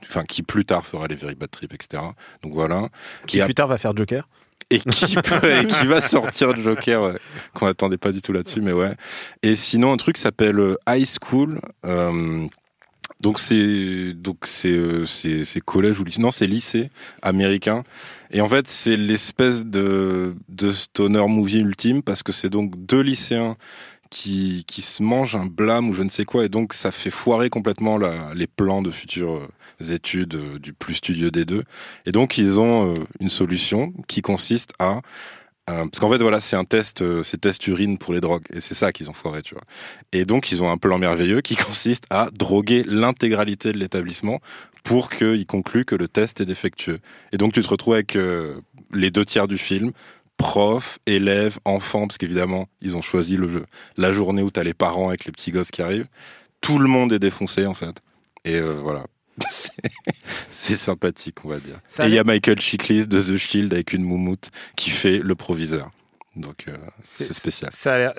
enfin 0.10 0.24
qui 0.24 0.44
plus 0.44 0.66
tard 0.66 0.86
fera 0.86 1.08
les 1.08 1.16
Very 1.16 1.36
Bad 1.36 1.50
Trip, 1.52 1.74
etc. 1.74 2.04
Donc 2.44 2.54
voilà. 2.54 2.90
Qui 3.26 3.40
Et 3.40 3.44
plus 3.46 3.56
tard 3.56 3.68
va 3.68 3.78
faire 3.78 3.96
Joker 3.96 4.28
et 4.70 4.80
qui, 4.82 5.16
peut- 5.24 5.62
et 5.62 5.66
qui 5.66 5.86
va 5.86 6.02
sortir 6.02 6.54
Joker, 6.56 7.02
ouais, 7.02 7.20
qu'on 7.54 7.68
attendait 7.68 7.98
pas 7.98 8.12
du 8.12 8.22
tout 8.22 8.34
là-dessus, 8.34 8.60
mais 8.60 8.74
ouais. 8.74 8.96
Et 9.42 9.56
sinon, 9.56 9.94
un 9.94 9.98
truc 9.98 10.18
s'appelle 10.18 10.60
euh, 10.60 10.76
High 10.90 11.08
School. 11.08 11.62
euh, 11.86 12.46
donc 13.22 13.40
c'est 13.40 14.14
donc 14.14 14.40
c'est 14.44 14.70
euh, 14.70 15.04
c'est 15.06 15.44
c'est 15.44 15.60
collège 15.62 16.00
ou 16.00 16.04
lycée 16.04 16.22
non 16.22 16.30
c'est 16.30 16.46
lycée 16.46 16.92
américain 17.24 17.84
et 18.30 18.42
en 18.42 18.48
fait 18.50 18.68
c'est 18.68 18.96
l'espèce 18.96 19.66
de 19.66 20.36
de 20.50 20.72
stoner 20.72 21.26
movie 21.28 21.58
ultime 21.62 22.04
parce 22.04 22.22
que 22.22 22.32
c'est 22.32 22.50
donc 22.52 22.74
deux 22.86 23.02
lycéens 23.02 23.56
qui 24.10 24.64
se 24.82 25.04
mangent 25.04 25.36
un 25.36 25.46
blâme 25.46 25.90
ou 25.90 25.94
je 25.94 26.04
ne 26.04 26.10
sais 26.10 26.26
quoi 26.26 26.46
et 26.46 26.50
donc 26.50 26.74
ça 26.74 26.92
fait 26.92 27.12
foirer 27.12 27.50
complètement 27.50 27.98
les 28.34 28.48
plans 28.48 28.82
de 28.82 28.92
futures 28.92 29.42
euh, 29.82 29.94
études 29.94 30.36
euh, 30.36 30.60
du 30.60 30.74
plus 30.74 30.96
studieux 30.96 31.32
des 31.32 31.46
deux. 31.46 31.64
Et 32.06 32.12
donc 32.12 32.38
ils 32.38 32.60
ont 32.60 32.96
euh, 32.96 33.00
une 33.20 33.30
solution 33.30 33.94
qui 34.08 34.22
consiste 34.22 34.74
à 34.80 35.02
parce 35.70 36.00
qu'en 36.00 36.10
fait 36.10 36.20
voilà 36.20 36.40
c'est 36.40 36.56
un 36.56 36.64
test 36.64 37.04
c'est 37.24 37.42
test 37.42 37.68
urine 37.68 37.98
pour 37.98 38.14
les 38.14 38.22
drogues 38.22 38.46
et 38.54 38.62
c'est 38.62 38.74
ça 38.74 38.94
qu'ils 38.94 39.10
ont 39.10 39.14
foiré 39.14 39.42
tu 39.42 39.54
vois. 39.54 39.66
Et 40.14 40.24
donc 40.24 40.50
ils 40.54 40.64
ont 40.64 40.72
un 40.72 40.78
plan 40.78 40.98
merveilleux 40.98 41.42
qui 41.42 41.56
consiste 41.68 42.06
à 42.10 42.30
droguer 42.32 42.86
l'intégralité 42.88 43.74
de 43.74 43.78
l'établissement 43.78 44.40
pour 44.86 45.10
qu'ils 45.10 45.46
concluent 45.46 45.84
que 45.84 45.96
le 45.96 46.08
test 46.08 46.40
est 46.40 46.46
défectueux. 46.46 47.00
Et 47.34 47.38
donc 47.38 47.52
tu 47.52 47.62
te 47.62 47.68
retrouves 47.68 47.96
avec 47.96 48.18
les 48.94 49.12
deux 49.12 49.26
tiers 49.26 49.50
du 49.50 49.58
film 49.58 49.92
profs, 50.38 51.00
élèves, 51.06 51.58
enfants, 51.66 52.08
parce 52.08 52.18
qu'évidemment, 52.18 52.68
ils 52.82 52.96
ont 52.96 53.02
choisi 53.02 53.38
le 53.38 53.50
jeu. 53.50 53.66
La 53.98 54.12
journée 54.12 54.42
où 54.44 54.52
t'as 54.52 54.64
les 54.64 54.74
parents 54.76 55.10
avec 55.10 55.26
les 55.26 55.32
petits 55.32 55.52
gosses 55.52 55.72
qui 55.72 55.82
arrivent, 55.82 56.08
tout 56.62 56.80
le 56.80 56.88
monde 56.88 57.12
est 57.14 57.20
défoncé, 57.20 57.66
en 57.66 57.74
fait. 57.74 57.96
Et 58.46 58.56
euh, 58.56 58.74
voilà. 58.82 59.04
C'est- 60.50 60.76
sympathique, 60.76 61.44
on 61.46 61.50
va 61.50 61.58
dire. 61.60 61.80
Ça 61.88 62.06
Et 62.06 62.10
il 62.10 62.14
y 62.16 62.20
a 62.20 62.24
Michael 62.24 62.60
Chiklis 62.60 63.08
de 63.08 63.20
The 63.22 63.38
Shield 63.38 63.74
avec 63.74 63.94
une 63.94 64.04
moumoute 64.04 64.50
qui 64.76 64.90
fait 64.90 65.20
le 65.20 65.36
proviseur. 65.36 65.92
Donc, 66.36 66.66
euh, 66.68 66.78
c'est 67.04 67.34
spécial. 67.34 67.72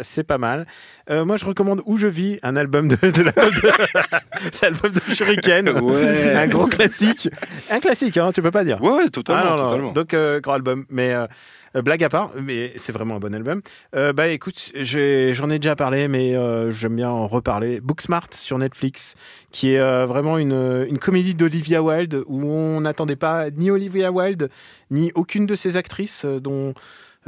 C'est 0.02 0.24
pas 0.24 0.38
mal. 0.38 0.66
Euh, 1.08 1.24
moi, 1.24 1.36
je 1.36 1.44
recommande 1.44 1.82
Où 1.86 1.98
je 1.98 2.08
vis, 2.08 2.40
un 2.42 2.56
album 2.56 2.88
de, 2.88 2.96
de 2.96 3.22
l'album 4.62 4.90
de, 4.92 5.00
Shuriken. 5.14 5.68
Ouais. 5.68 6.34
Un 6.34 6.48
gros 6.48 6.66
classique. 6.66 7.28
Un 7.70 7.78
classique, 7.78 8.16
hein, 8.16 8.32
tu 8.32 8.42
peux 8.42 8.50
pas 8.50 8.64
dire. 8.64 8.82
Ouais, 8.82 8.90
ouais, 8.92 9.08
totalement, 9.08 9.42
Ah, 9.42 9.48
non, 9.50 9.56
non. 9.56 9.62
totalement. 9.68 9.92
Donc, 9.92 10.14
euh, 10.14 10.40
grand 10.40 10.54
album. 10.54 10.84
Mais 10.90 11.14
euh, 11.78 11.82
blague 11.82 12.04
à 12.04 12.08
part, 12.08 12.30
mais 12.40 12.72
c'est 12.76 12.92
vraiment 12.92 13.16
un 13.16 13.20
bon 13.20 13.34
album. 13.34 13.62
Euh, 13.94 14.12
bah 14.12 14.28
écoute, 14.28 14.72
j'en 14.74 15.50
ai 15.50 15.58
déjà 15.58 15.76
parlé, 15.76 16.08
mais 16.08 16.36
euh, 16.36 16.70
j'aime 16.70 16.96
bien 16.96 17.10
en 17.10 17.26
reparler. 17.26 17.80
Booksmart 17.80 18.28
sur 18.32 18.58
Netflix, 18.58 19.14
qui 19.50 19.72
est 19.72 20.06
vraiment 20.06 20.38
une, 20.38 20.86
une 20.88 20.98
comédie 20.98 21.34
d'Olivia 21.34 21.82
Wilde 21.82 22.22
où 22.26 22.44
on 22.44 22.80
n'attendait 22.80 23.16
pas 23.16 23.50
ni 23.50 23.70
Olivia 23.70 24.12
Wilde 24.12 24.50
ni 24.90 25.12
aucune 25.14 25.46
de 25.46 25.54
ses 25.54 25.76
actrices, 25.76 26.24
dont 26.24 26.74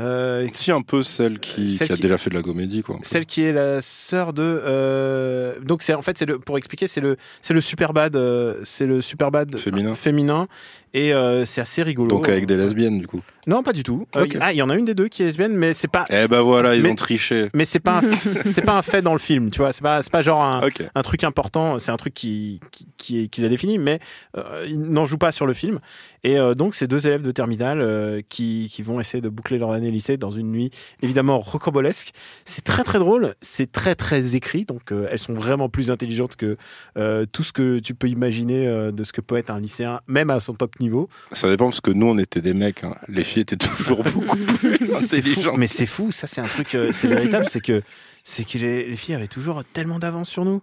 euh, 0.00 0.46
Si, 0.54 0.72
un 0.72 0.82
peu 0.82 1.02
celle 1.02 1.38
qui, 1.38 1.68
Celle 1.68 1.86
qui 1.88 1.92
a 1.92 1.96
qui- 1.96 2.02
déjà 2.02 2.18
fait 2.18 2.30
de 2.30 2.34
la 2.34 2.42
comédie, 2.42 2.82
quoi. 2.82 2.98
celle 3.02 3.26
qui 3.26 3.42
est 3.42 3.52
la 3.52 3.80
sœur 3.80 4.32
de 4.32 4.42
euh, 4.44 5.54
donc 5.60 5.82
c'est 5.82 5.94
en 5.94 6.02
fait 6.02 6.16
c'est 6.18 6.26
le 6.26 6.38
pour 6.38 6.58
expliquer 6.58 6.86
c'est 6.86 7.00
le 7.00 7.16
c'est 7.42 7.54
le 7.54 7.60
superbad 7.60 8.16
euh, 8.16 8.60
c'est 8.64 8.86
le 8.86 9.00
superbad 9.00 9.56
Féminin. 9.58 9.94
féminin 9.94 10.48
et 10.92 11.14
euh, 11.14 11.44
c'est 11.44 11.60
assez 11.60 11.84
rigolo 11.84 12.08
Donc 12.10 12.28
avec 12.28 12.46
des 12.46 12.56
lesbiennes, 12.56 12.98
du 12.98 13.06
coup. 13.06 13.20
non 13.46 13.62
pas 13.62 13.72
du 13.72 13.84
tout 13.84 14.06
Euh, 14.16 14.26
ah 14.40 14.52
il 14.52 14.56
y 14.56 14.62
en 14.62 14.70
a 14.70 14.74
une 14.74 14.84
des 14.84 14.94
deux 14.94 15.06
qui 15.06 15.22
est 15.22 15.26
lesbienne 15.26 15.52
mais 15.54 15.72
c'est 15.72 15.86
pas 15.86 16.04
Eh 16.10 16.26
ben 16.26 16.40
voilà, 16.40 16.74
ils 16.74 16.82
mais- 16.82 16.90
ont 16.90 16.94
triché. 16.96 17.48
mais 17.54 17.64
c'est 17.64 17.78
pas 17.78 17.98
un, 17.98 18.12
c'est 18.18 18.64
pas 18.64 18.76
un 18.76 18.82
fait 18.82 19.00
dans 19.02 19.12
le 19.12 19.20
film 19.20 19.50
tu 19.50 19.58
vois 19.58 19.72
c'est 19.72 19.82
pas 19.82 20.02
c'est 20.02 20.10
pas 20.10 20.22
genre 20.22 20.42
un, 20.42 20.62
un 20.94 21.02
truc 21.02 21.22
important 21.24 21.78
c'est 21.78 21.92
un 21.92 21.96
truc 21.96 22.14
qui 22.14 22.58
qui, 22.96 23.28
qui, 23.28 23.40
l'a 23.40 23.48
défini 23.48 23.78
mais 23.78 24.00
euh, 24.36 24.66
il 24.68 24.78
n'en 24.80 25.04
joue 25.04 25.18
pas 25.18 25.30
sur 25.32 25.46
le 25.46 25.52
film 25.52 25.78
et 26.24 26.38
euh, 26.38 26.54
donc 26.54 26.74
ces 26.74 26.86
deux 26.88 27.06
élèves 27.06 27.22
de 27.22 27.30
terminale 27.30 27.80
euh, 27.80 28.20
qui, 28.28 28.68
qui 28.72 28.82
vont 28.82 28.98
essayer 29.00 29.20
de 29.20 29.28
boucler 29.28 29.58
leur 29.58 29.70
année 29.72 29.89
lycée 29.90 30.16
dans 30.16 30.30
une 30.30 30.50
nuit 30.50 30.70
évidemment 31.02 31.40
rocambolesque 31.40 32.10
c'est 32.44 32.64
très 32.64 32.84
très 32.84 32.98
drôle 32.98 33.34
c'est 33.40 33.70
très 33.70 33.94
très 33.94 34.36
écrit 34.36 34.64
donc 34.64 34.92
euh, 34.92 35.08
elles 35.10 35.18
sont 35.18 35.34
vraiment 35.34 35.68
plus 35.68 35.90
intelligentes 35.90 36.36
que 36.36 36.56
euh, 36.96 37.26
tout 37.30 37.42
ce 37.42 37.52
que 37.52 37.78
tu 37.78 37.94
peux 37.94 38.08
imaginer 38.08 38.66
euh, 38.66 38.92
de 38.92 39.04
ce 39.04 39.12
que 39.12 39.20
peut 39.20 39.36
être 39.36 39.50
un 39.50 39.60
lycéen 39.60 40.00
même 40.06 40.30
à 40.30 40.40
son 40.40 40.54
top 40.54 40.78
niveau 40.80 41.08
Ça 41.32 41.48
dépend 41.48 41.66
parce 41.66 41.80
que 41.80 41.90
nous, 41.90 42.06
on 42.06 42.18
était 42.18 42.40
des 42.40 42.54
mecs. 42.54 42.84
hein. 42.84 42.94
Les 43.08 43.24
filles 43.24 43.42
étaient 43.42 43.56
toujours 43.56 44.02
beaucoup 44.14 44.36
plus 44.38 44.78
fou. 44.86 45.04
intelligentes. 45.04 45.56
Mais 45.58 45.66
c'est 45.66 45.86
fou, 45.86 46.12
ça 46.12 46.26
c'est 46.26 46.40
un 46.40 46.44
truc, 46.44 46.76
c'est 46.92 47.08
véritable, 47.08 47.46
c'est 47.48 47.60
que, 47.60 47.82
c'est 48.24 48.44
que 48.44 48.58
les, 48.58 48.88
les 48.88 48.96
filles 48.96 49.14
avaient 49.14 49.26
toujours 49.28 49.62
tellement 49.72 49.98
d'avance 49.98 50.28
sur 50.28 50.44
nous. 50.44 50.60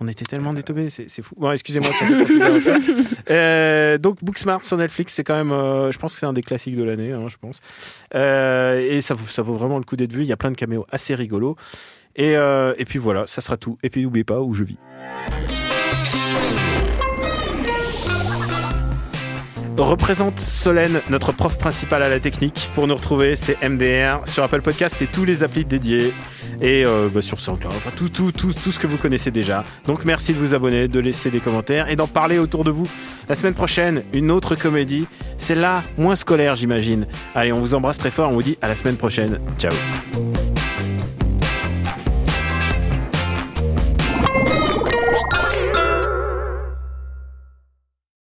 On 0.00 0.06
était 0.06 0.24
tellement 0.24 0.52
détobés, 0.52 0.90
c'est 0.90 1.10
c'est 1.10 1.22
fou. 1.22 1.34
Bon, 1.38 1.50
excusez-moi. 1.52 1.90
Euh, 3.30 3.98
donc, 3.98 4.24
Booksmart 4.24 4.64
sur 4.64 4.78
Netflix, 4.78 5.12
c'est 5.12 5.24
quand 5.24 5.34
même, 5.34 5.52
euh, 5.52 5.92
je 5.92 5.98
pense 5.98 6.14
que 6.14 6.20
c'est 6.20 6.26
un 6.26 6.32
des 6.32 6.42
classiques 6.42 6.76
de 6.76 6.82
l'année, 6.82 7.12
hein, 7.12 7.26
je 7.28 7.36
pense. 7.36 7.60
Euh, 8.14 8.80
et 8.80 9.02
ça 9.02 9.12
vaut, 9.12 9.26
ça 9.26 9.42
vaut 9.42 9.54
vraiment 9.54 9.76
le 9.76 9.84
coup 9.84 9.96
d'être 9.96 10.12
vu. 10.12 10.22
Il 10.22 10.26
y 10.26 10.32
a 10.32 10.36
plein 10.36 10.50
de 10.50 10.56
caméos 10.56 10.86
assez 10.90 11.14
rigolos. 11.14 11.56
Et, 12.16 12.36
euh, 12.36 12.72
et 12.78 12.86
puis 12.86 12.98
voilà, 12.98 13.26
ça 13.26 13.42
sera 13.42 13.58
tout. 13.58 13.76
Et 13.82 13.90
puis 13.90 14.02
n'oubliez 14.02 14.24
pas 14.24 14.40
où 14.40 14.54
je 14.54 14.64
vis. 14.64 14.78
représente 19.88 20.38
Solène, 20.38 21.00
notre 21.08 21.32
prof 21.32 21.56
principal 21.56 22.02
à 22.02 22.08
la 22.08 22.20
technique. 22.20 22.70
Pour 22.74 22.86
nous 22.86 22.94
retrouver, 22.94 23.36
c'est 23.36 23.56
MDR 23.66 24.28
sur 24.28 24.42
Apple 24.42 24.62
Podcast 24.62 25.00
et 25.02 25.06
tous 25.06 25.24
les 25.24 25.42
applis 25.42 25.64
dédiés. 25.64 26.12
Et 26.60 26.84
euh, 26.84 27.08
bah, 27.12 27.22
sur 27.22 27.40
SoundCloud, 27.40 27.72
enfin 27.74 27.90
tout, 27.96 28.08
tout, 28.08 28.32
tout, 28.32 28.52
tout 28.52 28.72
ce 28.72 28.78
que 28.78 28.86
vous 28.86 28.96
connaissez 28.96 29.30
déjà. 29.30 29.64
Donc 29.86 30.04
merci 30.04 30.32
de 30.32 30.38
vous 30.38 30.54
abonner, 30.54 30.88
de 30.88 31.00
laisser 31.00 31.30
des 31.30 31.40
commentaires 31.40 31.88
et 31.88 31.96
d'en 31.96 32.06
parler 32.06 32.38
autour 32.38 32.64
de 32.64 32.70
vous. 32.70 32.86
La 33.28 33.34
semaine 33.34 33.54
prochaine, 33.54 34.02
une 34.12 34.30
autre 34.30 34.54
comédie. 34.54 35.06
Celle-là, 35.38 35.82
moins 35.96 36.16
scolaire, 36.16 36.56
j'imagine. 36.56 37.06
Allez, 37.34 37.52
on 37.52 37.60
vous 37.60 37.74
embrasse 37.74 37.98
très 37.98 38.10
fort, 38.10 38.30
on 38.30 38.34
vous 38.34 38.42
dit 38.42 38.58
à 38.60 38.68
la 38.68 38.74
semaine 38.74 38.96
prochaine. 38.96 39.38
Ciao. 39.58 39.72